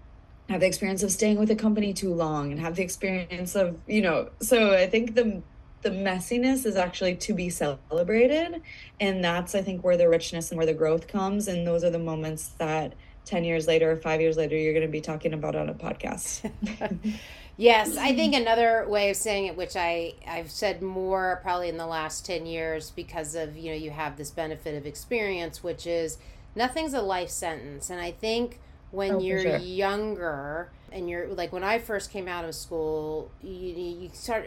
have 0.49 0.61
the 0.61 0.67
experience 0.67 1.03
of 1.03 1.11
staying 1.11 1.39
with 1.39 1.51
a 1.51 1.57
company 1.57 1.95
too 1.95 2.13
long 2.13 2.51
and 2.51 2.61
have 2.61 2.77
the 2.77 2.83
experience 2.83 3.55
of, 3.55 3.79
you 3.87 4.03
know, 4.03 4.29
so 4.41 4.75
I 4.75 4.87
think 4.87 5.15
the 5.15 5.43
the 5.83 5.91
messiness 5.91 6.65
is 6.65 6.77
actually 6.77 7.17
to 7.17 7.35
be 7.35 7.51
celebrated. 7.51 8.63
And 9.01 9.23
that's 9.23 9.55
i 9.55 9.63
think 9.63 9.85
where 9.85 9.97
the 9.97 10.09
richness 10.09 10.51
and 10.51 10.57
where 10.57 10.67
the 10.67 10.75
growth 10.75 11.09
comes. 11.09 11.49
And 11.49 11.67
those 11.67 11.85
are 11.85 11.91
the 11.91 11.99
moments 11.99 12.49
that 12.59 12.95
10 13.25 13.45
years 13.45 13.67
later 13.67 13.93
or 13.93 13.97
5 13.97 14.21
years 14.21 14.37
later 14.37 14.57
you're 14.57 14.73
going 14.73 14.87
to 14.87 14.91
be 14.91 15.01
talking 15.01 15.33
about 15.33 15.55
on 15.55 15.69
a 15.69 15.75
podcast. 15.75 16.51
Yes 17.57 17.97
i 17.97 18.13
think 18.17 18.35
another 18.35 18.87
way 18.89 19.11
of 19.11 19.17
saying 19.17 19.47
it 19.47 19.57
which 19.57 19.77
i 19.77 20.15
i've 20.27 20.51
said 20.51 20.83
more 20.83 21.41
probably 21.43 21.69
in 21.69 21.77
the 21.77 21.87
last 21.87 22.25
10 22.25 22.47
years 22.47 22.91
because 22.91 23.35
of 23.35 23.57
you 23.57 23.71
know 23.71 23.77
you 23.77 23.91
have 23.91 24.17
this 24.17 24.31
benefit 24.31 24.75
of 24.75 24.87
experience 24.87 25.63
which 25.63 25.87
is 25.87 26.19
nothing's 26.55 26.95
a 26.95 27.03
life 27.03 27.31
sentence. 27.31 27.91
And 27.91 28.01
i 28.01 28.11
think 28.11 28.59
when 28.91 29.13
oh, 29.13 29.21
you're 29.21 29.43
sure. 29.43 29.57
younger 29.59 30.71
and 30.91 31.09
you're 31.09 31.29
like 31.29 31.53
when 31.53 31.65
i 31.65 31.79
first 31.79 32.11
came 32.11 32.29
out 32.29 32.45
of 32.45 32.55
school 32.55 33.31
you, 33.43 33.75
you 33.75 34.11
start 34.13 34.47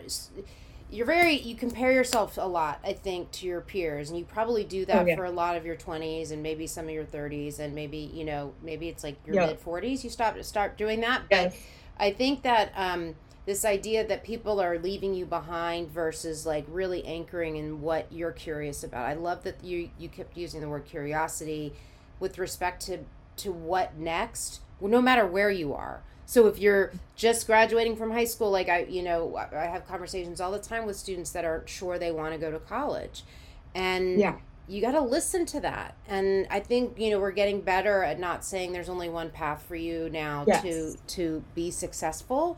you're 0.89 1.05
very 1.05 1.39
you 1.39 1.55
compare 1.55 1.91
yourself 1.91 2.38
a 2.38 2.47
lot 2.47 2.79
i 2.83 2.93
think 2.93 3.31
to 3.31 3.45
your 3.45 3.61
peers 3.61 4.09
and 4.09 4.19
you 4.19 4.25
probably 4.25 4.63
do 4.63 4.86
that 4.86 5.03
oh, 5.03 5.05
yeah. 5.05 5.15
for 5.15 5.25
a 5.25 5.31
lot 5.31 5.55
of 5.55 5.65
your 5.65 5.75
20s 5.75 6.31
and 6.31 6.43
maybe 6.43 6.67
some 6.67 6.86
of 6.86 6.91
your 6.91 7.05
30s 7.05 7.59
and 7.59 7.73
maybe 7.73 8.09
you 8.13 8.23
know 8.23 8.53
maybe 8.61 8.88
it's 8.88 9.03
like 9.03 9.15
your 9.25 9.36
yeah. 9.36 9.47
mid 9.47 9.61
40s 9.61 10.03
you 10.03 10.09
stop 10.09 10.41
start 10.43 10.77
doing 10.77 11.01
that 11.01 11.23
but 11.29 11.53
i 11.99 12.11
think 12.11 12.43
that 12.43 12.71
um 12.75 13.15
this 13.45 13.63
idea 13.63 14.05
that 14.07 14.23
people 14.23 14.59
are 14.59 14.79
leaving 14.79 15.13
you 15.13 15.25
behind 15.25 15.89
versus 15.91 16.45
like 16.45 16.65
really 16.67 17.05
anchoring 17.05 17.57
in 17.57 17.81
what 17.81 18.07
you're 18.11 18.31
curious 18.31 18.83
about 18.83 19.05
i 19.05 19.13
love 19.13 19.43
that 19.43 19.63
you 19.63 19.89
you 19.97 20.07
kept 20.07 20.38
using 20.38 20.61
the 20.61 20.69
word 20.69 20.86
curiosity 20.86 21.73
with 22.19 22.38
respect 22.38 22.81
to 22.86 22.99
to 23.38 23.51
what 23.51 23.97
next 23.97 24.61
no 24.81 25.01
matter 25.01 25.25
where 25.25 25.49
you 25.49 25.73
are 25.73 26.01
so 26.26 26.47
if 26.47 26.59
you're 26.59 26.91
just 27.15 27.45
graduating 27.45 27.95
from 27.95 28.11
high 28.11 28.26
school, 28.26 28.49
like 28.49 28.67
I, 28.67 28.84
you 28.84 29.03
know, 29.03 29.36
I 29.38 29.65
have 29.65 29.88
conversations 29.88 30.41
all 30.41 30.51
the 30.51 30.59
time 30.59 30.86
with 30.86 30.95
students 30.95 31.32
that 31.32 31.45
aren't 31.45 31.69
sure 31.69 31.99
they 31.99 32.11
want 32.11 32.34
to 32.34 32.39
go 32.39 32.51
to 32.51 32.59
college, 32.59 33.23
and 33.76 34.19
yeah. 34.19 34.36
you 34.67 34.82
got 34.82 34.93
to 34.93 35.01
listen 35.01 35.45
to 35.47 35.59
that. 35.61 35.95
And 36.07 36.47
I 36.49 36.59
think 36.59 36.99
you 36.99 37.11
know 37.11 37.19
we're 37.19 37.32
getting 37.32 37.61
better 37.61 38.03
at 38.03 38.19
not 38.19 38.43
saying 38.43 38.73
there's 38.73 38.89
only 38.89 39.09
one 39.09 39.30
path 39.30 39.63
for 39.67 39.76
you 39.76 40.09
now 40.09 40.45
yes. 40.47 40.63
to 40.63 40.97
to 41.15 41.43
be 41.53 41.69
successful. 41.69 42.57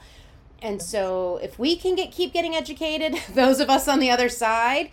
And 0.59 0.81
so 0.81 1.37
if 1.43 1.59
we 1.59 1.75
can 1.75 1.95
get 1.95 2.11
keep 2.11 2.33
getting 2.33 2.55
educated, 2.55 3.15
those 3.33 3.59
of 3.59 3.69
us 3.69 3.87
on 3.87 3.99
the 3.99 4.09
other 4.09 4.29
side, 4.29 4.91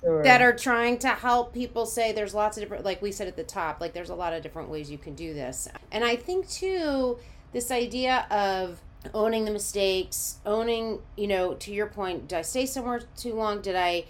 Sure. 0.00 0.22
that 0.22 0.42
are 0.42 0.52
trying 0.54 0.98
to 0.98 1.08
help 1.08 1.54
people 1.54 1.86
say 1.86 2.12
there's 2.12 2.34
lots 2.34 2.58
of 2.58 2.62
different 2.62 2.84
like 2.84 3.00
we 3.00 3.10
said 3.10 3.26
at 3.26 3.36
the 3.36 3.44
top 3.44 3.80
like 3.80 3.94
there's 3.94 4.10
a 4.10 4.14
lot 4.14 4.34
of 4.34 4.42
different 4.42 4.68
ways 4.68 4.90
you 4.90 4.98
can 4.98 5.14
do 5.14 5.32
this 5.32 5.66
and 5.92 6.04
i 6.04 6.14
think 6.14 6.46
too 6.46 7.16
this 7.54 7.70
idea 7.70 8.26
of 8.30 8.82
owning 9.14 9.44
the 9.44 9.50
mistakes, 9.50 10.38
owning, 10.44 10.98
you 11.16 11.26
know, 11.26 11.54
to 11.54 11.72
your 11.72 11.86
point, 11.86 12.28
did 12.28 12.38
I 12.38 12.42
stay 12.42 12.66
somewhere 12.66 13.02
too 13.16 13.32
long? 13.32 13.62
Did 13.62 13.76
I, 13.76 14.04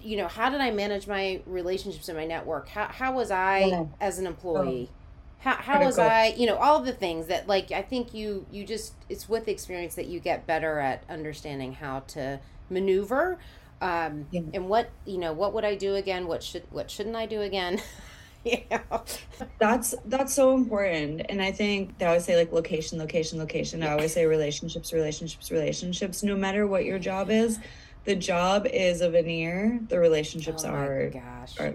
you 0.00 0.16
know, 0.16 0.26
how 0.26 0.48
did 0.50 0.60
I 0.60 0.70
manage 0.70 1.06
my 1.06 1.40
relationships 1.46 2.08
and 2.08 2.16
my 2.16 2.24
network? 2.24 2.68
How, 2.68 2.86
how 2.86 3.12
was 3.12 3.30
I 3.30 3.58
yeah. 3.66 3.84
as 4.00 4.18
an 4.18 4.26
employee? 4.26 4.88
Oh. 4.90 4.94
How, 5.40 5.54
how 5.54 5.84
was 5.84 6.00
I, 6.00 6.34
you 6.36 6.46
know, 6.46 6.56
all 6.56 6.80
of 6.80 6.84
the 6.84 6.92
things 6.92 7.28
that 7.28 7.46
like, 7.46 7.70
I 7.70 7.82
think 7.82 8.12
you, 8.12 8.44
you 8.50 8.64
just, 8.64 8.94
it's 9.08 9.28
with 9.28 9.46
experience 9.46 9.94
that 9.94 10.06
you 10.06 10.18
get 10.18 10.46
better 10.48 10.80
at 10.80 11.04
understanding 11.08 11.74
how 11.74 12.00
to 12.08 12.40
maneuver. 12.70 13.38
Um, 13.80 14.26
yeah. 14.32 14.40
and 14.52 14.68
what, 14.68 14.90
you 15.04 15.18
know, 15.18 15.32
what 15.32 15.52
would 15.54 15.64
I 15.64 15.76
do 15.76 15.94
again? 15.94 16.26
What 16.26 16.42
should, 16.42 16.64
what 16.70 16.90
shouldn't 16.90 17.14
I 17.14 17.26
do 17.26 17.42
again? 17.42 17.80
That's 19.58 19.94
that's 20.04 20.34
so 20.34 20.54
important. 20.54 21.22
And 21.28 21.40
I 21.40 21.52
think 21.52 21.98
they 21.98 22.06
always 22.06 22.24
say 22.24 22.36
like 22.36 22.52
location, 22.52 22.98
location, 22.98 23.38
location. 23.38 23.82
I 23.82 23.92
always 23.92 24.12
say 24.12 24.26
relationships, 24.26 24.92
relationships, 24.92 25.50
relationships. 25.50 26.22
No 26.22 26.36
matter 26.36 26.66
what 26.66 26.84
your 26.84 26.98
job 26.98 27.30
is, 27.30 27.58
the 28.04 28.16
job 28.16 28.66
is 28.66 29.00
a 29.00 29.10
veneer. 29.10 29.80
The 29.88 29.98
relationships 29.98 30.64
oh 30.64 30.70
are 30.70 31.10
gosh. 31.10 31.60
are 31.60 31.74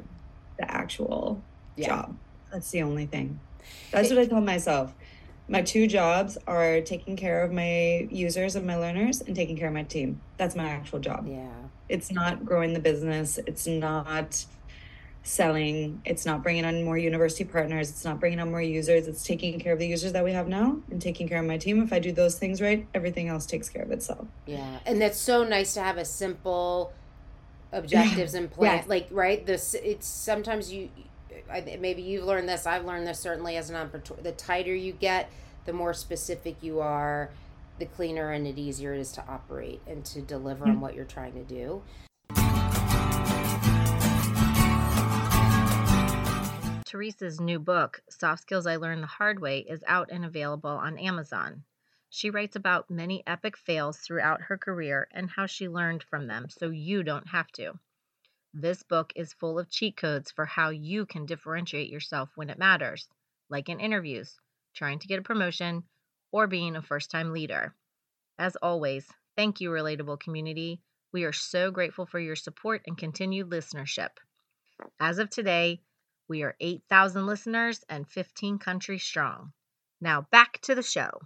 the 0.58 0.72
actual 0.72 1.42
yeah. 1.76 1.88
job. 1.88 2.18
That's 2.52 2.70
the 2.72 2.84
only 2.84 3.06
thing. 3.06 3.40
That's 3.92 4.10
what 4.10 4.20
I 4.20 4.26
tell 4.26 4.42
myself. 4.42 4.94
My 5.48 5.62
two 5.62 5.88
jobs 5.88 6.38
are 6.48 6.82
taking 6.82 7.18
care 7.18 7.44
of 7.44 7.52
my 7.52 8.08
users 8.10 8.56
and 8.56 8.66
my 8.66 8.78
learners 8.78 9.22
and 9.22 9.36
taking 9.36 9.58
care 9.58 9.68
of 9.68 9.74
my 9.74 9.84
team. 9.84 10.22
That's 10.38 10.56
my 10.56 10.66
actual 10.66 11.00
job. 11.00 11.28
Yeah. 11.28 11.50
It's 11.90 12.12
not 12.12 12.46
growing 12.46 12.74
the 12.74 12.80
business. 12.80 13.40
It's 13.46 13.68
not 13.68 14.46
selling. 15.24 16.02
It's 16.06 16.26
not 16.26 16.44
bringing 16.44 16.66
on 16.66 16.84
more 16.84 16.98
university 16.98 17.46
partners. 17.46 17.90
It's 17.90 18.04
not 18.04 18.20
bringing 18.20 18.40
on 18.40 18.52
more 18.52 18.62
users. 18.62 19.08
It's 19.08 19.24
taking 19.24 19.58
care 19.60 19.74
of 19.74 19.80
the 19.80 19.88
users 19.88 20.12
that 20.12 20.24
we 20.24 20.34
have 20.34 20.48
now 20.48 20.78
and 20.92 21.02
taking 21.02 21.28
care 21.28 21.40
of 21.40 21.46
my 21.46 21.58
team. 21.58 21.82
If 21.82 21.94
I 21.94 22.00
do 22.00 22.12
those 22.12 22.38
things 22.38 22.62
right, 22.62 22.86
everything 22.94 23.30
else 23.30 23.46
takes 23.46 23.70
care 23.70 23.84
of 23.84 23.92
itself. 23.92 24.28
Yeah. 24.46 24.80
And 24.86 25.02
that's 25.02 25.18
so 25.18 25.44
nice 25.44 25.74
to 25.76 25.82
have 25.82 25.98
a 25.98 26.06
simple 26.06 26.94
objectives 27.72 28.34
yeah. 28.34 28.42
and 28.42 28.52
plan. 28.52 28.78
Yeah. 28.80 28.84
Like, 28.88 29.08
right? 29.12 29.46
This, 29.46 29.74
it's 29.74 30.06
sometimes 30.06 30.72
you, 30.72 30.90
maybe 31.80 32.02
you've 32.02 32.26
learned 32.26 32.50
this. 32.50 32.68
I've 32.68 32.86
learned 32.86 33.08
this 33.08 33.20
certainly 33.20 33.56
as 33.56 33.70
an 33.70 33.78
entrepreneur. 33.78 34.22
The 34.22 34.34
tighter 34.34 34.76
you 34.76 34.92
get, 34.92 35.30
the 35.66 35.74
more 35.74 35.94
specific 35.94 36.58
you 36.62 36.82
are, 36.82 37.32
the 37.80 37.86
cleaner 37.86 38.32
and 38.32 38.46
it 38.46 38.58
easier 38.58 38.94
it 38.94 39.00
is 39.00 39.14
to 39.14 39.24
operate 39.28 39.82
and 39.88 40.04
to 40.06 40.22
deliver 40.22 40.66
mm-hmm. 40.66 40.74
on 40.74 40.82
what 40.82 40.96
you're 40.96 41.06
trying 41.06 41.34
to 41.34 41.44
do. 41.44 41.82
Teresa's 46.94 47.42
new 47.42 47.58
book, 47.58 48.04
Soft 48.08 48.44
Skills 48.44 48.68
I 48.68 48.76
Learned 48.76 49.02
the 49.02 49.08
Hard 49.08 49.40
Way, 49.40 49.62
is 49.62 49.84
out 49.88 50.12
and 50.12 50.24
available 50.24 50.70
on 50.70 51.00
Amazon. 51.00 51.64
She 52.08 52.30
writes 52.30 52.56
about 52.56 52.92
many 52.92 53.26
epic 53.26 53.58
fails 53.58 53.98
throughout 53.98 54.44
her 54.44 54.60
career 54.60 55.08
and 55.10 55.28
how 55.28 55.48
she 55.48 55.68
learned 55.68 56.04
from 56.04 56.28
them 56.28 56.52
so 56.52 56.70
you 56.70 57.02
don't 57.02 57.30
have 57.30 57.52
to. 57.54 57.80
This 58.54 58.84
book 58.84 59.12
is 59.16 59.34
full 59.34 59.58
of 59.58 59.72
cheat 59.72 59.98
codes 59.98 60.30
for 60.30 60.46
how 60.46 60.70
you 60.70 61.08
can 61.08 61.26
differentiate 61.26 61.90
yourself 61.90 62.30
when 62.36 62.52
it 62.52 62.60
matters, 62.60 63.10
like 63.50 63.70
in 63.70 63.80
interviews, 63.80 64.40
trying 64.76 65.00
to 65.00 65.08
get 65.08 65.18
a 65.18 65.24
promotion, 65.24 65.86
or 66.32 66.46
being 66.46 66.76
a 66.76 66.82
first 66.84 67.10
time 67.10 67.34
leader. 67.34 67.74
As 68.38 68.56
always, 68.58 69.12
thank 69.36 69.60
you, 69.60 69.72
Relatable 69.72 70.20
Community. 70.20 70.80
We 71.12 71.24
are 71.24 71.34
so 71.34 71.72
grateful 71.72 72.06
for 72.06 72.20
your 72.20 72.36
support 72.36 72.84
and 72.86 72.96
continued 72.96 73.50
listenership. 73.50 74.12
As 75.00 75.18
of 75.18 75.32
today, 75.32 75.82
we 76.28 76.44
are 76.44 76.56
8,000 76.60 77.26
listeners 77.26 77.84
and 77.90 78.08
15 78.08 78.58
countries 78.58 79.04
strong. 79.04 79.52
Now 80.02 80.28
back 80.32 80.60
to 80.64 80.76
the 80.76 80.84
show. 80.84 81.22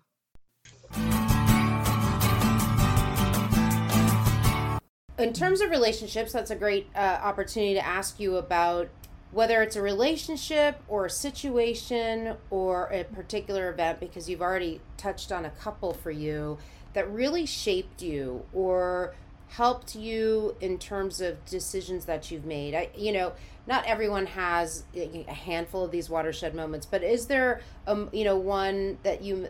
In 5.17 5.33
terms 5.33 5.61
of 5.61 5.71
relationships, 5.71 6.31
that's 6.31 6.51
a 6.51 6.55
great 6.55 6.87
uh, 6.95 6.99
opportunity 7.23 7.73
to 7.73 7.85
ask 7.85 8.19
you 8.19 8.37
about 8.37 8.89
whether 9.31 9.61
it's 9.61 9.75
a 9.75 9.81
relationship 9.81 10.81
or 10.87 11.07
a 11.07 11.09
situation 11.09 12.35
or 12.49 12.87
a 12.91 13.03
particular 13.03 13.69
event, 13.69 13.99
because 13.99 14.29
you've 14.29 14.41
already 14.41 14.79
touched 14.95 15.31
on 15.31 15.45
a 15.45 15.49
couple 15.49 15.93
for 15.93 16.11
you 16.11 16.57
that 16.93 17.11
really 17.11 17.45
shaped 17.45 18.01
you 18.01 18.45
or 18.53 19.15
helped 19.49 19.95
you 19.95 20.55
in 20.61 20.77
terms 20.77 21.21
of 21.21 21.43
decisions 21.45 22.05
that 22.05 22.31
you've 22.31 22.45
made? 22.45 22.75
I, 22.75 22.89
you 22.95 23.11
know, 23.11 23.33
not 23.65 23.85
everyone 23.85 24.25
has 24.27 24.83
a 24.95 25.23
handful 25.31 25.83
of 25.83 25.91
these 25.91 26.09
watershed 26.09 26.55
moments, 26.55 26.85
but 26.85 27.03
is 27.03 27.27
there, 27.27 27.61
um, 27.85 28.09
you 28.13 28.23
know, 28.23 28.37
one 28.37 28.97
that 29.03 29.21
you 29.21 29.49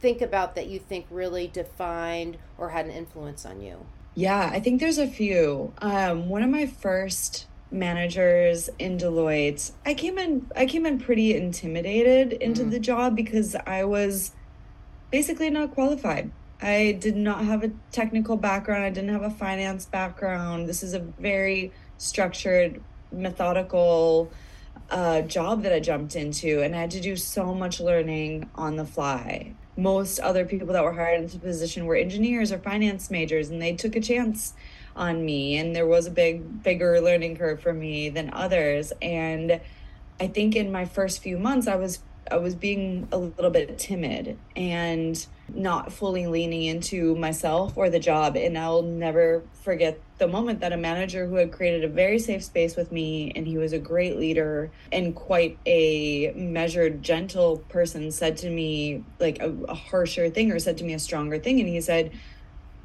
think 0.00 0.20
about 0.20 0.54
that 0.54 0.66
you 0.66 0.78
think 0.78 1.06
really 1.10 1.46
defined 1.46 2.36
or 2.58 2.70
had 2.70 2.84
an 2.84 2.90
influence 2.90 3.46
on 3.46 3.60
you? 3.62 3.86
Yeah, 4.14 4.50
I 4.52 4.60
think 4.60 4.80
there's 4.80 4.98
a 4.98 5.08
few. 5.08 5.72
Um, 5.78 6.28
one 6.28 6.42
of 6.42 6.50
my 6.50 6.66
first 6.66 7.46
managers 7.70 8.70
in 8.78 8.98
Deloitte, 8.98 9.72
I 9.84 9.94
came 9.94 10.18
in 10.18 10.46
I 10.54 10.66
came 10.66 10.86
in 10.86 11.00
pretty 11.00 11.34
intimidated 11.34 12.34
into 12.34 12.62
mm. 12.64 12.70
the 12.70 12.78
job 12.78 13.16
because 13.16 13.56
I 13.66 13.84
was 13.84 14.32
basically 15.10 15.50
not 15.50 15.72
qualified. 15.72 16.30
I 16.60 16.96
did 17.00 17.16
not 17.16 17.44
have 17.44 17.62
a 17.64 17.70
technical 17.92 18.36
background. 18.36 18.84
I 18.84 18.90
didn't 18.90 19.10
have 19.10 19.22
a 19.22 19.30
finance 19.30 19.86
background. 19.86 20.68
This 20.68 20.82
is 20.82 20.94
a 20.94 21.00
very 21.00 21.72
structured, 21.98 22.82
methodical 23.12 24.30
uh, 24.90 25.22
job 25.22 25.62
that 25.62 25.72
I 25.72 25.80
jumped 25.80 26.16
into, 26.16 26.62
and 26.62 26.74
I 26.74 26.80
had 26.80 26.90
to 26.92 27.00
do 27.00 27.16
so 27.16 27.54
much 27.54 27.80
learning 27.80 28.48
on 28.54 28.76
the 28.76 28.84
fly. 28.84 29.54
Most 29.76 30.20
other 30.20 30.44
people 30.44 30.68
that 30.68 30.84
were 30.84 30.92
hired 30.92 31.22
into 31.22 31.38
the 31.38 31.46
position 31.46 31.86
were 31.86 31.96
engineers 31.96 32.52
or 32.52 32.58
finance 32.58 33.10
majors, 33.10 33.50
and 33.50 33.60
they 33.60 33.74
took 33.74 33.96
a 33.96 34.00
chance 34.00 34.54
on 34.96 35.24
me 35.24 35.56
and 35.56 35.74
there 35.74 35.86
was 35.86 36.06
a 36.06 36.10
big 36.10 36.62
bigger 36.62 37.00
learning 37.00 37.36
curve 37.36 37.60
for 37.60 37.72
me 37.72 38.08
than 38.08 38.32
others 38.32 38.92
and 39.02 39.60
i 40.20 40.26
think 40.26 40.54
in 40.54 40.70
my 40.70 40.84
first 40.84 41.22
few 41.22 41.38
months 41.38 41.66
i 41.66 41.74
was 41.74 42.00
i 42.30 42.36
was 42.36 42.54
being 42.54 43.08
a 43.10 43.18
little 43.18 43.50
bit 43.50 43.76
timid 43.78 44.38
and 44.54 45.26
not 45.52 45.92
fully 45.92 46.26
leaning 46.26 46.62
into 46.64 47.14
myself 47.16 47.76
or 47.76 47.90
the 47.90 47.98
job 47.98 48.36
and 48.36 48.56
i'll 48.56 48.82
never 48.82 49.42
forget 49.62 50.00
the 50.18 50.26
moment 50.26 50.60
that 50.60 50.72
a 50.72 50.76
manager 50.76 51.26
who 51.26 51.34
had 51.36 51.52
created 51.52 51.84
a 51.84 51.88
very 51.88 52.18
safe 52.18 52.42
space 52.42 52.76
with 52.76 52.90
me 52.90 53.32
and 53.34 53.46
he 53.46 53.58
was 53.58 53.72
a 53.72 53.78
great 53.78 54.16
leader 54.16 54.70
and 54.92 55.14
quite 55.14 55.58
a 55.66 56.32
measured 56.34 57.02
gentle 57.02 57.58
person 57.68 58.10
said 58.10 58.36
to 58.36 58.48
me 58.48 59.04
like 59.18 59.40
a, 59.40 59.50
a 59.68 59.74
harsher 59.74 60.30
thing 60.30 60.50
or 60.50 60.58
said 60.58 60.78
to 60.78 60.84
me 60.84 60.94
a 60.94 60.98
stronger 60.98 61.38
thing 61.38 61.60
and 61.60 61.68
he 61.68 61.80
said 61.80 62.10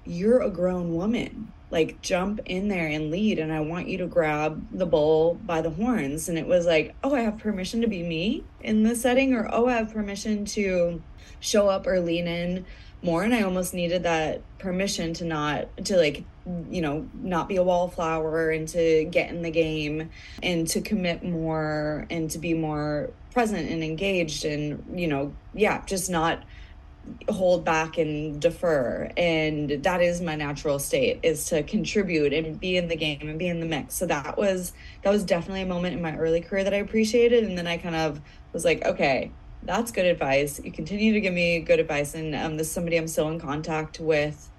you're 0.10 0.41
a 0.41 0.49
grown 0.49 0.95
woman. 0.95 1.53
Like 1.72 2.01
jump 2.01 2.39
in 2.45 2.68
there 2.68 2.88
and 2.88 3.12
lead 3.12 3.38
and 3.38 3.53
i 3.53 3.60
want 3.60 3.88
you 3.88 3.99
to 3.99 4.07
grab 4.07 4.66
the 4.72 4.88
bull 4.88 5.36
by 5.45 5.62
the 5.62 5.70
horns. 5.70 6.28
And 6.28 6.36
it 6.36 6.47
was 6.47 6.66
like 6.66 6.95
oh 7.03 7.14
i 7.14 7.22
have 7.22 7.38
permission 7.38 7.82
to 7.82 7.88
be 7.88 8.01
me 8.01 8.43
in 8.60 8.82
this 8.82 9.03
setting 9.03 9.36
or 9.36 9.47
oh 9.53 9.68
i 9.68 9.74
have 9.74 9.93
permission 9.93 10.45
to 10.45 10.99
show 11.39 11.69
up 11.69 11.87
or 11.87 11.99
lean 11.99 12.27
in 12.27 12.65
more 13.01 13.23
and 13.23 13.33
i 13.33 13.41
almost 13.41 13.73
needed 13.73 14.03
that 14.03 14.41
permission 14.57 15.13
to 15.13 15.23
not 15.23 15.67
to 15.85 15.95
like 15.95 16.23
you 16.69 16.81
know 16.81 17.07
not 17.13 17.47
be 17.47 17.55
a 17.55 17.63
wallflower 17.63 18.49
and 18.49 18.67
to 18.67 19.05
get 19.05 19.29
in 19.29 19.41
the 19.41 19.51
game 19.51 20.09
and 20.43 20.67
to 20.67 20.81
commit 20.81 21.23
more 21.23 22.05
and 22.09 22.31
to 22.31 22.39
be 22.39 22.53
more 22.53 23.09
present 23.31 23.69
and 23.69 23.83
engaged 23.83 24.43
and 24.45 24.99
you 24.99 25.07
know 25.07 25.33
yeah 25.53 25.83
just 25.85 26.09
not 26.09 26.43
hold 27.29 27.63
back 27.65 27.97
and 27.97 28.39
defer. 28.41 29.11
And 29.17 29.69
that 29.83 30.01
is 30.01 30.21
my 30.21 30.35
natural 30.35 30.79
state 30.79 31.19
is 31.23 31.45
to 31.45 31.63
contribute 31.63 32.33
and 32.33 32.59
be 32.59 32.77
in 32.77 32.87
the 32.87 32.95
game 32.95 33.27
and 33.27 33.39
be 33.39 33.47
in 33.47 33.59
the 33.59 33.65
mix. 33.65 33.95
So 33.95 34.05
that 34.07 34.37
was 34.37 34.73
that 35.03 35.11
was 35.11 35.23
definitely 35.23 35.61
a 35.61 35.65
moment 35.65 35.95
in 35.95 36.01
my 36.01 36.15
early 36.17 36.41
career 36.41 36.63
that 36.63 36.73
i 36.73 36.77
appreciated 36.77 37.43
and 37.43 37.57
then 37.57 37.67
i 37.67 37.77
kind 37.77 37.95
of 37.95 38.21
was 38.53 38.65
like 38.65 38.83
okay 38.85 39.31
that's 39.64 39.91
good 39.91 40.05
advice 40.05 40.60
you 40.64 40.72
continue 40.72 41.14
to 41.14 41.20
give 41.20 41.34
me 41.34 41.60
good 41.60 41.80
advice 41.80 42.16
and 42.16 42.36
um, 42.36 42.57
this 42.57 42.68
is 42.68 42.74
somebody 42.74 42.97
i'm 42.97 43.07
still 43.07 43.30
in 43.30 43.39
contact 43.39 43.99
with 43.99 44.49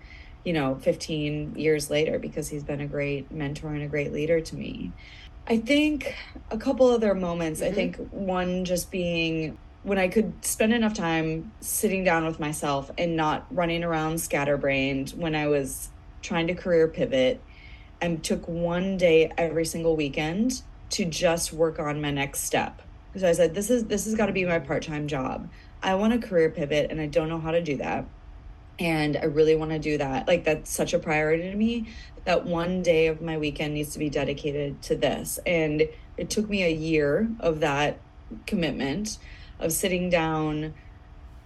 you 0.44 0.52
know 0.52 0.74
15 0.76 1.54
years 1.56 1.90
later 1.90 2.18
because 2.18 2.48
he's 2.48 2.62
been 2.62 2.80
a 2.80 2.86
great 2.86 3.30
mentor 3.30 3.68
and 3.68 3.82
a 3.82 3.88
great 3.88 4.12
leader 4.12 4.40
to 4.40 4.56
me 4.56 4.92
i 5.46 5.56
think 5.56 6.14
a 6.50 6.58
couple 6.58 6.88
other 6.88 7.14
moments 7.14 7.60
mm-hmm. 7.60 7.72
i 7.72 7.74
think 7.74 7.96
one 8.10 8.64
just 8.64 8.90
being 8.90 9.56
when 9.82 9.98
I 9.98 10.08
could 10.08 10.44
spend 10.44 10.74
enough 10.74 10.94
time 10.94 11.52
sitting 11.60 12.04
down 12.04 12.26
with 12.26 12.38
myself 12.38 12.90
and 12.98 13.16
not 13.16 13.46
running 13.50 13.82
around 13.82 14.20
scatterbrained 14.20 15.10
when 15.10 15.34
I 15.34 15.46
was 15.46 15.88
trying 16.22 16.46
to 16.48 16.54
career 16.54 16.86
pivot 16.86 17.40
and 18.00 18.22
took 18.22 18.46
one 18.46 18.96
day 18.96 19.32
every 19.38 19.64
single 19.64 19.96
weekend 19.96 20.62
to 20.90 21.04
just 21.04 21.52
work 21.52 21.78
on 21.78 22.00
my 22.00 22.10
next 22.10 22.40
step. 22.40 22.82
Because 23.12 23.24
I 23.24 23.32
said, 23.32 23.54
this 23.54 23.70
is 23.70 23.84
this 23.84 24.04
has 24.04 24.14
got 24.14 24.26
to 24.26 24.32
be 24.32 24.44
my 24.44 24.58
part-time 24.58 25.08
job. 25.08 25.48
I 25.82 25.94
want 25.94 26.12
a 26.12 26.18
career 26.18 26.50
pivot 26.50 26.90
and 26.90 27.00
I 27.00 27.06
don't 27.06 27.28
know 27.28 27.40
how 27.40 27.50
to 27.50 27.62
do 27.62 27.76
that. 27.78 28.04
And 28.78 29.16
I 29.16 29.24
really 29.24 29.56
want 29.56 29.72
to 29.72 29.78
do 29.78 29.98
that. 29.98 30.26
Like 30.26 30.44
that's 30.44 30.70
such 30.70 30.94
a 30.94 30.98
priority 30.98 31.50
to 31.50 31.56
me 31.56 31.88
that 32.24 32.44
one 32.44 32.82
day 32.82 33.06
of 33.06 33.20
my 33.20 33.38
weekend 33.38 33.74
needs 33.74 33.92
to 33.92 33.98
be 33.98 34.10
dedicated 34.10 34.80
to 34.82 34.96
this. 34.96 35.38
And 35.46 35.88
it 36.16 36.30
took 36.30 36.48
me 36.48 36.62
a 36.64 36.70
year 36.70 37.28
of 37.40 37.60
that 37.60 37.98
commitment 38.46 39.18
of 39.58 39.72
sitting 39.72 40.10
down, 40.10 40.74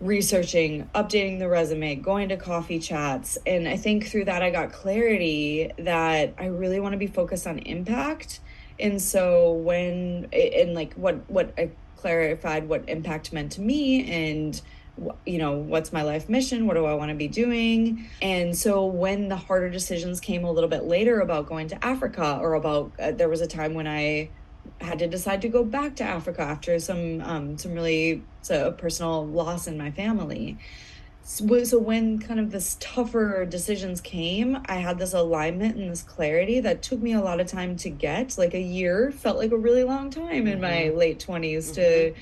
researching, 0.01 0.89
updating 0.95 1.39
the 1.39 1.49
resume, 1.49 1.95
going 1.97 2.29
to 2.29 2.37
coffee 2.37 2.79
chats. 2.79 3.39
And 3.47 3.69
I 3.69 3.77
think 3.77 4.07
through 4.07 4.27
that, 4.27 4.43
I 4.43 4.51
got 4.51 4.73
clarity 4.73 5.73
that 5.79 6.35
I 6.39 6.47
really 6.47 6.81
want 6.81 6.93
to 6.93 6.99
be 6.99 7.07
focused 7.07 7.47
on 7.47 7.59
impact. 7.61 8.41
And 8.79 9.01
so 9.01 9.53
when, 9.53 10.29
and 10.33 10.75
like 10.75 10.95
what, 10.95 11.29
what 11.31 11.53
I 11.59 11.71
clarified 11.97 12.69
what 12.69 12.89
impact 12.89 13.33
meant 13.33 13.53
to 13.53 13.61
me 13.61 14.11
and 14.11 14.61
you 15.27 15.39
know 15.39 15.53
what's 15.53 15.93
my 15.93 16.03
life 16.03 16.29
mission 16.29 16.69
what 16.69 16.75
do 16.75 16.85
i 16.85 16.95
want 16.95 17.09
to 17.09 17.17
be 17.17 17.27
doing 17.27 18.07
and 18.23 18.57
so 18.57 18.87
when 18.87 19.29
the 19.29 19.35
harder 19.35 19.69
decisions 19.69 20.21
came 20.21 20.45
a 20.45 20.53
little 20.53 20.71
bit 20.71 20.85
later 20.85 21.19
about 21.19 21.49
going 21.49 21.67
to 21.67 21.85
africa 21.85 22.39
or 22.41 22.55
about 22.55 22.93
uh, 23.01 23.11
there 23.11 23.29
was 23.29 23.41
a 23.41 23.47
time 23.47 23.75
when 23.75 23.89
i 23.89 24.29
had 24.81 24.99
to 24.99 25.07
decide 25.07 25.43
to 25.43 25.49
go 25.49 25.65
back 25.65 25.97
to 25.97 26.05
Africa 26.05 26.43
after 26.43 26.79
some 26.79 27.21
um, 27.23 27.59
some 27.59 27.73
really 27.73 28.23
so 28.43 28.73
personal 28.73 29.27
loss 29.27 29.67
in 29.67 29.79
my 29.79 29.91
family. 29.91 30.59
So, 31.27 31.79
when 31.79 32.19
kind 32.19 32.39
of 32.39 32.51
this 32.51 32.77
tougher 32.81 33.47
decisions 33.47 34.03
came, 34.03 34.59
I 34.67 34.77
had 34.77 34.99
this 34.99 35.15
alignment 35.15 35.77
and 35.77 35.91
this 35.91 36.03
clarity 36.03 36.61
that 36.61 36.83
took 36.83 37.01
me 37.01 37.15
a 37.15 37.21
lot 37.21 37.41
of 37.41 37.47
time 37.47 37.77
to 37.77 37.89
get. 37.89 38.37
Like 38.37 38.53
a 38.53 38.61
year 38.61 39.11
felt 39.11 39.39
like 39.39 39.51
a 39.51 39.57
really 39.57 39.85
long 39.85 40.11
time 40.11 40.27
mm-hmm. 40.27 40.49
in 40.49 40.61
my 40.61 40.69
mm-hmm. 40.69 40.99
late 40.99 41.25
20s 41.27 41.57
mm-hmm. 41.57 41.75
to 41.75 42.15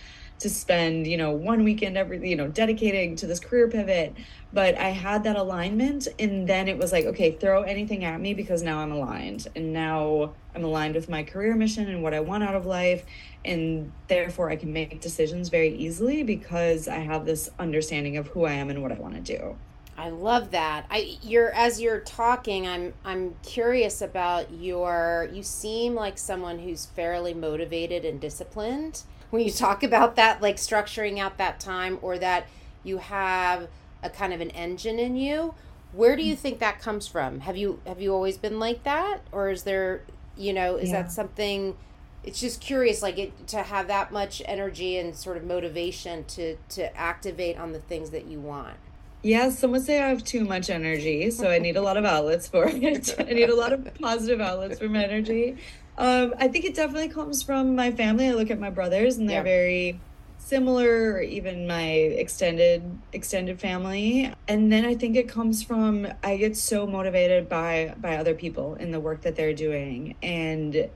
to 0.43 0.51
spend, 0.51 1.07
you 1.07 1.17
know, 1.17 1.31
one 1.31 1.65
weekend 1.65 1.97
every, 1.97 2.29
you 2.29 2.37
know, 2.37 2.49
dedicating 2.49 3.17
to 3.17 3.27
this 3.27 3.41
career 3.41 3.69
pivot. 3.69 4.15
But 4.53 4.77
I 4.77 4.91
had 4.91 5.25
that 5.25 5.37
alignment. 5.37 6.09
And 6.19 6.47
then 6.47 6.69
it 6.69 6.77
was 6.77 6.93
like, 6.93 7.07
okay, 7.07 7.33
throw 7.33 7.63
anything 7.63 8.05
at 8.05 8.21
me 8.21 8.35
because 8.35 8.63
now 8.63 8.79
I'm 8.79 8.93
aligned. 8.93 9.49
And 9.57 9.73
now 9.73 10.35
I'm 10.55 10.65
aligned 10.65 10.95
with 10.95 11.09
my 11.09 11.23
career 11.23 11.55
mission 11.55 11.89
and 11.89 12.03
what 12.03 12.13
I 12.13 12.21
want 12.21 12.45
out 12.45 12.55
of 12.55 12.67
life. 12.67 13.05
And 13.45 13.91
therefore, 14.09 14.51
I 14.51 14.57
can 14.57 14.73
make 14.73 15.01
decisions 15.01 15.49
very 15.49 15.75
easily 15.75 16.23
because 16.23 16.87
I 16.87 16.99
have 16.99 17.25
this 17.25 17.51
understanding 17.59 18.17
of 18.17 18.29
who 18.29 18.45
I 18.45 18.53
am 18.53 18.69
and 18.71 18.83
what 18.83 18.93
I 18.93 18.97
want 18.97 19.15
to 19.15 19.21
do. 19.21 19.57
I 19.97 20.09
love 20.09 20.53
that. 20.53 20.87
I 20.91 21.19
you're 21.23 21.53
as 21.53 21.81
you're 21.81 22.01
talking, 22.01 22.67
I'm 22.67 22.95
I'm 23.05 23.35
curious 23.43 24.01
about 24.01 24.51
your 24.53 25.29
you 25.33 25.43
seem 25.43 25.95
like 25.95 26.19
someone 26.19 26.59
who's 26.59 26.87
fairly 26.87 27.35
motivated 27.35 28.05
and 28.05 28.19
disciplined 28.19 29.03
when 29.33 29.43
you 29.43 29.51
talk 29.51 29.83
about 29.83 30.15
that, 30.17 30.43
like 30.43 30.57
structuring 30.57 31.19
out 31.19 31.39
that 31.39 31.59
time 31.59 31.99
or 32.03 32.19
that 32.19 32.47
you 32.85 32.99
have 32.99 33.67
a 34.03 34.11
kind 34.11 34.35
of 34.35 34.43
an 34.43 34.51
engine 34.51 34.99
in 34.99 35.17
you. 35.17 35.55
Where 35.93 36.17
do 36.17 36.23
you 36.23 36.37
think 36.37 36.59
that 36.59 36.81
comes 36.81 37.09
from? 37.09 37.41
Have 37.41 37.57
you 37.57 37.81
have 37.87 37.99
you 37.99 38.13
always 38.13 38.37
been 38.37 38.59
like 38.59 38.85
that, 38.85 39.23
or 39.33 39.49
is 39.49 39.63
there, 39.63 40.03
you 40.37 40.53
know, 40.53 40.77
is 40.77 40.91
yeah. 40.91 41.03
that 41.03 41.13
something? 41.13 41.79
It's 42.23 42.41
just 42.41 42.61
curious, 42.61 43.01
like 43.01 43.19
it 43.19 43.47
to 43.49 43.63
have 43.63 43.89
that 43.89 44.13
much 44.13 44.43
energy 44.45 44.99
and 44.99 45.17
sort 45.17 45.39
of 45.39 45.45
motivation 45.45 46.25
to 46.25 46.57
to 46.71 46.95
activate 46.95 47.59
on 47.59 47.73
the 47.73 47.81
things 47.81 48.11
that 48.11 48.27
you 48.27 48.39
want. 48.39 48.77
Yeah, 49.23 49.49
some 49.49 49.71
would 49.71 49.83
say 49.83 50.03
I 50.03 50.09
have 50.09 50.25
too 50.25 50.45
much 50.45 50.69
energy, 50.69 51.31
so 51.31 51.49
I 51.49 51.59
need 51.59 51.77
a 51.77 51.83
lot 51.83 51.97
of 51.97 52.05
outlets 52.05 52.49
for 52.49 52.67
it. 52.67 53.15
I 53.19 53.23
need 53.33 53.49
a 53.49 53.57
lot 53.57 53.73
of 53.73 53.89
positive 53.95 54.43
outlets 54.43 54.79
for 54.79 54.91
my 54.91 55.05
energy. 55.05 55.57
Um, 55.99 56.35
I 56.39 56.49
think 56.49 56.65
it 56.65 56.75
definitely 56.75 57.09
comes 57.09 57.43
from 57.43 57.77
my 57.77 57.91
family. 57.93 58.29
I 58.29 58.33
look 58.33 58.51
at 58.51 58.59
my 58.59 58.71
brothers, 58.71 59.19
and 59.19 59.29
they're 59.29 59.39
yeah. 59.39 59.43
very 59.43 60.01
similar, 60.39 61.13
or 61.13 61.21
even 61.21 61.67
my 61.67 61.85
extended 61.85 62.99
extended 63.13 63.61
family. 63.61 64.33
And 64.49 64.73
then 64.73 64.85
I 64.85 64.95
think 64.95 65.17
it 65.17 65.29
comes 65.29 65.63
from 65.63 66.09
I 66.23 66.37
get 66.37 66.57
so 66.57 66.87
motivated 66.87 67.49
by 67.49 67.95
by 68.01 68.17
other 68.17 68.35
people 68.35 68.75
in 68.77 68.91
the 68.91 69.01
work 69.01 69.23
that 69.23 69.37
they're 69.37 69.55
doing, 69.55 70.17
and 70.23 70.89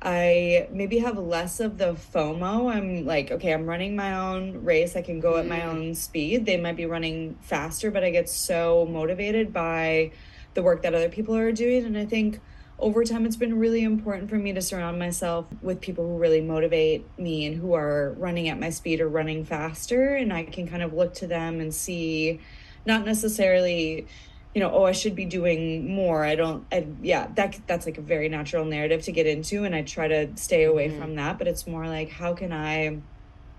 I 0.00 0.68
maybe 0.70 0.98
have 0.98 1.18
less 1.18 1.60
of 1.60 1.76
the 1.76 1.94
FOMO. 1.94 2.72
I'm 2.72 3.04
like, 3.04 3.30
okay, 3.32 3.52
I'm 3.52 3.66
running 3.66 3.96
my 3.96 4.16
own 4.16 4.64
race. 4.64 4.94
I 4.96 5.02
can 5.02 5.20
go 5.20 5.36
at 5.36 5.46
my 5.46 5.60
mm. 5.60 5.66
own 5.66 5.94
speed. 5.94 6.46
They 6.46 6.56
might 6.56 6.76
be 6.76 6.86
running 6.86 7.36
faster, 7.42 7.90
but 7.90 8.04
I 8.04 8.10
get 8.10 8.28
so 8.28 8.86
motivated 8.88 9.52
by 9.52 10.12
the 10.54 10.62
work 10.62 10.82
that 10.82 10.94
other 10.94 11.08
people 11.08 11.36
are 11.36 11.52
doing, 11.52 11.84
and 11.84 11.98
I 11.98 12.06
think 12.06 12.40
over 12.78 13.04
time 13.04 13.26
it's 13.26 13.36
been 13.36 13.58
really 13.58 13.82
important 13.82 14.30
for 14.30 14.36
me 14.36 14.52
to 14.52 14.62
surround 14.62 14.98
myself 14.98 15.46
with 15.62 15.80
people 15.80 16.06
who 16.06 16.16
really 16.16 16.40
motivate 16.40 17.04
me 17.18 17.44
and 17.46 17.56
who 17.56 17.74
are 17.74 18.12
running 18.18 18.48
at 18.48 18.58
my 18.58 18.70
speed 18.70 19.00
or 19.00 19.08
running 19.08 19.44
faster. 19.44 20.14
And 20.14 20.32
i 20.32 20.44
can 20.44 20.68
kind 20.68 20.82
of 20.82 20.92
look 20.92 21.14
to 21.14 21.26
them 21.26 21.60
and 21.60 21.74
see 21.74 22.40
not 22.86 23.04
necessarily 23.04 24.06
you 24.54 24.60
know 24.60 24.70
oh 24.70 24.84
i 24.84 24.92
should 24.92 25.16
be 25.16 25.24
doing 25.24 25.92
more. 25.92 26.24
I 26.24 26.36
don't 26.36 26.66
I, 26.70 26.86
yeah 27.02 27.28
that 27.34 27.58
that's 27.66 27.86
like 27.86 27.98
a 27.98 28.02
very 28.02 28.28
natural 28.28 28.64
narrative 28.64 29.02
to 29.02 29.12
get 29.12 29.26
into 29.26 29.64
and 29.64 29.74
i 29.74 29.82
try 29.82 30.08
to 30.08 30.36
stay 30.36 30.64
away 30.64 30.88
mm-hmm. 30.88 31.00
from 31.00 31.14
that. 31.16 31.38
But 31.38 31.48
it's 31.48 31.66
more 31.66 31.86
like 31.86 32.10
how 32.10 32.34
can 32.34 32.52
i 32.52 32.98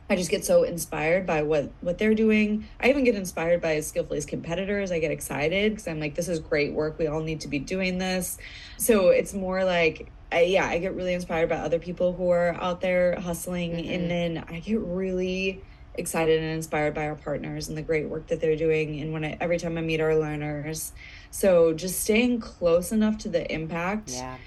I 0.10 0.16
just 0.16 0.32
get 0.32 0.43
so 0.43 0.64
inspired 0.64 1.28
by 1.28 1.43
what 1.43 1.72
what 1.82 1.99
they're 1.99 2.16
doing. 2.16 2.68
I 2.80 2.89
even 2.89 3.03
get 3.03 3.16
inspired 3.16 3.62
by 3.62 3.80
Skillful.ly's 3.80 4.26
competitors. 4.26 4.91
I 4.91 4.99
get 4.99 5.12
excited 5.12 5.74
because 5.74 5.88
I'm 5.88 5.99
like, 5.99 6.16
this 6.16 6.28
is 6.28 6.39
great 6.39 6.74
work. 6.74 6.97
We 6.97 7.07
all 7.07 7.22
need 7.22 7.41
to 7.41 7.47
be 7.47 7.60
doing 7.60 7.99
this. 7.99 8.39
So 8.78 9.10
it's 9.10 9.34
more 9.34 9.64
like 9.64 10.12
I, 10.32 10.41
yeah, 10.41 10.66
I 10.66 10.80
get 10.80 10.95
really 10.95 11.14
inspired 11.14 11.49
by 11.49 11.57
other 11.57 11.80
people 11.80 12.14
who 12.14 12.30
are 12.32 12.55
out 12.55 12.82
there 12.82 13.20
hustling. 13.20 13.74
Mm-hmm. 13.74 13.93
And 13.93 14.12
then 14.12 14.45
I 14.49 14.60
get 14.60 14.80
really 14.80 15.62
excited 15.93 16.41
and 16.41 16.53
inspired 16.53 16.93
by 16.93 17.07
our 17.07 17.16
partners 17.16 17.68
and 17.68 17.78
the 17.78 17.82
great 17.82 18.10
work 18.10 18.28
that 18.28 18.41
they're 18.41 18.55
doing. 18.55 18.99
And 19.01 19.14
when 19.14 19.24
I, 19.24 19.38
every 19.39 19.60
time 19.60 19.78
I 19.78 19.82
meet 19.82 20.01
our 20.01 20.16
learners, 20.16 20.91
so 21.30 21.74
just 21.74 21.99
staying 21.99 22.39
close 22.39 22.91
enough 22.91 23.20
to 23.20 23.30
the 23.30 23.51
impact. 23.51 24.12
Yeah 24.12 24.38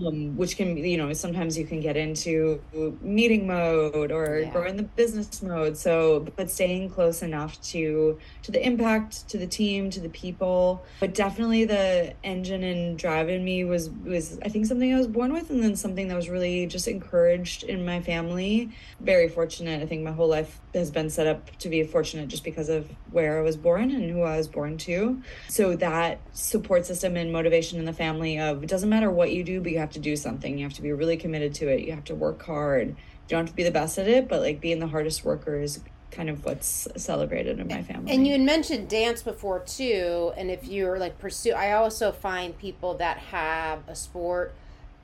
um, 0.00 0.36
which 0.36 0.56
can 0.56 0.76
you 0.76 0.96
know 0.96 1.12
sometimes 1.12 1.58
you 1.58 1.66
can 1.66 1.80
get 1.80 1.96
into 1.96 2.62
meeting 3.00 3.46
mode 3.46 4.10
or 4.10 4.40
yeah. 4.40 4.52
go 4.52 4.64
in 4.64 4.76
the 4.76 4.82
business 4.82 5.42
mode. 5.42 5.76
So 5.76 6.26
but 6.36 6.50
staying 6.50 6.90
close 6.90 7.22
enough 7.22 7.60
to 7.62 8.18
to 8.42 8.52
the 8.52 8.64
impact 8.64 9.28
to 9.30 9.38
the 9.38 9.46
team 9.46 9.90
to 9.90 10.00
the 10.00 10.08
people. 10.08 10.84
But 11.00 11.14
definitely 11.14 11.64
the 11.64 12.14
engine 12.24 12.62
and 12.62 12.98
drive 12.98 13.28
in 13.28 13.44
me 13.44 13.64
was 13.64 13.90
was 13.90 14.38
i 14.44 14.48
think 14.48 14.66
something 14.66 14.92
i 14.92 14.96
was 14.96 15.06
born 15.06 15.32
with 15.32 15.50
and 15.50 15.62
then 15.62 15.76
something 15.76 16.08
that 16.08 16.14
was 16.14 16.28
really 16.28 16.66
just 16.66 16.88
encouraged 16.88 17.64
in 17.64 17.84
my 17.84 18.00
family. 18.00 18.70
Very 19.00 19.28
fortunate. 19.28 19.82
I 19.82 19.86
think 19.86 20.02
my 20.02 20.12
whole 20.12 20.28
life 20.28 20.60
has 20.74 20.90
been 20.90 21.10
set 21.10 21.26
up 21.26 21.56
to 21.58 21.68
be 21.68 21.82
fortunate 21.84 22.28
just 22.28 22.44
because 22.44 22.68
of 22.68 22.88
where 23.10 23.38
i 23.38 23.42
was 23.42 23.56
born 23.56 23.90
and 23.90 24.10
who 24.10 24.22
i 24.22 24.36
was 24.36 24.48
born 24.48 24.78
to. 24.78 25.22
So 25.48 25.76
that 25.76 26.20
support 26.32 26.86
system 26.86 27.16
and 27.16 27.32
motivation 27.32 27.78
in 27.78 27.84
the 27.84 27.92
family 27.92 28.38
of 28.38 28.62
it 28.62 28.68
doesn't 28.68 28.88
matter 28.88 29.10
what 29.10 29.32
you 29.32 29.44
do 29.44 29.60
but 29.60 29.72
you 29.72 29.78
have 29.82 29.92
to 29.92 29.98
do 29.98 30.16
something. 30.16 30.58
You 30.58 30.64
have 30.64 30.74
to 30.74 30.82
be 30.82 30.92
really 30.92 31.16
committed 31.16 31.54
to 31.56 31.68
it. 31.68 31.80
You 31.80 31.92
have 31.92 32.04
to 32.04 32.14
work 32.14 32.42
hard. 32.42 32.88
You 32.88 32.94
don't 33.28 33.40
have 33.40 33.50
to 33.50 33.56
be 33.56 33.62
the 33.62 33.70
best 33.70 33.98
at 33.98 34.08
it, 34.08 34.28
but 34.28 34.40
like 34.40 34.60
being 34.60 34.78
the 34.78 34.86
hardest 34.86 35.24
worker 35.24 35.60
is 35.60 35.80
kind 36.12 36.28
of 36.28 36.44
what's 36.44 36.86
celebrated 36.96 37.58
in 37.58 37.66
my 37.68 37.82
family. 37.82 38.12
And 38.12 38.26
you 38.26 38.32
had 38.32 38.42
mentioned 38.42 38.88
dance 38.88 39.22
before 39.22 39.60
too. 39.60 40.32
And 40.36 40.50
if 40.50 40.66
you're 40.66 40.98
like 40.98 41.18
pursue, 41.18 41.52
I 41.52 41.72
also 41.72 42.12
find 42.12 42.56
people 42.56 42.94
that 42.94 43.18
have 43.18 43.80
a 43.88 43.96
sport 43.96 44.54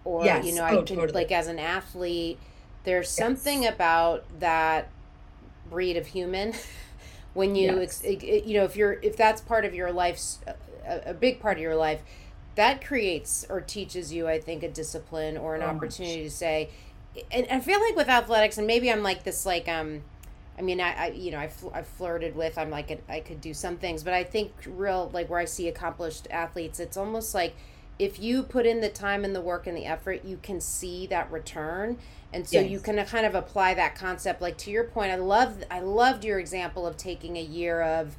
or, 0.05 0.25
yes. 0.25 0.45
you 0.47 0.55
know, 0.55 0.63
I 0.63 0.73
oh, 0.73 0.83
totally. 0.83 1.13
like 1.13 1.33
as 1.33 1.49
an 1.49 1.59
athlete, 1.59 2.39
there's 2.85 3.07
yes. 3.07 3.17
something 3.17 3.67
about 3.67 4.25
that 4.41 4.89
breed 5.71 5.97
of 5.97 6.07
human 6.07 6.55
when 7.35 7.55
you, 7.55 7.81
yes. 7.81 8.03
you 8.05 8.55
know, 8.55 8.65
if 8.65 8.77
you're, 8.77 8.99
if 9.03 9.17
that's 9.17 9.41
part 9.41 9.65
of 9.65 9.75
your 9.75 9.93
life's, 9.93 10.39
a, 10.87 11.11
a 11.11 11.15
big 11.15 11.41
part 11.41 11.57
of 11.57 11.63
your 11.63 11.77
life, 11.77 12.01
that 12.59 12.85
creates 12.85 13.47
or 13.49 13.61
teaches 13.61 14.13
you, 14.13 14.27
I 14.27 14.41
think, 14.41 14.65
a 14.65 14.69
discipline 14.69 15.37
or 15.37 15.55
an 15.55 15.63
oh, 15.63 15.67
opportunity 15.67 16.25
to 16.25 16.31
say, 16.31 16.71
and 17.31 17.47
I 17.49 17.61
feel 17.61 17.81
like 17.81 17.95
with 17.95 18.09
athletics, 18.09 18.59
and 18.59 18.67
maybe 18.67 18.91
I'm 18.91 19.05
like 19.05 19.23
this, 19.23 19.47
like, 19.47 19.69
um, 19.69 20.03
I 20.59 20.63
mean, 20.63 20.81
I, 20.81 20.93
I 20.93 21.07
you 21.11 21.31
know, 21.31 21.39
I've, 21.39 21.65
I've 21.73 21.87
flirted 21.87 22.35
with, 22.35 22.59
I'm 22.59 22.69
like, 22.69 23.01
I 23.09 23.21
could 23.21 23.41
do 23.41 23.55
some 23.55 23.77
things, 23.77 24.03
but 24.03 24.13
I 24.13 24.25
think 24.25 24.53
real, 24.67 25.09
like, 25.13 25.31
where 25.31 25.39
I 25.39 25.45
see 25.45 25.69
accomplished 25.69 26.27
athletes, 26.33 26.81
it's 26.81 26.97
almost 26.97 27.33
like 27.33 27.55
if 27.97 28.19
you 28.19 28.43
put 28.43 28.67
in 28.67 28.81
the 28.81 28.89
time 28.89 29.25
and 29.25 29.37
the 29.37 29.41
work 29.41 29.69
and 29.69 29.77
the 29.77 29.87
effort, 29.87 30.25
you 30.25 30.41
can 30.43 30.61
see 30.61 31.07
that 31.07 31.31
return. 31.31 31.97
And 32.33 32.45
so 32.45 32.59
yes. 32.59 32.71
you 32.71 32.81
can 32.81 33.05
kind 33.07 33.25
of 33.25 33.37
apply 33.37 33.75
that 33.75 33.95
concept. 33.95 34.43
Like 34.43 34.59
to 34.59 34.73
your 34.73 34.85
point, 34.85 35.13
I 35.13 35.17
love, 35.17 35.63
I 35.71 35.79
loved 35.79 36.25
your 36.25 36.41
example 36.41 36.89
of 36.89 36.97
taking 36.97 37.37
a 37.37 37.43
year 37.43 37.83
of, 37.83 38.17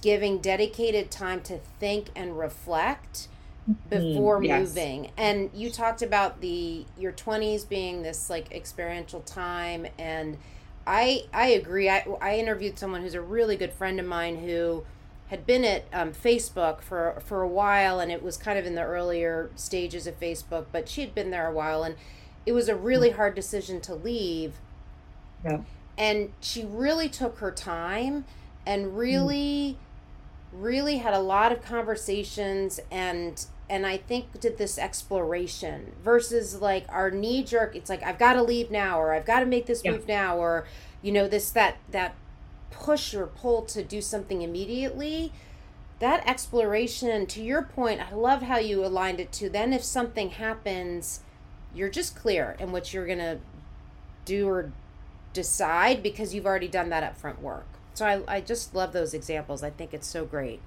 giving 0.00 0.38
dedicated 0.38 1.10
time 1.10 1.40
to 1.42 1.58
think 1.78 2.08
and 2.14 2.38
reflect 2.38 3.28
mm-hmm. 3.68 3.88
before 3.88 4.42
yes. 4.42 4.68
moving 4.68 5.10
and 5.16 5.50
you 5.54 5.70
talked 5.70 6.02
about 6.02 6.40
the 6.40 6.84
your 6.96 7.12
20s 7.12 7.68
being 7.68 8.02
this 8.02 8.30
like 8.30 8.50
experiential 8.52 9.20
time 9.20 9.86
and 9.98 10.38
i 10.86 11.24
i 11.32 11.48
agree 11.48 11.88
i 11.88 12.04
i 12.20 12.36
interviewed 12.36 12.78
someone 12.78 13.02
who's 13.02 13.14
a 13.14 13.20
really 13.20 13.56
good 13.56 13.72
friend 13.72 13.98
of 14.00 14.06
mine 14.06 14.38
who 14.38 14.84
had 15.28 15.46
been 15.46 15.64
at 15.64 15.84
um, 15.92 16.12
facebook 16.12 16.80
for 16.80 17.20
for 17.24 17.42
a 17.42 17.48
while 17.48 18.00
and 18.00 18.10
it 18.10 18.22
was 18.22 18.36
kind 18.36 18.58
of 18.58 18.64
in 18.66 18.74
the 18.74 18.82
earlier 18.82 19.50
stages 19.54 20.06
of 20.06 20.18
facebook 20.18 20.66
but 20.72 20.88
she 20.88 21.00
had 21.00 21.14
been 21.14 21.30
there 21.30 21.46
a 21.46 21.52
while 21.52 21.82
and 21.82 21.94
it 22.46 22.52
was 22.52 22.68
a 22.68 22.74
really 22.74 23.10
hard 23.10 23.34
decision 23.34 23.80
to 23.80 23.94
leave 23.94 24.54
yeah. 25.44 25.60
and 25.98 26.32
she 26.40 26.64
really 26.64 27.08
took 27.08 27.38
her 27.38 27.50
time 27.50 28.24
and 28.64 28.96
really 28.96 29.76
mm. 29.76 29.87
Really 30.52 30.98
had 30.98 31.14
a 31.14 31.20
lot 31.20 31.52
of 31.52 31.62
conversations 31.62 32.80
and 32.90 33.46
and 33.70 33.86
I 33.86 33.98
think 33.98 34.40
did 34.40 34.56
this 34.56 34.78
exploration 34.78 35.92
versus 36.02 36.60
like 36.60 36.86
our 36.88 37.10
knee 37.10 37.42
jerk 37.42 37.76
it's 37.76 37.90
like 37.90 38.02
I've 38.02 38.18
got 38.18 38.34
to 38.34 38.42
leave 38.42 38.70
now 38.70 38.98
or 38.98 39.12
I've 39.12 39.26
got 39.26 39.40
to 39.40 39.46
make 39.46 39.66
this 39.66 39.82
yeah. 39.84 39.92
move 39.92 40.08
now 40.08 40.38
or 40.38 40.66
you 41.02 41.12
know 41.12 41.28
this 41.28 41.50
that 41.50 41.76
that 41.90 42.14
push 42.70 43.14
or 43.14 43.26
pull 43.26 43.62
to 43.62 43.82
do 43.82 44.00
something 44.00 44.42
immediately 44.42 45.32
that 45.98 46.26
exploration 46.26 47.26
to 47.26 47.42
your 47.42 47.62
point 47.62 48.00
I 48.00 48.14
love 48.14 48.42
how 48.42 48.58
you 48.58 48.84
aligned 48.84 49.20
it 49.20 49.32
to 49.32 49.50
then 49.50 49.72
if 49.72 49.84
something 49.84 50.30
happens 50.30 51.20
you're 51.74 51.90
just 51.90 52.16
clear 52.16 52.56
in 52.58 52.72
what 52.72 52.94
you're 52.94 53.06
going 53.06 53.18
to 53.18 53.38
do 54.24 54.48
or 54.48 54.72
decide 55.32 56.02
because 56.02 56.34
you've 56.34 56.46
already 56.46 56.68
done 56.68 56.88
that 56.88 57.04
upfront 57.04 57.40
work 57.40 57.66
so 57.98 58.06
I, 58.06 58.36
I 58.36 58.40
just 58.40 58.74
love 58.74 58.92
those 58.92 59.12
examples. 59.12 59.62
I 59.62 59.70
think 59.70 59.92
it's 59.92 60.06
so 60.06 60.24
great. 60.24 60.60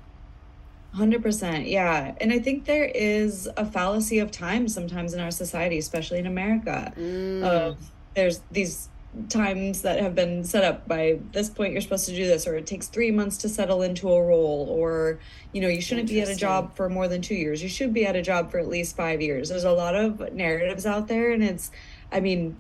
100% 0.96 1.72
yeah 1.72 2.14
and 2.20 2.34
i 2.34 2.40
think 2.40 2.66
there 2.66 2.84
is 2.84 3.50
a 3.56 3.66
fallacy 3.66 4.20
of 4.20 4.30
time 4.30 4.68
sometimes 4.68 5.14
in 5.14 5.22
our 5.22 5.32
society 5.32 5.78
especially 5.78 6.20
in 6.20 6.26
america 6.26 6.92
mm. 6.98 7.42
of 7.44 7.78
there's 8.14 8.42
these 8.52 8.90
times 9.30 9.84
that 9.84 10.02
have 10.02 10.16
been 10.16 10.44
set 10.44 10.66
up 10.66 10.86
by 10.90 11.18
this 11.32 11.50
point 11.50 11.72
you're 11.72 11.82
supposed 11.82 12.06
to 12.08 12.14
do 12.14 12.28
this 12.28 12.46
or 12.46 12.58
it 12.58 12.66
takes 12.66 12.88
three 12.88 13.10
months 13.10 13.38
to 13.38 13.48
settle 13.48 13.82
into 13.82 14.10
a 14.12 14.22
role 14.22 14.68
or 14.70 15.18
you 15.54 15.62
know 15.62 15.70
you 15.70 15.82
shouldn't 15.82 16.10
be 16.10 16.20
at 16.20 16.28
a 16.28 16.36
job 16.36 16.76
for 16.76 16.90
more 16.90 17.08
than 17.08 17.22
two 17.22 17.36
years 17.36 17.64
you 17.64 17.70
should 17.70 17.94
be 17.94 18.06
at 18.06 18.18
a 18.18 18.22
job 18.22 18.52
for 18.52 18.60
at 18.60 18.68
least 18.68 18.98
five 18.98 19.22
years 19.22 19.48
there's 19.48 19.64
a 19.64 19.72
lot 19.72 19.96
of 19.96 20.34
narratives 20.34 20.86
out 20.86 21.08
there 21.08 21.32
and 21.32 21.42
it's 21.42 21.72
i 22.12 22.20
mean 22.20 22.58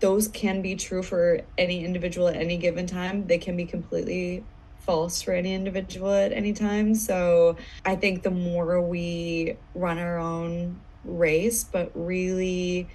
those 0.00 0.28
can 0.28 0.62
be 0.62 0.76
true 0.76 1.02
for 1.02 1.40
any 1.56 1.84
individual 1.84 2.28
at 2.28 2.36
any 2.36 2.56
given 2.56 2.86
time. 2.86 3.26
They 3.26 3.38
can 3.38 3.56
be 3.56 3.64
completely 3.64 4.44
false 4.80 5.20
for 5.20 5.32
any 5.32 5.54
individual 5.54 6.12
at 6.12 6.32
any 6.32 6.52
time. 6.52 6.94
So 6.94 7.56
I 7.84 7.96
think 7.96 8.22
the 8.22 8.30
more 8.30 8.80
we 8.80 9.56
run 9.74 9.98
our 9.98 10.18
own 10.18 10.80
race, 11.04 11.64
but 11.64 11.90
really 11.94 12.88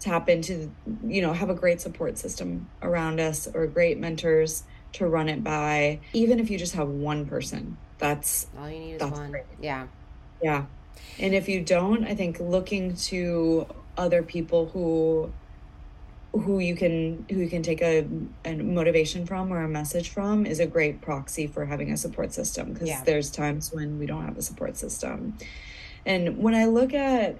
tap 0.00 0.28
into, 0.28 0.70
you 1.04 1.22
know, 1.22 1.32
have 1.32 1.50
a 1.50 1.54
great 1.54 1.80
support 1.80 2.18
system 2.18 2.68
around 2.82 3.18
us 3.18 3.48
or 3.52 3.66
great 3.66 3.98
mentors 3.98 4.62
to 4.92 5.06
run 5.06 5.28
it 5.28 5.42
by, 5.42 6.00
even 6.12 6.38
if 6.38 6.50
you 6.50 6.58
just 6.58 6.74
have 6.74 6.88
one 6.88 7.26
person, 7.26 7.76
that's 7.98 8.46
all 8.58 8.70
you 8.70 8.78
need 8.78 8.94
is 8.94 9.02
one. 9.02 9.30
Great. 9.30 9.44
Yeah. 9.60 9.86
Yeah. 10.42 10.66
And 11.18 11.34
if 11.34 11.48
you 11.48 11.62
don't, 11.62 12.04
I 12.04 12.14
think 12.14 12.40
looking 12.40 12.94
to 12.96 13.66
other 13.96 14.22
people 14.22 14.66
who 14.66 15.32
who 16.32 16.58
you 16.58 16.76
can 16.76 17.24
who 17.30 17.40
you 17.40 17.48
can 17.48 17.62
take 17.62 17.80
a, 17.80 18.06
a 18.44 18.54
motivation 18.56 19.24
from 19.24 19.52
or 19.52 19.62
a 19.62 19.68
message 19.68 20.10
from 20.10 20.44
is 20.44 20.60
a 20.60 20.66
great 20.66 21.00
proxy 21.00 21.46
for 21.46 21.64
having 21.64 21.90
a 21.90 21.96
support 21.96 22.32
system 22.32 22.72
because 22.72 22.88
yeah. 22.88 23.02
there's 23.04 23.30
times 23.30 23.72
when 23.72 23.98
we 23.98 24.06
don't 24.06 24.24
have 24.24 24.36
a 24.36 24.42
support 24.42 24.76
system 24.76 25.36
and 26.04 26.38
when 26.38 26.54
i 26.54 26.66
look 26.66 26.92
at 26.92 27.36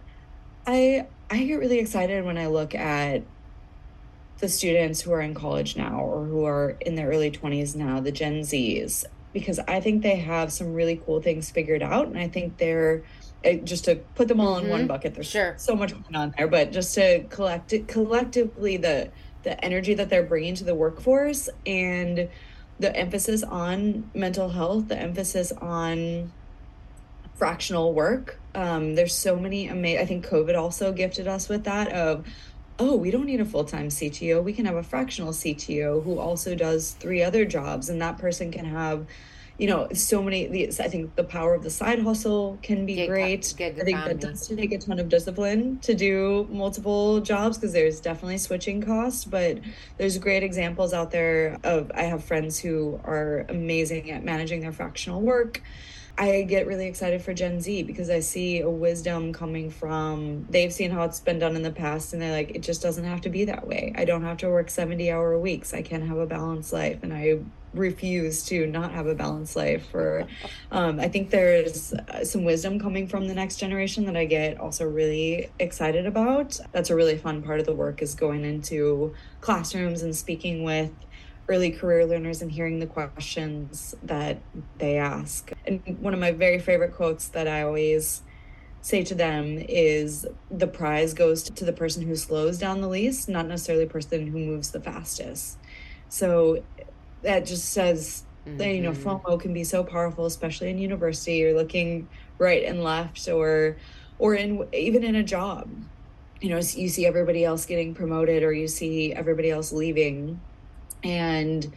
i 0.67 1.07
i 1.31 1.43
get 1.45 1.57
really 1.57 1.79
excited 1.79 2.25
when 2.25 2.39
i 2.39 2.47
look 2.47 2.75
at 2.75 3.23
the 4.39 4.49
students 4.49 5.03
who 5.03 5.13
are 5.13 5.21
in 5.21 5.35
college 5.35 5.77
now 5.77 6.01
or 6.01 6.25
who 6.25 6.45
are 6.45 6.77
in 6.81 6.95
their 6.95 7.09
early 7.09 7.31
20s 7.31 7.77
now 7.77 8.01
the 8.01 8.13
gen 8.13 8.43
z's 8.43 9.05
because 9.35 9.59
i 9.69 9.81
think 9.81 10.03
they 10.03 10.17
have 10.17 10.51
some 10.51 10.73
really 10.73 11.01
cool 11.05 11.21
things 11.21 11.51
figured 11.51 11.83
out 11.83 12.07
and 12.07 12.19
i 12.19 12.27
think 12.27 12.57
they're 12.57 13.03
it, 13.43 13.65
just 13.65 13.85
to 13.85 13.97
put 14.15 14.29
them 14.29 14.41
all 14.41 14.57
mm-hmm. 14.57 14.67
in 14.67 14.71
one 14.71 14.81
mm-hmm. 14.81 14.89
bucket. 14.89 15.15
There's 15.15 15.29
sure. 15.29 15.55
so 15.59 15.75
much 15.75 15.93
going 15.93 16.17
on 16.17 16.35
there, 16.37 16.49
but 16.49 16.73
just 16.73 16.95
to 16.95 17.25
collect 17.25 17.73
it 17.73 17.89
collectively, 17.89 18.77
the 18.77 19.11
the 19.45 19.65
energy 19.65 19.95
that 19.95 20.11
they're 20.11 20.25
bringing 20.25 20.55
to 20.57 20.65
the 20.65 20.75
workforce 20.75 21.49
and 21.65 22.29
the 22.81 22.95
emphasis 22.97 23.43
on 23.43 24.11
mental 24.15 24.49
health, 24.49 24.89
the 24.89 24.99
emphasis 24.99 25.53
on 25.53 26.33
fractional 27.35 27.95
work. 27.95 28.39
Um, 28.55 28.95
there's 28.95 29.15
so 29.15 29.37
many 29.37 29.69
amazing. 29.69 30.01
I 30.01 30.07
think 30.07 30.27
COVID 30.27 30.59
also 30.59 30.93
gifted 30.93 31.29
us 31.29 31.49
with 31.49 31.65
that 31.65 31.93
of, 31.93 32.27
oh, 32.79 32.97
we 32.97 33.11
don't 33.11 33.27
need 33.27 33.41
a 33.41 33.45
full 33.45 33.65
time 33.65 33.89
CTO. 33.89 34.43
We 34.43 34.53
can 34.53 34.67
have 34.67 34.77
a 34.77 34.83
fractional 34.83 35.33
CTO 35.33 36.03
who 36.03 36.19
also 36.19 36.55
does 36.55 36.93
three 36.93 37.23
other 37.23 37.45
jobs, 37.45 37.89
and 37.89 38.03
that 38.03 38.19
person 38.19 38.51
can 38.51 38.65
have 38.65 39.07
you 39.59 39.67
know, 39.67 39.89
so 39.93 40.23
many. 40.23 40.47
These, 40.47 40.79
I 40.79 40.87
think 40.87 41.17
the 41.17 41.25
power 41.25 41.53
of 41.53 41.65
the 41.65 41.71
side 41.71 42.01
hustle 42.01 42.59
can 42.63 42.87
be 42.87 43.07
great. 43.09 43.53
Gig 43.57 43.79
I 43.81 43.85
think 43.85 43.99
that 44.05 44.21
does 44.21 44.47
take 44.47 44.73
a 44.73 44.79
ton 44.79 45.01
of 45.01 45.09
discipline 45.09 45.81
to 45.81 45.95
do 45.95 46.47
multiple 46.49 47.21
jobs 47.21 47.59
because 47.59 47.73
there's 47.73 48.01
definitely 48.01 48.39
switching 48.39 48.81
costs. 48.81 49.25
But 49.25 49.59
there's 49.97 50.17
great 50.19 50.45
examples 50.45 50.93
out 50.93 51.11
there 51.11 51.59
of. 51.65 51.91
I 51.95 52.03
have 52.03 52.25
friends 52.25 52.59
who 52.59 53.01
are 53.05 53.45
amazing 53.49 54.13
at 54.13 54.25
managing 54.25 54.61
their 54.61 54.73
fractional 54.73 55.21
work. 55.21 55.61
I 56.19 56.43
get 56.43 56.67
really 56.67 56.87
excited 56.87 57.23
for 57.23 57.33
Gen 57.33 57.61
Z 57.61 57.85
because 57.85 58.11
I 58.11 58.19
see 58.19 58.61
a 58.61 58.69
wisdom 58.69 59.33
coming 59.33 59.71
from 59.71 60.47
they've 60.51 60.73
seen 60.73 60.91
how 60.91 61.05
it's 61.05 61.21
been 61.21 61.39
done 61.39 61.55
in 61.55 61.63
the 61.63 61.71
past 61.71 62.13
and 62.13 62.21
they're 62.21 62.33
like, 62.33 62.51
it 62.51 62.63
just 62.63 62.83
doesn't 62.83 63.05
have 63.05 63.21
to 63.21 63.29
be 63.29 63.45
that 63.45 63.69
way. 63.69 63.93
I 63.95 64.05
don't 64.05 64.25
have 64.25 64.39
to 64.39 64.49
work 64.49 64.69
70 64.69 65.13
hour 65.13 65.39
weeks. 65.39 65.73
I 65.73 65.83
can 65.83 66.05
have 66.09 66.19
a 66.19 66.27
balanced 66.27 66.73
life. 66.73 67.05
And 67.05 67.15
I 67.15 67.39
refuse 67.73 68.45
to 68.47 68.67
not 68.67 68.91
have 68.93 69.07
a 69.07 69.15
balanced 69.15 69.55
life 69.55 69.87
for 69.91 70.27
um, 70.73 70.99
i 70.99 71.07
think 71.07 71.29
there's 71.29 71.93
uh, 71.93 72.25
some 72.25 72.43
wisdom 72.43 72.81
coming 72.81 73.07
from 73.07 73.29
the 73.29 73.35
next 73.35 73.57
generation 73.57 74.07
that 74.07 74.17
i 74.17 74.25
get 74.25 74.59
also 74.59 74.89
really 74.89 75.51
excited 75.59 76.07
about 76.07 76.59
that's 76.73 76.89
a 76.89 76.95
really 76.95 77.19
fun 77.19 77.43
part 77.43 77.61
of 77.61 77.67
the 77.67 77.75
work 77.75 78.01
is 78.01 78.15
going 78.15 78.43
into 78.43 79.15
classrooms 79.43 80.03
and 80.03 80.17
speaking 80.17 80.63
with 80.63 80.91
early 81.49 81.71
career 81.71 82.05
learners 82.05 82.43
and 82.43 82.53
hearing 82.53 82.79
the 82.79 82.87
questions 82.87 83.95
that 84.03 84.39
they 84.77 84.99
ask. 84.99 85.51
And 85.67 85.83
one 86.01 86.13
of 86.13 86.21
my 86.21 86.33
very 86.33 86.59
favorite 86.59 86.95
quotes 86.95 87.29
that 87.29 87.49
I 87.49 87.63
always 87.63 88.23
say 88.83 89.03
to 89.05 89.15
them 89.15 89.59
is 89.69 90.27
the 90.51 90.67
prize 90.67 91.15
goes 91.15 91.43
to 91.43 91.65
the 91.65 91.73
person 91.73 92.07
who 92.07 92.15
slows 92.15 92.59
down 92.59 92.81
the 92.81 92.89
least, 92.89 93.29
not 93.29 93.47
necessarily 93.47 93.85
the 93.85 93.91
person 93.91 94.27
who 94.27 94.39
moves 94.39 94.71
the 94.71 94.81
fastest. 94.81 95.59
So 96.11 96.63
that 97.23 97.47
just 97.47 97.71
says 97.73 98.25
mm-hmm. 98.47 98.59
that, 98.59 98.75
you 98.75 98.83
know, 98.83 98.93
mm-hmm. 98.93 99.09
FOMO 99.09 99.41
can 99.41 99.55
be 99.55 99.65
so 99.65 99.83
powerful, 99.83 100.27
especially 100.27 100.71
in 100.71 100.79
university. 100.79 101.37
You're 101.37 101.55
looking 101.55 102.09
right 102.37 102.65
and 102.65 102.85
left 102.85 103.27
or 103.29 103.77
or 104.19 104.35
in 104.35 104.67
even 104.73 105.03
in 105.03 105.17
a 105.17 105.23
job. 105.23 105.69
You 106.41 106.51
know, 106.51 106.57
you 106.57 106.89
see 106.89 107.05
everybody 107.05 107.45
else 107.45 107.67
getting 107.67 107.95
promoted 107.95 108.43
or 108.43 108.53
you 108.53 108.69
see 108.69 109.13
everybody 109.13 109.51
else 109.51 109.73
leaving 109.73 110.41
and 111.03 111.73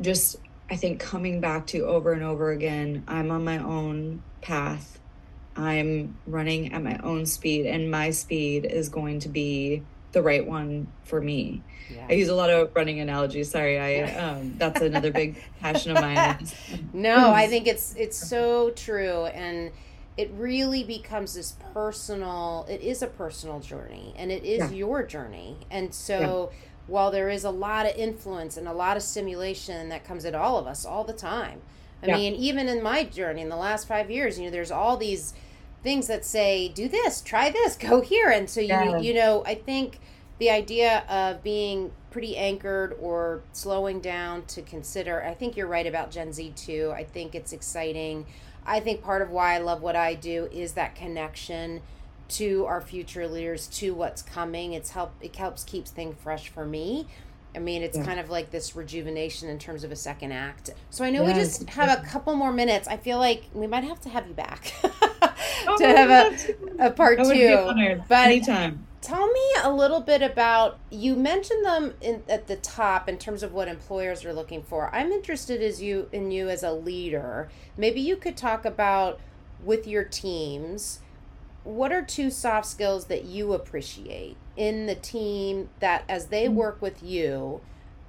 just 0.00 0.36
I 0.68 0.76
think 0.76 1.00
coming 1.00 1.40
back 1.40 1.66
to 1.68 1.86
over 1.86 2.12
and 2.12 2.22
over 2.22 2.50
again, 2.50 3.04
I'm 3.06 3.30
on 3.30 3.44
my 3.44 3.58
own 3.58 4.22
path. 4.40 4.98
I'm 5.54 6.16
running 6.26 6.72
at 6.72 6.82
my 6.82 6.98
own 7.02 7.24
speed, 7.24 7.66
and 7.66 7.90
my 7.90 8.10
speed 8.10 8.66
is 8.66 8.88
going 8.88 9.20
to 9.20 9.28
be 9.28 9.82
the 10.12 10.22
right 10.22 10.46
one 10.46 10.88
for 11.04 11.20
me. 11.20 11.62
Yeah. 11.90 12.06
I 12.08 12.14
use 12.14 12.28
a 12.28 12.34
lot 12.34 12.50
of 12.50 12.74
running 12.74 13.00
analogies. 13.00 13.50
Sorry, 13.50 13.78
I 13.78 14.14
um, 14.16 14.54
that's 14.58 14.80
another 14.80 15.12
big 15.12 15.42
passion 15.60 15.96
of 15.96 16.02
mine. 16.02 16.46
no, 16.92 17.32
I 17.32 17.46
think 17.46 17.66
it's 17.66 17.94
it's 17.96 18.16
so 18.16 18.70
true, 18.70 19.26
and 19.26 19.70
it 20.16 20.30
really 20.32 20.84
becomes 20.84 21.34
this 21.34 21.54
personal. 21.72 22.66
It 22.68 22.80
is 22.80 23.02
a 23.02 23.06
personal 23.06 23.60
journey, 23.60 24.14
and 24.16 24.32
it 24.32 24.44
is 24.44 24.58
yeah. 24.58 24.76
your 24.76 25.04
journey, 25.04 25.58
and 25.70 25.94
so. 25.94 26.50
Yeah 26.52 26.58
while 26.86 27.10
there 27.10 27.28
is 27.28 27.44
a 27.44 27.50
lot 27.50 27.86
of 27.86 27.96
influence 27.96 28.56
and 28.56 28.68
a 28.68 28.72
lot 28.72 28.96
of 28.96 29.02
stimulation 29.02 29.88
that 29.88 30.04
comes 30.04 30.24
at 30.24 30.34
all 30.34 30.58
of 30.58 30.66
us 30.66 30.84
all 30.84 31.04
the 31.04 31.12
time. 31.12 31.60
I 32.02 32.08
yeah. 32.08 32.16
mean, 32.16 32.34
even 32.34 32.68
in 32.68 32.82
my 32.82 33.04
journey 33.04 33.42
in 33.42 33.48
the 33.48 33.56
last 33.56 33.88
five 33.88 34.10
years, 34.10 34.38
you 34.38 34.44
know, 34.44 34.50
there's 34.50 34.70
all 34.70 34.96
these 34.96 35.34
things 35.82 36.06
that 36.08 36.24
say, 36.24 36.68
do 36.68 36.88
this, 36.88 37.20
try 37.20 37.50
this, 37.50 37.76
go 37.90 38.00
here. 38.00 38.28
And 38.28 38.48
so, 38.48 38.60
you, 38.60 38.68
yeah. 38.68 38.98
you 38.98 39.14
know, 39.14 39.42
I 39.46 39.54
think 39.54 39.98
the 40.38 40.50
idea 40.50 41.04
of 41.08 41.42
being 41.42 41.92
pretty 42.10 42.36
anchored 42.36 42.96
or 43.00 43.42
slowing 43.52 44.00
down 44.00 44.44
to 44.46 44.62
consider, 44.62 45.22
I 45.22 45.34
think 45.34 45.56
you're 45.56 45.66
right 45.66 45.86
about 45.86 46.10
Gen 46.10 46.32
Z 46.32 46.52
too. 46.56 46.92
I 46.94 47.04
think 47.04 47.34
it's 47.34 47.52
exciting. 47.52 48.26
I 48.66 48.80
think 48.80 49.02
part 49.02 49.22
of 49.22 49.30
why 49.30 49.54
I 49.54 49.58
love 49.58 49.80
what 49.80 49.96
I 49.96 50.14
do 50.14 50.48
is 50.52 50.72
that 50.72 50.94
connection 50.94 51.82
to 52.28 52.64
our 52.66 52.80
future 52.80 53.28
leaders 53.28 53.66
to 53.68 53.94
what's 53.94 54.22
coming. 54.22 54.72
It's 54.72 54.90
help 54.90 55.12
it 55.20 55.36
helps 55.36 55.64
keeps 55.64 55.90
things 55.90 56.16
fresh 56.22 56.48
for 56.48 56.64
me. 56.64 57.06
I 57.54 57.58
mean 57.58 57.82
it's 57.82 57.96
yeah. 57.96 58.04
kind 58.04 58.20
of 58.20 58.28
like 58.28 58.50
this 58.50 58.76
rejuvenation 58.76 59.48
in 59.48 59.58
terms 59.58 59.84
of 59.84 59.92
a 59.92 59.96
second 59.96 60.32
act. 60.32 60.70
So 60.90 61.04
i 61.04 61.10
know 61.10 61.24
we 61.24 61.32
just 61.32 61.68
have 61.70 61.98
a 61.98 62.02
couple 62.06 62.34
more 62.34 62.52
minutes. 62.52 62.88
I 62.88 62.96
feel 62.96 63.18
like 63.18 63.44
we 63.54 63.66
might 63.66 63.84
have 63.84 64.00
to 64.02 64.08
have 64.08 64.26
you 64.26 64.34
back 64.34 64.72
oh, 64.84 65.76
to 65.78 65.86
have 65.86 66.10
a, 66.10 66.86
a 66.86 66.90
part 66.90 67.18
two. 67.18 68.02
but 68.08 68.26
anytime. 68.26 68.86
tell 69.00 69.26
me 69.26 69.42
a 69.62 69.72
little 69.72 70.00
bit 70.00 70.20
about 70.20 70.78
you 70.90 71.14
mentioned 71.14 71.64
them 71.64 71.94
in, 72.00 72.22
at 72.28 72.46
the 72.46 72.56
top 72.56 73.08
in 73.08 73.16
terms 73.16 73.42
of 73.42 73.52
what 73.52 73.68
employers 73.68 74.24
are 74.24 74.34
looking 74.34 74.62
for. 74.62 74.94
I'm 74.94 75.12
interested 75.12 75.62
as 75.62 75.80
you 75.80 76.08
in 76.12 76.30
you 76.30 76.48
as 76.48 76.62
a 76.62 76.72
leader. 76.72 77.48
Maybe 77.76 78.00
you 78.00 78.16
could 78.16 78.36
talk 78.36 78.64
about 78.64 79.20
with 79.64 79.86
your 79.86 80.04
teams 80.04 81.00
what 81.66 81.92
are 81.92 82.02
two 82.02 82.30
soft 82.30 82.66
skills 82.66 83.06
that 83.06 83.24
you 83.24 83.52
appreciate 83.52 84.36
in 84.56 84.86
the 84.86 84.94
team 84.94 85.68
that 85.80 86.04
as 86.08 86.26
they 86.26 86.46
mm. 86.46 86.54
work 86.54 86.80
with 86.80 87.02
you 87.02 87.60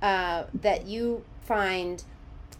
uh, 0.01 0.43
that 0.53 0.86
you 0.86 1.24
find 1.41 2.03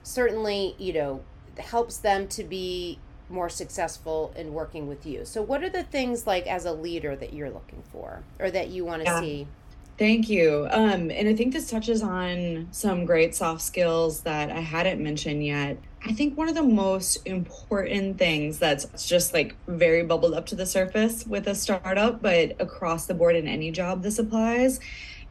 certainly 0.02 0.76
you 0.78 0.92
know 0.92 1.22
helps 1.60 1.98
them 1.98 2.28
to 2.28 2.44
be 2.44 2.98
more 3.30 3.50
successful 3.50 4.34
in 4.36 4.54
working 4.54 4.88
with 4.88 5.06
you 5.06 5.24
so 5.24 5.42
what 5.42 5.64
are 5.64 5.70
the 5.70 5.84
things 5.84 6.26
like 6.26 6.48
as 6.48 6.66
a 6.66 6.72
leader 6.72 7.16
that 7.16 7.34
you're 7.34 7.50
looking 7.50 7.84
for 7.92 8.24
or 8.40 8.50
that 8.50 8.70
you 8.70 8.84
want 8.84 9.04
to 9.04 9.06
yeah. 9.06 9.20
see 9.20 9.48
Thank 9.98 10.30
you. 10.30 10.68
Um, 10.70 11.10
and 11.10 11.28
I 11.28 11.34
think 11.34 11.54
this 11.54 11.72
touches 11.72 12.04
on 12.04 12.68
some 12.70 13.06
great 13.06 13.34
soft 13.34 13.64
skills 13.64 14.22
that 14.22 14.52
I 14.52 14.60
hadn't 14.60 15.02
mentioned 15.02 15.44
yet. 15.44 15.80
I 16.08 16.14
think 16.14 16.38
one 16.38 16.48
of 16.48 16.56
the 16.56 16.64
most 16.64 17.18
important 17.26 18.18
things 18.18 18.60
that's 18.60 19.06
just 19.06 19.34
like 19.34 19.58
very 19.68 20.04
bubbled 20.04 20.36
up 20.36 20.46
to 20.48 20.56
the 20.56 20.66
surface 20.66 21.28
with 21.28 21.48
a 21.48 21.54
startup, 21.54 22.22
but 22.22 22.56
across 22.62 23.08
the 23.08 23.14
board 23.14 23.36
in 23.36 23.46
any 23.46 23.72
job 23.72 24.04
this 24.04 24.18
applies, 24.18 24.80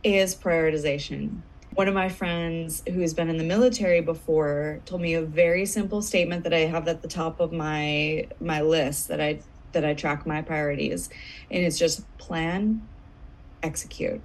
is 0.04 0.34
prioritization. 0.34 1.40
One 1.72 1.88
of 1.88 1.94
my 1.94 2.10
friends 2.10 2.82
who's 2.86 3.14
been 3.14 3.30
in 3.30 3.38
the 3.38 3.44
military 3.44 4.02
before 4.02 4.82
told 4.84 5.00
me 5.00 5.14
a 5.14 5.22
very 5.22 5.64
simple 5.64 6.02
statement 6.02 6.44
that 6.44 6.52
I 6.52 6.66
have 6.66 6.86
at 6.88 7.00
the 7.00 7.08
top 7.08 7.40
of 7.40 7.52
my 7.52 8.26
my 8.38 8.60
list 8.60 9.08
that 9.08 9.20
I 9.20 9.40
that 9.72 9.82
I 9.82 9.94
track 9.94 10.26
my 10.26 10.42
priorities 10.42 11.08
and 11.50 11.64
it's 11.64 11.78
just 11.78 12.06
plan, 12.18 12.86
execute 13.62 14.20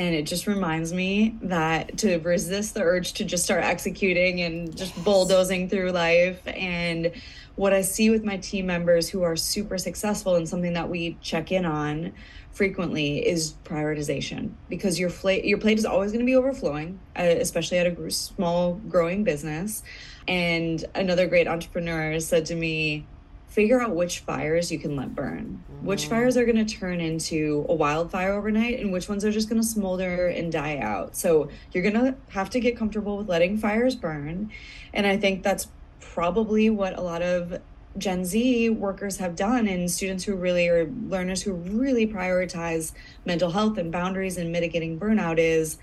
and 0.00 0.14
it 0.14 0.22
just 0.22 0.46
reminds 0.46 0.94
me 0.94 1.36
that 1.42 1.98
to 1.98 2.16
resist 2.20 2.72
the 2.72 2.80
urge 2.80 3.12
to 3.12 3.22
just 3.22 3.44
start 3.44 3.62
executing 3.62 4.40
and 4.40 4.74
just 4.74 5.04
bulldozing 5.04 5.68
through 5.68 5.90
life. 5.90 6.40
And 6.46 7.12
what 7.56 7.74
i 7.74 7.82
see 7.82 8.08
with 8.08 8.24
my 8.24 8.38
team 8.38 8.64
members 8.64 9.10
who 9.10 9.22
are 9.22 9.36
super 9.36 9.76
successful 9.76 10.36
and 10.36 10.48
something 10.48 10.72
that 10.72 10.88
we 10.88 11.18
check 11.20 11.52
in 11.52 11.66
on 11.66 12.14
frequently 12.50 13.18
is 13.18 13.52
prioritization. 13.64 14.52
Because 14.70 14.98
your 14.98 15.10
plate 15.10 15.44
your 15.44 15.58
plate 15.58 15.76
is 15.76 15.84
always 15.84 16.12
going 16.12 16.24
to 16.24 16.26
be 16.26 16.36
overflowing 16.36 16.98
uh, 17.18 17.22
especially 17.22 17.76
at 17.76 17.86
a 17.86 18.10
small 18.10 18.76
growing 18.88 19.22
business. 19.22 19.82
And 20.26 20.82
another 20.94 21.26
great 21.26 21.46
entrepreneur 21.46 22.18
said 22.20 22.46
to 22.46 22.54
me 22.54 23.04
figure 23.50 23.80
out 23.80 23.94
which 23.94 24.20
fires 24.20 24.70
you 24.70 24.78
can 24.78 24.96
let 24.96 25.14
burn. 25.14 25.62
Mm-hmm. 25.70 25.86
Which 25.86 26.06
fires 26.06 26.36
are 26.36 26.44
going 26.44 26.64
to 26.64 26.78
turn 26.78 27.00
into 27.00 27.66
a 27.68 27.74
wildfire 27.74 28.32
overnight 28.32 28.78
and 28.78 28.92
which 28.92 29.08
ones 29.08 29.24
are 29.24 29.32
just 29.32 29.48
going 29.48 29.60
to 29.60 29.66
smolder 29.66 30.28
and 30.28 30.50
die 30.50 30.78
out. 30.78 31.16
So 31.16 31.50
you're 31.72 31.82
going 31.82 32.02
to 32.02 32.14
have 32.28 32.48
to 32.50 32.60
get 32.60 32.76
comfortable 32.76 33.18
with 33.18 33.28
letting 33.28 33.58
fires 33.58 33.96
burn. 33.96 34.50
And 34.94 35.06
I 35.06 35.16
think 35.16 35.42
that's 35.42 35.68
probably 35.98 36.70
what 36.70 36.96
a 36.96 37.02
lot 37.02 37.22
of 37.22 37.60
Gen 37.98 38.24
Z 38.24 38.70
workers 38.70 39.16
have 39.16 39.34
done 39.34 39.66
and 39.66 39.90
students 39.90 40.22
who 40.22 40.36
really 40.36 40.68
are 40.68 40.86
learners 40.86 41.42
who 41.42 41.52
really 41.52 42.06
prioritize 42.06 42.92
mental 43.24 43.50
health 43.50 43.78
and 43.78 43.90
boundaries 43.90 44.38
and 44.38 44.52
mitigating 44.52 44.98
burnout 44.98 45.38
is 45.38 45.76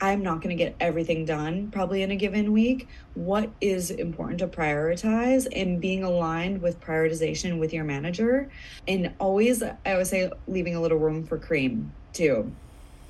I'm 0.00 0.22
not 0.22 0.42
going 0.42 0.56
to 0.56 0.62
get 0.62 0.74
everything 0.80 1.24
done 1.24 1.70
probably 1.70 2.02
in 2.02 2.10
a 2.10 2.16
given 2.16 2.52
week. 2.52 2.88
What 3.14 3.50
is 3.60 3.90
important 3.90 4.40
to 4.40 4.48
prioritize 4.48 5.46
and 5.54 5.80
being 5.80 6.02
aligned 6.02 6.60
with 6.62 6.80
prioritization 6.80 7.58
with 7.58 7.72
your 7.72 7.84
manager. 7.84 8.50
And 8.86 9.12
always, 9.18 9.62
I 9.62 9.96
would 9.96 10.06
say, 10.06 10.30
leaving 10.46 10.74
a 10.74 10.80
little 10.80 10.98
room 10.98 11.24
for 11.24 11.38
cream 11.38 11.92
too. 12.12 12.52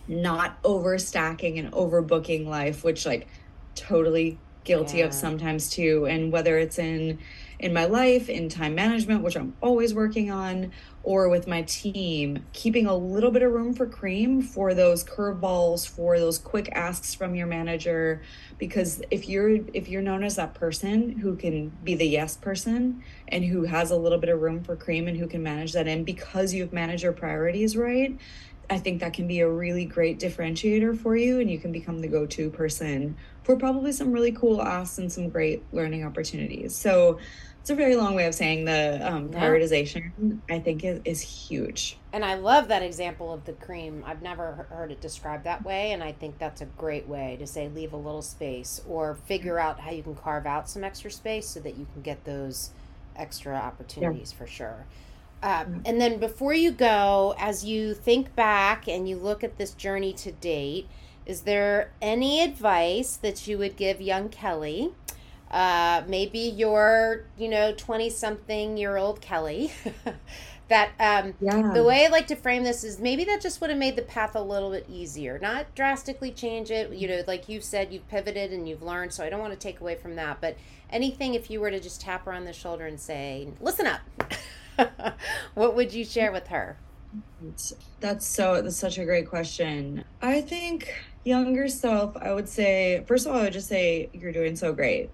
Not 0.07 0.62
overstacking 0.62 1.59
and 1.59 1.72
overbooking 1.72 2.47
life, 2.47 2.85
which, 2.85 3.07
like, 3.07 3.26
totally 3.74 4.39
guilty 4.64 4.99
yeah. 4.99 5.07
of 5.07 5.14
sometimes 5.14 5.70
too. 5.70 6.07
And 6.07 6.30
whether 6.32 6.59
it's 6.59 6.78
in, 6.78 7.18
in 7.59 7.72
my 7.72 7.84
life, 7.84 8.28
in 8.28 8.48
time 8.48 8.74
management, 8.74 9.22
which 9.22 9.36
I'm 9.36 9.55
always 9.61 9.94
working 9.94 10.30
on, 10.30 10.72
or 11.02 11.28
with 11.28 11.46
my 11.46 11.62
team, 11.62 12.44
keeping 12.52 12.86
a 12.86 12.96
little 12.96 13.30
bit 13.30 13.42
of 13.42 13.52
room 13.52 13.74
for 13.74 13.86
cream 13.86 14.42
for 14.42 14.74
those 14.74 15.05
curveballs, 15.05 15.86
for 15.88 16.18
those 16.18 16.38
quick 16.38 16.68
asks 16.72 17.14
from 17.14 17.34
your 17.34 17.46
manager. 17.46 18.22
Because 18.59 19.02
if 19.11 19.28
you're 19.28 19.61
if 19.72 19.88
you're 19.88 20.02
known 20.02 20.24
as 20.24 20.36
that 20.36 20.55
person 20.55 21.18
who 21.18 21.36
can 21.36 21.70
be 21.84 21.94
the 21.94 22.07
yes 22.07 22.36
person 22.36 23.02
and 23.28 23.44
who 23.44 23.64
has 23.64 23.90
a 23.90 23.96
little 23.96 24.18
bit 24.18 24.30
of 24.30 24.40
room 24.40 24.62
for 24.62 24.76
cream 24.76 25.09
and 25.09 25.16
who 25.16 25.26
can 25.26 25.42
manage 25.42 25.72
that 25.72 25.86
in 25.86 26.05
because 26.05 26.55
you've 26.55 26.72
managed 26.72 27.02
your 27.02 27.12
priorities 27.12 27.76
right, 27.76 28.18
I 28.70 28.78
think 28.78 29.00
that 29.00 29.12
can 29.12 29.26
be 29.26 29.40
a 29.40 29.48
really 29.48 29.84
great 29.84 30.18
differentiator 30.18 30.98
for 30.98 31.16
you, 31.16 31.40
and 31.40 31.50
you 31.50 31.59
can 31.59 31.72
become 31.72 32.00
the 32.00 32.09
go 32.09 32.26
to 32.26 32.50
person 32.50 33.16
for 33.45 33.57
probably 33.57 33.92
some 33.92 34.12
really 34.12 34.32
cool 34.32 34.61
asks 34.61 34.99
and 34.99 35.12
some 35.12 35.28
great 35.28 35.62
learning 35.72 36.05
opportunities. 36.05 36.74
So 36.74 37.18
it's 37.61 37.70
a 37.70 37.74
very 37.74 37.97
long 37.97 38.14
way 38.14 38.26
of 38.26 38.34
saying 38.34 38.66
the 38.66 39.01
um, 39.11 39.30
prioritization 39.30 40.12
yeah. 40.22 40.55
i 40.55 40.59
think 40.59 40.84
is, 40.84 41.01
is 41.07 41.22
huge 41.22 41.97
and 42.12 42.22
i 42.22 42.34
love 42.34 42.68
that 42.68 42.82
example 42.82 43.32
of 43.32 43.42
the 43.47 43.55
cream 43.55 44.05
i've 44.07 44.20
never 44.20 44.66
heard 44.68 44.92
it 44.92 45.01
described 45.01 45.45
that 45.45 45.64
way 45.64 45.92
and 45.92 46.05
i 46.05 46.12
think 46.12 46.36
that's 46.36 46.61
a 46.61 46.66
great 46.66 47.09
way 47.09 47.38
to 47.38 47.47
say 47.47 47.70
leave 47.70 47.95
a 47.95 47.97
little 47.97 48.20
space 48.20 48.82
or 48.86 49.14
figure 49.14 49.59
out 49.59 49.80
how 49.80 49.90
you 49.90 50.03
can 50.03 50.14
carve 50.14 50.45
out 50.45 50.68
some 50.68 50.84
extra 50.84 51.11
space 51.11 51.49
so 51.49 51.59
that 51.59 51.78
you 51.78 51.86
can 51.95 52.03
get 52.03 52.22
those 52.26 52.68
extra 53.16 53.55
opportunities 53.55 54.32
yeah. 54.32 54.38
for 54.38 54.47
sure. 54.47 54.86
Um, 55.42 55.82
and 55.84 56.01
then 56.01 56.18
before 56.18 56.55
you 56.55 56.70
go, 56.70 57.34
as 57.38 57.64
you 57.64 57.92
think 57.92 58.34
back 58.34 58.88
and 58.88 59.09
you 59.09 59.16
look 59.16 59.45
at 59.45 59.59
this 59.59 59.72
journey 59.72 60.12
to 60.14 60.32
date, 60.32 60.88
is 61.27 61.43
there 61.43 61.91
any 62.03 62.43
advice 62.43 63.16
that 63.16 63.47
you 63.47 63.59
would 63.59 63.77
give 63.77 64.01
young 64.01 64.29
Kelly? 64.29 64.93
Uh, 65.51 66.03
maybe 66.09 66.39
your, 66.39 67.25
you 67.39 67.49
know, 67.49 67.72
20 67.77 68.11
something 68.11 68.77
year 68.77 68.97
old 68.97 69.20
Kelly. 69.20 69.72
that 70.68 70.91
um, 70.99 71.35
yeah. 71.41 71.72
the 71.72 71.85
way 71.85 72.07
I 72.07 72.09
like 72.09 72.27
to 72.29 72.37
frame 72.37 72.64
this 72.64 72.85
is 72.85 72.99
maybe 72.99 73.25
that 73.25 73.41
just 73.41 73.61
would 73.61 73.70
have 73.70 73.79
made 73.79 73.97
the 73.97 74.03
path 74.03 74.35
a 74.35 74.43
little 74.43 74.70
bit 74.70 74.87
easier. 74.89 75.39
Not 75.39 75.75
drastically 75.75 76.31
change 76.31 76.70
it. 76.70 76.93
You 76.93 77.09
know, 77.09 77.22
like 77.27 77.49
you 77.49 77.61
said, 77.61 77.93
you've 77.93 78.09
pivoted 78.09 78.53
and 78.53 78.68
you've 78.68 78.83
learned. 78.83 79.12
So 79.12 79.25
I 79.25 79.31
don't 79.31 79.41
want 79.41 79.53
to 79.53 79.59
take 79.59 79.81
away 79.81 79.95
from 79.95 80.16
that. 80.16 80.41
But 80.41 80.57
anything, 80.91 81.35
if 81.35 81.51
you 81.51 81.61
were 81.61 81.70
to 81.70 81.81
just 81.81 82.01
tap 82.01 82.25
her 82.25 82.33
on 82.33 82.45
the 82.45 82.53
shoulder 82.53 82.87
and 82.87 82.99
say, 82.99 83.49
listen 83.61 83.87
up, 83.87 84.01
what 85.55 85.77
would 85.77 85.93
you 85.93 86.05
share 86.05 86.33
with 86.33 86.49
her? 86.49 86.77
That's 88.01 88.27
so, 88.27 88.61
that's 88.61 88.77
such 88.77 88.99
a 88.99 89.05
great 89.05 89.29
question. 89.29 90.05
I 90.20 90.41
think 90.41 90.93
younger 91.25 91.68
self, 91.68 92.16
I 92.16 92.33
would 92.33 92.49
say, 92.49 93.03
first 93.07 93.27
of 93.27 93.33
all, 93.33 93.41
I 93.41 93.45
would 93.45 93.53
just 93.53 93.68
say, 93.68 94.11
you're 94.12 94.33
doing 94.33 94.57
so 94.57 94.72
great. 94.72 95.11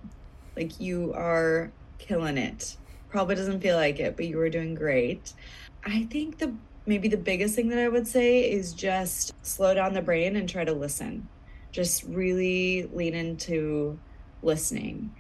Like 0.57 0.81
you 0.81 1.13
are 1.15 1.73
killing 1.99 2.37
it 2.37 2.77
probably 3.11 3.35
doesn't 3.35 3.61
feel 3.61 3.77
like 3.77 3.99
it, 4.01 4.17
but 4.17 4.27
you 4.27 4.39
are 4.41 4.49
doing 4.49 4.75
great. 4.75 5.33
I 5.85 6.05
think 6.05 6.39
the 6.39 6.55
maybe 6.87 7.09
the 7.09 7.17
biggest 7.17 7.55
thing 7.55 7.69
that 7.69 7.79
I 7.79 7.89
would 7.89 8.07
say 8.07 8.51
is 8.51 8.73
just 8.73 9.35
slow 9.43 9.75
down 9.75 9.93
the 9.93 10.03
brain 10.03 10.37
and 10.37 10.49
try 10.49 10.65
to 10.65 10.73
listen. 10.73 11.29
Just 11.73 12.05
really 12.05 12.89
lean 12.93 13.15
into 13.15 13.99
listening. 14.43 15.15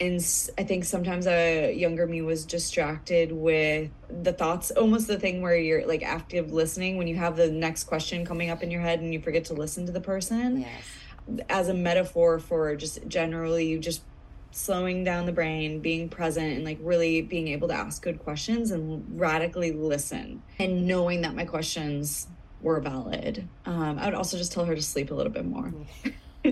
And 0.00 0.20
I 0.56 0.62
think 0.62 0.84
sometimes 0.84 1.26
a 1.26 1.72
younger 1.72 2.06
me 2.06 2.22
was 2.22 2.44
distracted 2.46 3.32
with 3.32 3.90
the 4.08 4.32
thoughts, 4.32 4.70
almost 4.70 5.08
the 5.08 5.18
thing 5.18 5.42
where 5.42 5.56
you're 5.56 5.86
like 5.86 6.04
active 6.04 6.52
listening 6.52 6.98
when 6.98 7.08
you 7.08 7.16
have 7.16 7.36
the 7.36 7.50
next 7.50 7.84
question 7.84 8.24
coming 8.24 8.48
up 8.50 8.62
in 8.62 8.70
your 8.70 8.80
head 8.80 9.00
and 9.00 9.12
you 9.12 9.20
forget 9.20 9.46
to 9.46 9.54
listen 9.54 9.86
to 9.86 9.92
the 9.92 10.00
person. 10.00 10.60
Yes. 10.60 11.44
As 11.48 11.68
a 11.68 11.74
metaphor 11.74 12.38
for 12.38 12.76
just 12.76 13.06
generally, 13.08 13.66
you 13.66 13.78
just 13.80 14.02
slowing 14.50 15.04
down 15.04 15.26
the 15.26 15.32
brain, 15.32 15.80
being 15.80 16.08
present, 16.08 16.56
and 16.56 16.64
like 16.64 16.78
really 16.80 17.20
being 17.20 17.48
able 17.48 17.68
to 17.68 17.74
ask 17.74 18.02
good 18.02 18.18
questions 18.18 18.70
and 18.70 19.20
radically 19.20 19.72
listen 19.72 20.42
and 20.58 20.86
knowing 20.86 21.22
that 21.22 21.34
my 21.34 21.44
questions 21.44 22.28
were 22.60 22.80
valid. 22.80 23.46
Um, 23.66 23.98
I 23.98 24.06
would 24.06 24.14
also 24.14 24.36
just 24.36 24.52
tell 24.52 24.64
her 24.64 24.74
to 24.74 24.82
sleep 24.82 25.10
a 25.10 25.14
little 25.14 25.32
bit 25.32 25.44
more. 25.44 25.72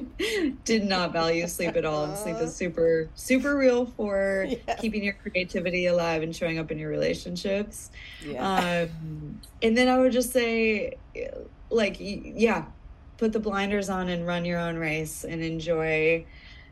Did 0.65 0.85
not 0.85 1.13
value 1.13 1.47
sleep 1.47 1.77
at 1.77 1.85
all. 1.85 2.05
And 2.05 2.17
sleep 2.17 2.37
is 2.37 2.55
super, 2.55 3.09
super 3.15 3.57
real 3.57 3.87
for 3.87 4.47
yeah. 4.49 4.75
keeping 4.77 5.05
your 5.05 5.15
creativity 5.15 5.87
alive 5.87 6.23
and 6.23 6.35
showing 6.35 6.59
up 6.59 6.71
in 6.71 6.79
your 6.79 6.91
relationships. 6.91 7.91
Yeah. 8.25 8.87
Um, 8.89 9.41
and 9.63 9.77
then 9.77 9.89
I 9.89 9.99
would 9.99 10.13
just 10.13 10.33
say, 10.33 10.97
like, 11.71 11.97
yeah, 11.99 12.67
put 13.17 13.33
the 13.33 13.41
blinders 13.41 13.89
on 13.89 14.09
and 14.09 14.27
run 14.27 14.45
your 14.45 14.59
own 14.59 14.77
race 14.77 15.25
and 15.25 15.43
enjoy 15.43 16.27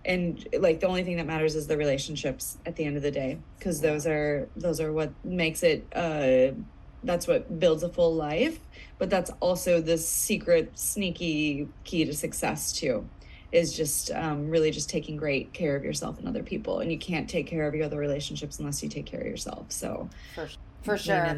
and 0.05 0.47
like 0.59 0.81
the 0.81 0.87
only 0.87 1.03
thing 1.03 1.17
that 1.17 1.27
matters 1.27 1.55
is 1.55 1.67
the 1.67 1.77
relationships 1.77 2.59
at 2.67 2.77
the 2.77 2.85
end 2.85 2.97
of 2.97 3.03
the 3.03 3.11
day 3.11 3.39
because 3.59 3.81
those 3.81 4.07
are 4.07 4.49
those 4.57 4.81
are 4.81 4.93
what 4.93 5.13
makes 5.25 5.63
it 5.63 5.87
uh 5.95 6.49
that's 7.05 7.27
what 7.27 7.59
builds 7.59 7.83
a 7.83 7.89
full 7.89 8.15
life 8.15 8.59
but 8.99 9.11
that's 9.11 9.31
also 9.41 9.81
the 9.81 9.99
secret 9.99 10.79
sneaky 10.79 11.69
key 11.85 12.05
to 12.05 12.15
success 12.15 12.73
too 12.73 13.09
is 13.53 13.73
just 13.73 14.11
um, 14.11 14.51
really 14.51 14.71
just 14.71 14.91
taking 14.91 15.17
great 15.17 15.53
care 15.53 15.77
of 15.77 15.85
yourself 15.85 16.19
and 16.19 16.27
other 16.27 16.43
people 16.43 16.81
and 16.81 16.91
you 16.91 16.99
can't 16.99 17.29
take 17.29 17.47
care 17.47 17.67
of 17.67 17.75
your 17.75 17.85
other 17.85 17.99
relationships 17.99 18.59
unless 18.59 18.83
you 18.83 18.89
take 18.89 19.07
care 19.07 19.21
of 19.21 19.27
yourself 19.27 19.67
so 19.71 20.09
for, 20.35 20.49
for 20.83 20.99
sure. 20.99 21.37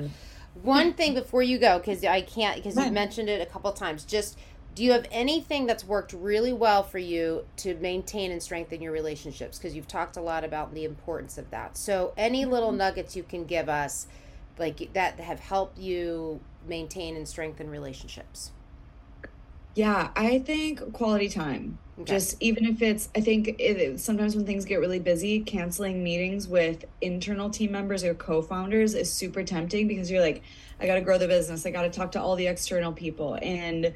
one 0.63 0.93
thing 0.95 1.15
before 1.15 1.43
you 1.43 1.59
go 1.59 1.79
because 1.79 2.05
i 2.05 2.21
can't 2.21 2.57
because 2.57 2.77
you 2.77 2.91
mentioned 2.91 3.29
it 3.29 3.41
a 3.41 3.47
couple 3.47 3.71
times 3.73 4.05
just 4.05 4.39
do 4.77 4.85
you 4.85 4.93
have 4.93 5.07
anything 5.11 5.65
that's 5.65 5.85
worked 5.85 6.13
really 6.13 6.53
well 6.53 6.83
for 6.83 6.99
you 6.99 7.47
to 7.57 7.75
maintain 7.77 8.31
and 8.31 8.43
strengthen 8.43 8.83
your 8.83 8.93
relationships? 8.93 9.57
Because 9.57 9.75
you've 9.75 9.89
talked 9.89 10.19
a 10.19 10.21
lot 10.21 10.45
about 10.45 10.75
the 10.75 10.85
importance 10.85 11.39
of 11.39 11.51
that. 11.51 11.79
So 11.79 12.13
any 12.15 12.45
little 12.45 12.69
mm-hmm. 12.69 12.77
nuggets 12.77 13.17
you 13.17 13.23
can 13.23 13.47
give 13.47 13.71
us 13.71 14.07
like 14.59 14.93
that 14.93 15.19
have 15.19 15.41
helped 15.41 15.79
you 15.79 16.41
maintain 16.69 17.17
and 17.17 17.27
strengthen 17.29 17.71
relationships? 17.71 18.53
Yeah 19.75 20.11
i 20.17 20.39
think 20.39 20.93
quality 20.93 21.29
time. 21.29 21.79
Okay. 21.99 22.13
just 22.13 22.37
even 22.41 22.67
if 22.67 22.83
it's 22.83 23.09
i 23.17 23.21
think 23.21 23.57
it, 23.59 23.99
sometimes 24.01 24.37
when 24.37 24.45
things 24.45 24.65
get 24.67 24.81
really 24.81 24.99
busy 24.99 25.41
canceling 25.41 26.05
meetings 26.05 26.47
with 26.47 26.85
internal 27.01 27.49
team 27.49 27.73
members 27.73 28.05
or 28.05 28.13
co-founders 28.13 28.95
is 28.95 29.11
super 29.11 29.43
tempting 29.43 29.89
because 29.89 30.11
you're 30.11 30.21
like 30.21 30.43
i 30.79 30.87
got 30.87 30.97
to 30.97 31.01
grow 31.01 31.19
the 31.19 31.29
business. 31.29 31.65
I 31.65 31.71
got 31.71 31.83
to 31.83 31.91
talk 31.91 32.13
to 32.13 32.21
all 32.21 32.37
the 32.37 32.47
external 32.47 32.93
people. 32.93 33.39
And 33.41 33.95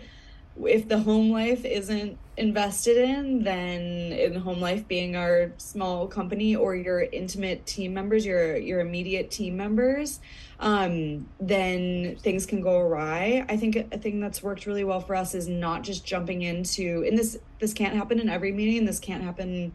if 0.67 0.89
the 0.89 0.99
home 0.99 1.31
life 1.31 1.65
isn't 1.65 2.19
invested 2.37 2.97
in, 2.97 3.43
then 3.45 4.13
in 4.13 4.35
home 4.35 4.61
life 4.61 4.89
being 4.89 5.15
our 5.15 5.53
small 5.59 6.07
company 6.07 6.57
or 6.57 6.75
your 6.75 7.01
intimate 7.01 7.67
team 7.67 7.95
members, 7.95 8.25
your 8.25 8.57
your 8.57 8.81
immediate 8.81 9.31
team 9.31 9.57
members, 9.57 10.21
um, 10.59 11.29
then 11.39 12.17
things 12.17 12.47
can 12.47 12.63
go 12.63 12.79
awry. 12.79 13.45
I 13.49 13.57
think 13.57 13.77
a 13.77 13.99
thing 13.99 14.21
that's 14.21 14.43
worked 14.43 14.67
really 14.67 14.85
well 14.85 15.01
for 15.01 15.15
us 15.15 15.35
is 15.35 15.49
not 15.49 15.83
just 15.83 16.05
jumping 16.05 16.43
into 16.43 17.05
and 17.07 17.19
this 17.19 17.39
this 17.59 17.73
can't 17.73 17.95
happen 17.95 18.19
in 18.19 18.29
every 18.29 18.53
meeting. 18.53 18.85
This 18.85 19.01
can't 19.01 19.23
happen. 19.23 19.73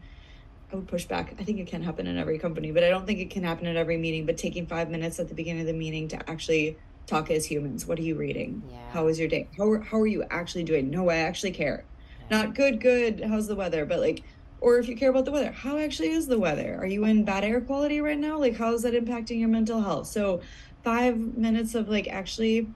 I 0.72 0.76
would 0.76 0.88
push 0.88 1.04
back. 1.04 1.36
I 1.38 1.44
think 1.44 1.60
it 1.60 1.68
can 1.68 1.82
happen 1.82 2.08
in 2.08 2.18
every 2.18 2.38
company, 2.38 2.72
but 2.72 2.82
I 2.82 2.88
don't 2.88 3.06
think 3.06 3.20
it 3.20 3.30
can 3.30 3.44
happen 3.44 3.66
at 3.66 3.76
every 3.76 3.96
meeting. 3.96 4.26
But 4.26 4.36
taking 4.36 4.66
five 4.66 4.90
minutes 4.90 5.20
at 5.20 5.28
the 5.28 5.34
beginning 5.34 5.60
of 5.60 5.68
the 5.68 5.72
meeting 5.72 6.08
to 6.08 6.30
actually 6.30 6.76
talk 7.06 7.30
as 7.30 7.46
humans. 7.46 7.86
What 7.86 7.98
are 7.98 8.02
you 8.02 8.16
reading? 8.16 8.62
Yeah. 8.68 8.78
How 8.92 9.04
was 9.04 9.18
your 9.18 9.28
day? 9.28 9.48
How, 9.56 9.80
how 9.80 9.98
are 9.98 10.06
you 10.06 10.24
actually 10.30 10.64
doing? 10.64 10.90
No, 10.90 11.08
I 11.08 11.16
actually 11.16 11.52
care. 11.52 11.84
Yeah. 12.30 12.42
Not 12.42 12.54
good, 12.54 12.80
good. 12.80 13.22
How's 13.22 13.46
the 13.46 13.54
weather? 13.54 13.86
But 13.86 14.00
like, 14.00 14.22
or 14.60 14.78
if 14.78 14.88
you 14.88 14.96
care 14.96 15.10
about 15.10 15.24
the 15.24 15.32
weather, 15.32 15.52
how 15.52 15.78
actually 15.78 16.10
is 16.10 16.26
the 16.26 16.38
weather? 16.38 16.76
Are 16.78 16.86
you 16.86 17.04
in 17.04 17.24
bad 17.24 17.44
air 17.44 17.60
quality 17.60 18.00
right 18.00 18.18
now? 18.18 18.38
Like, 18.38 18.56
how 18.56 18.72
is 18.74 18.82
that 18.82 18.94
impacting 18.94 19.38
your 19.38 19.48
mental 19.48 19.80
health? 19.80 20.06
So, 20.08 20.40
five 20.82 21.16
minutes 21.16 21.74
of 21.74 21.88
like 21.88 22.08
actually 22.08 22.68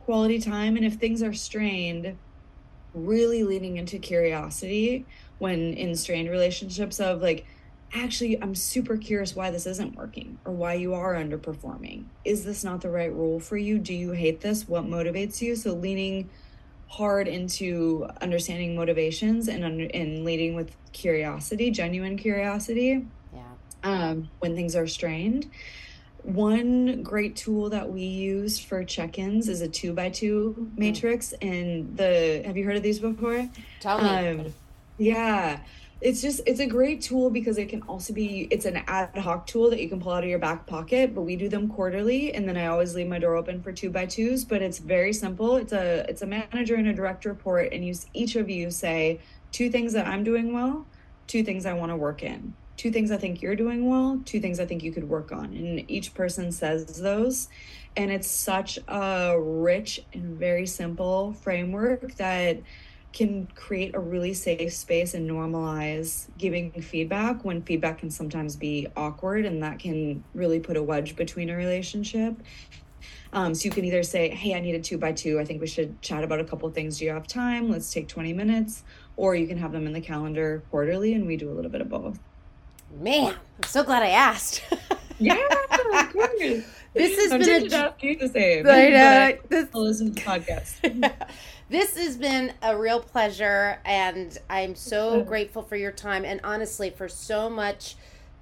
quality 0.00 0.40
time. 0.40 0.76
And 0.76 0.84
if 0.84 0.94
things 0.94 1.22
are 1.22 1.34
strained, 1.34 2.16
really 2.94 3.44
leaning 3.44 3.76
into 3.76 3.98
curiosity 3.98 5.06
when 5.38 5.74
in 5.74 5.94
strained 5.94 6.30
relationships 6.30 6.98
of 6.98 7.20
like, 7.20 7.46
actually 7.94 8.40
i'm 8.42 8.54
super 8.54 8.96
curious 8.96 9.34
why 9.34 9.50
this 9.50 9.66
isn't 9.66 9.96
working 9.96 10.38
or 10.44 10.52
why 10.52 10.74
you 10.74 10.94
are 10.94 11.14
underperforming. 11.14 12.04
Is 12.24 12.44
this 12.44 12.64
not 12.64 12.80
the 12.80 12.90
right 12.90 13.12
role 13.12 13.40
for 13.40 13.56
you? 13.56 13.78
Do 13.78 13.94
you 13.94 14.12
hate 14.12 14.40
this? 14.40 14.68
What 14.68 14.84
motivates 14.84 15.40
you? 15.40 15.56
So 15.56 15.74
leaning 15.74 16.30
hard 16.88 17.28
into 17.28 18.08
understanding 18.22 18.74
motivations 18.74 19.48
and 19.48 19.64
under, 19.64 19.84
and 19.92 20.24
leading 20.24 20.54
with 20.54 20.74
curiosity 20.92 21.70
genuine 21.70 22.16
curiosity 22.16 23.06
yeah. 23.34 23.42
um, 23.82 24.30
when 24.38 24.54
things 24.54 24.74
are 24.74 24.86
strained. 24.86 25.50
One 26.22 27.02
great 27.02 27.36
tool 27.36 27.70
that 27.70 27.90
we 27.90 28.02
use 28.02 28.58
for 28.58 28.82
check-ins 28.84 29.48
is 29.48 29.60
a 29.60 29.68
two 29.68 29.92
by 29.92 30.10
two 30.10 30.56
mm. 30.58 30.78
matrix 30.78 31.32
and 31.40 31.96
the 31.96 32.42
have 32.44 32.56
you 32.56 32.64
heard 32.64 32.76
of 32.76 32.82
these 32.82 32.98
before? 32.98 33.48
Tell 33.80 34.02
me. 34.02 34.28
Um, 34.28 34.54
yeah 34.96 35.60
it's 36.00 36.22
just 36.22 36.40
it's 36.46 36.60
a 36.60 36.66
great 36.66 37.02
tool 37.02 37.28
because 37.28 37.58
it 37.58 37.68
can 37.68 37.82
also 37.82 38.12
be 38.12 38.46
it's 38.50 38.66
an 38.66 38.76
ad 38.86 39.16
hoc 39.16 39.46
tool 39.46 39.68
that 39.68 39.80
you 39.80 39.88
can 39.88 40.00
pull 40.00 40.12
out 40.12 40.22
of 40.22 40.30
your 40.30 40.38
back 40.38 40.64
pocket 40.66 41.12
but 41.12 41.22
we 41.22 41.34
do 41.34 41.48
them 41.48 41.68
quarterly 41.68 42.32
and 42.32 42.48
then 42.48 42.56
i 42.56 42.66
always 42.66 42.94
leave 42.94 43.08
my 43.08 43.18
door 43.18 43.34
open 43.34 43.60
for 43.60 43.72
two 43.72 43.90
by 43.90 44.06
twos 44.06 44.44
but 44.44 44.62
it's 44.62 44.78
very 44.78 45.12
simple. 45.12 45.56
It's 45.56 45.72
a 45.72 46.08
it's 46.08 46.22
a 46.22 46.26
manager 46.26 46.76
and 46.76 46.86
a 46.88 46.92
direct 46.92 47.24
report 47.24 47.72
and 47.72 47.84
you 47.84 47.94
each 48.14 48.36
of 48.36 48.48
you 48.48 48.70
say 48.70 49.20
two 49.50 49.70
things 49.70 49.92
that 49.94 50.06
i'm 50.06 50.22
doing 50.22 50.52
well 50.52 50.86
two 51.26 51.42
things 51.42 51.66
i 51.66 51.72
want 51.72 51.90
to 51.90 51.96
work 51.96 52.22
in. 52.22 52.54
Two 52.76 52.92
things 52.92 53.10
i 53.10 53.16
think 53.16 53.42
you're 53.42 53.56
doing 53.56 53.88
well 53.88 54.20
two 54.24 54.40
things 54.40 54.60
i 54.60 54.66
think 54.66 54.84
you 54.84 54.92
could 54.92 55.08
work 55.08 55.32
on. 55.32 55.46
And 55.46 55.90
each 55.90 56.14
person 56.14 56.52
says 56.52 57.00
those 57.00 57.48
and 57.96 58.12
it's 58.12 58.30
such 58.30 58.78
a 58.86 59.36
rich 59.40 60.00
and 60.12 60.38
very 60.38 60.66
simple 60.66 61.32
framework 61.32 62.14
that 62.14 62.58
can 63.12 63.48
create 63.54 63.94
a 63.94 63.98
really 63.98 64.34
safe 64.34 64.72
space 64.72 65.14
and 65.14 65.28
normalize 65.28 66.26
giving 66.36 66.70
feedback 66.72 67.44
when 67.44 67.62
feedback 67.62 67.98
can 67.98 68.10
sometimes 68.10 68.54
be 68.54 68.86
awkward 68.96 69.44
and 69.46 69.62
that 69.62 69.78
can 69.78 70.22
really 70.34 70.60
put 70.60 70.76
a 70.76 70.82
wedge 70.82 71.16
between 71.16 71.50
a 71.50 71.56
relationship. 71.56 72.34
Um, 73.32 73.54
so 73.54 73.64
you 73.64 73.70
can 73.70 73.84
either 73.84 74.02
say, 74.02 74.30
Hey, 74.30 74.54
I 74.54 74.60
need 74.60 74.74
a 74.74 74.80
two 74.80 74.98
by 74.98 75.12
two. 75.12 75.38
I 75.38 75.44
think 75.44 75.60
we 75.60 75.66
should 75.66 76.00
chat 76.00 76.24
about 76.24 76.40
a 76.40 76.44
couple 76.44 76.68
things. 76.70 76.98
Do 76.98 77.04
you 77.04 77.10
have 77.10 77.26
time? 77.26 77.70
Let's 77.70 77.92
take 77.92 78.08
20 78.08 78.32
minutes. 78.32 78.84
Or 79.16 79.34
you 79.34 79.46
can 79.46 79.58
have 79.58 79.72
them 79.72 79.86
in 79.86 79.92
the 79.92 80.00
calendar 80.00 80.62
quarterly, 80.70 81.12
and 81.12 81.26
we 81.26 81.36
do 81.36 81.50
a 81.50 81.54
little 81.54 81.70
bit 81.70 81.80
of 81.80 81.88
both. 81.88 82.20
Man, 83.00 83.34
I'm 83.34 83.68
so 83.68 83.82
glad 83.82 84.02
I 84.02 84.10
asked. 84.10 84.62
yeah, 85.18 85.34
of 85.70 86.12
course. 86.12 86.64
This 86.94 87.16
has 87.20 87.32
I'm 87.32 87.40
been 87.40 87.66
a... 87.66 88.14
the 88.16 88.30
same. 88.32 88.66
I 88.66 88.88
know. 88.88 89.38
This... 89.48 89.68
I'll 89.74 89.82
listen 89.82 90.14
to 90.14 90.14
the 90.14 90.20
podcast. 90.20 91.16
this 91.68 91.96
has 91.96 92.16
been 92.16 92.52
a 92.62 92.76
real 92.78 92.98
pleasure 92.98 93.78
and 93.84 94.38
i'm 94.48 94.74
so 94.74 95.22
grateful 95.22 95.62
for 95.62 95.76
your 95.76 95.92
time 95.92 96.24
and 96.24 96.40
honestly 96.42 96.88
for 96.88 97.10
so 97.10 97.50
much 97.50 97.94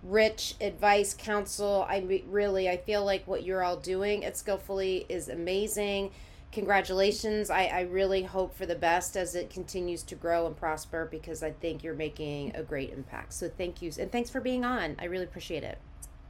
rich 0.06 0.54
advice, 0.60 1.14
counsel. 1.14 1.86
I 1.88 2.22
really, 2.28 2.68
I 2.68 2.76
feel 2.76 3.04
like 3.04 3.26
what 3.26 3.44
you're 3.44 3.62
all 3.62 3.76
doing 3.76 4.24
at 4.24 4.36
Skillful.ly 4.36 5.04
is 5.08 5.28
amazing. 5.28 6.12
Congratulations. 6.52 7.50
I, 7.50 7.64
I 7.64 7.80
really 7.82 8.22
hope 8.22 8.56
for 8.56 8.66
the 8.66 8.74
best 8.74 9.16
as 9.16 9.34
it 9.34 9.50
continues 9.50 10.02
to 10.04 10.14
grow 10.14 10.46
and 10.46 10.56
prosper 10.56 11.06
because 11.10 11.42
I 11.42 11.50
think 11.50 11.82
you're 11.82 11.94
making 11.94 12.54
a 12.54 12.62
great 12.62 12.92
impact. 12.92 13.34
So 13.34 13.48
thank 13.48 13.82
you. 13.82 13.90
And 13.98 14.10
thanks 14.10 14.30
for 14.30 14.40
being 14.40 14.64
on. 14.64 14.96
I 14.98 15.04
really 15.06 15.24
appreciate 15.24 15.64
it. 15.64 15.78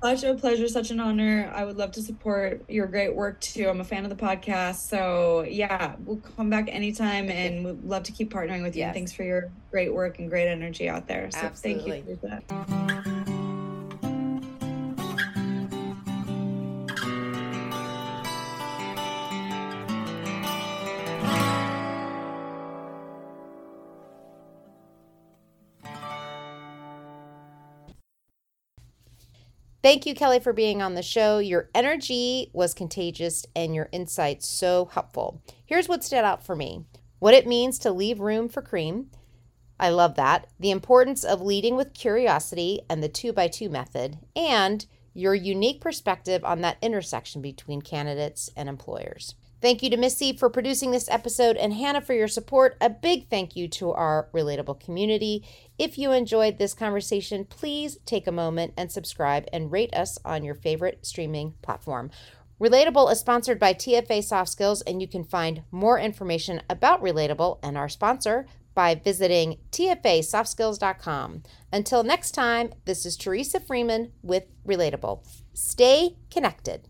Such 0.02 0.24
a 0.24 0.34
pleasure, 0.34 0.68
such 0.68 0.90
an 0.90 1.00
honor. 1.00 1.50
I 1.54 1.64
would 1.64 1.76
love 1.76 1.92
to 1.92 2.02
support 2.02 2.62
your 2.68 2.86
great 2.86 3.14
work 3.14 3.40
too. 3.40 3.68
I'm 3.68 3.80
a 3.80 3.84
fan 3.84 4.04
of 4.04 4.10
the 4.10 4.16
podcast. 4.16 4.88
So, 4.88 5.46
yeah, 5.48 5.96
we'll 6.04 6.20
come 6.36 6.50
back 6.50 6.68
anytime 6.68 7.30
and 7.30 7.64
we'd 7.64 7.82
love 7.82 8.02
to 8.04 8.12
keep 8.12 8.32
partnering 8.32 8.62
with 8.62 8.76
you. 8.76 8.80
Yes. 8.80 8.94
Thanks 8.94 9.12
for 9.12 9.24
your 9.24 9.50
great 9.70 9.92
work 9.92 10.18
and 10.18 10.28
great 10.28 10.48
energy 10.48 10.88
out 10.88 11.08
there. 11.08 11.30
So, 11.30 11.38
Absolutely. 11.38 11.90
thank 11.90 12.08
you 12.08 12.16
for 12.16 12.28
that. 12.28 12.95
Thank 29.86 30.04
you, 30.04 30.16
Kelly, 30.16 30.40
for 30.40 30.52
being 30.52 30.82
on 30.82 30.94
the 30.94 31.00
show. 31.00 31.38
Your 31.38 31.70
energy 31.72 32.50
was 32.52 32.74
contagious 32.74 33.46
and 33.54 33.72
your 33.72 33.88
insights 33.92 34.48
so 34.48 34.86
helpful. 34.86 35.40
Here's 35.64 35.88
what 35.88 36.02
stood 36.02 36.24
out 36.24 36.44
for 36.44 36.56
me 36.56 36.86
what 37.20 37.34
it 37.34 37.46
means 37.46 37.78
to 37.78 37.92
leave 37.92 38.18
room 38.18 38.48
for 38.48 38.62
cream. 38.62 39.12
I 39.78 39.90
love 39.90 40.16
that. 40.16 40.48
The 40.58 40.72
importance 40.72 41.22
of 41.22 41.40
leading 41.40 41.76
with 41.76 41.94
curiosity 41.94 42.80
and 42.90 43.00
the 43.00 43.08
two 43.08 43.32
by 43.32 43.46
two 43.46 43.68
method, 43.68 44.18
and 44.34 44.84
your 45.14 45.36
unique 45.36 45.80
perspective 45.80 46.44
on 46.44 46.62
that 46.62 46.78
intersection 46.82 47.40
between 47.40 47.80
candidates 47.80 48.50
and 48.56 48.68
employers. 48.68 49.36
Thank 49.62 49.82
you 49.82 49.90
to 49.90 49.96
Missy 49.96 50.32
for 50.32 50.50
producing 50.50 50.90
this 50.90 51.08
episode 51.08 51.56
and 51.56 51.72
Hannah 51.72 52.00
for 52.00 52.12
your 52.12 52.28
support. 52.28 52.76
A 52.80 52.90
big 52.90 53.30
thank 53.30 53.54
you 53.54 53.68
to 53.68 53.92
our 53.92 54.28
relatable 54.34 54.80
community. 54.80 55.44
If 55.78 55.98
you 55.98 56.12
enjoyed 56.12 56.58
this 56.58 56.72
conversation, 56.72 57.44
please 57.44 57.98
take 58.06 58.26
a 58.26 58.32
moment 58.32 58.72
and 58.76 58.90
subscribe 58.90 59.46
and 59.52 59.70
rate 59.70 59.94
us 59.94 60.18
on 60.24 60.42
your 60.42 60.54
favorite 60.54 61.04
streaming 61.04 61.54
platform. 61.60 62.10
Relatable 62.58 63.12
is 63.12 63.20
sponsored 63.20 63.58
by 63.58 63.74
TFA 63.74 64.24
Soft 64.24 64.48
Skills, 64.48 64.80
and 64.82 65.02
you 65.02 65.08
can 65.08 65.24
find 65.24 65.64
more 65.70 65.98
information 65.98 66.62
about 66.70 67.02
Relatable 67.02 67.58
and 67.62 67.76
our 67.76 67.90
sponsor 67.90 68.46
by 68.74 68.94
visiting 68.94 69.58
tfasoftskills.com. 69.70 71.42
Until 71.72 72.02
next 72.02 72.30
time, 72.30 72.72
this 72.86 73.04
is 73.04 73.16
Teresa 73.16 73.60
Freeman 73.60 74.12
with 74.22 74.44
Relatable. 74.66 75.26
Stay 75.52 76.16
connected. 76.30 76.88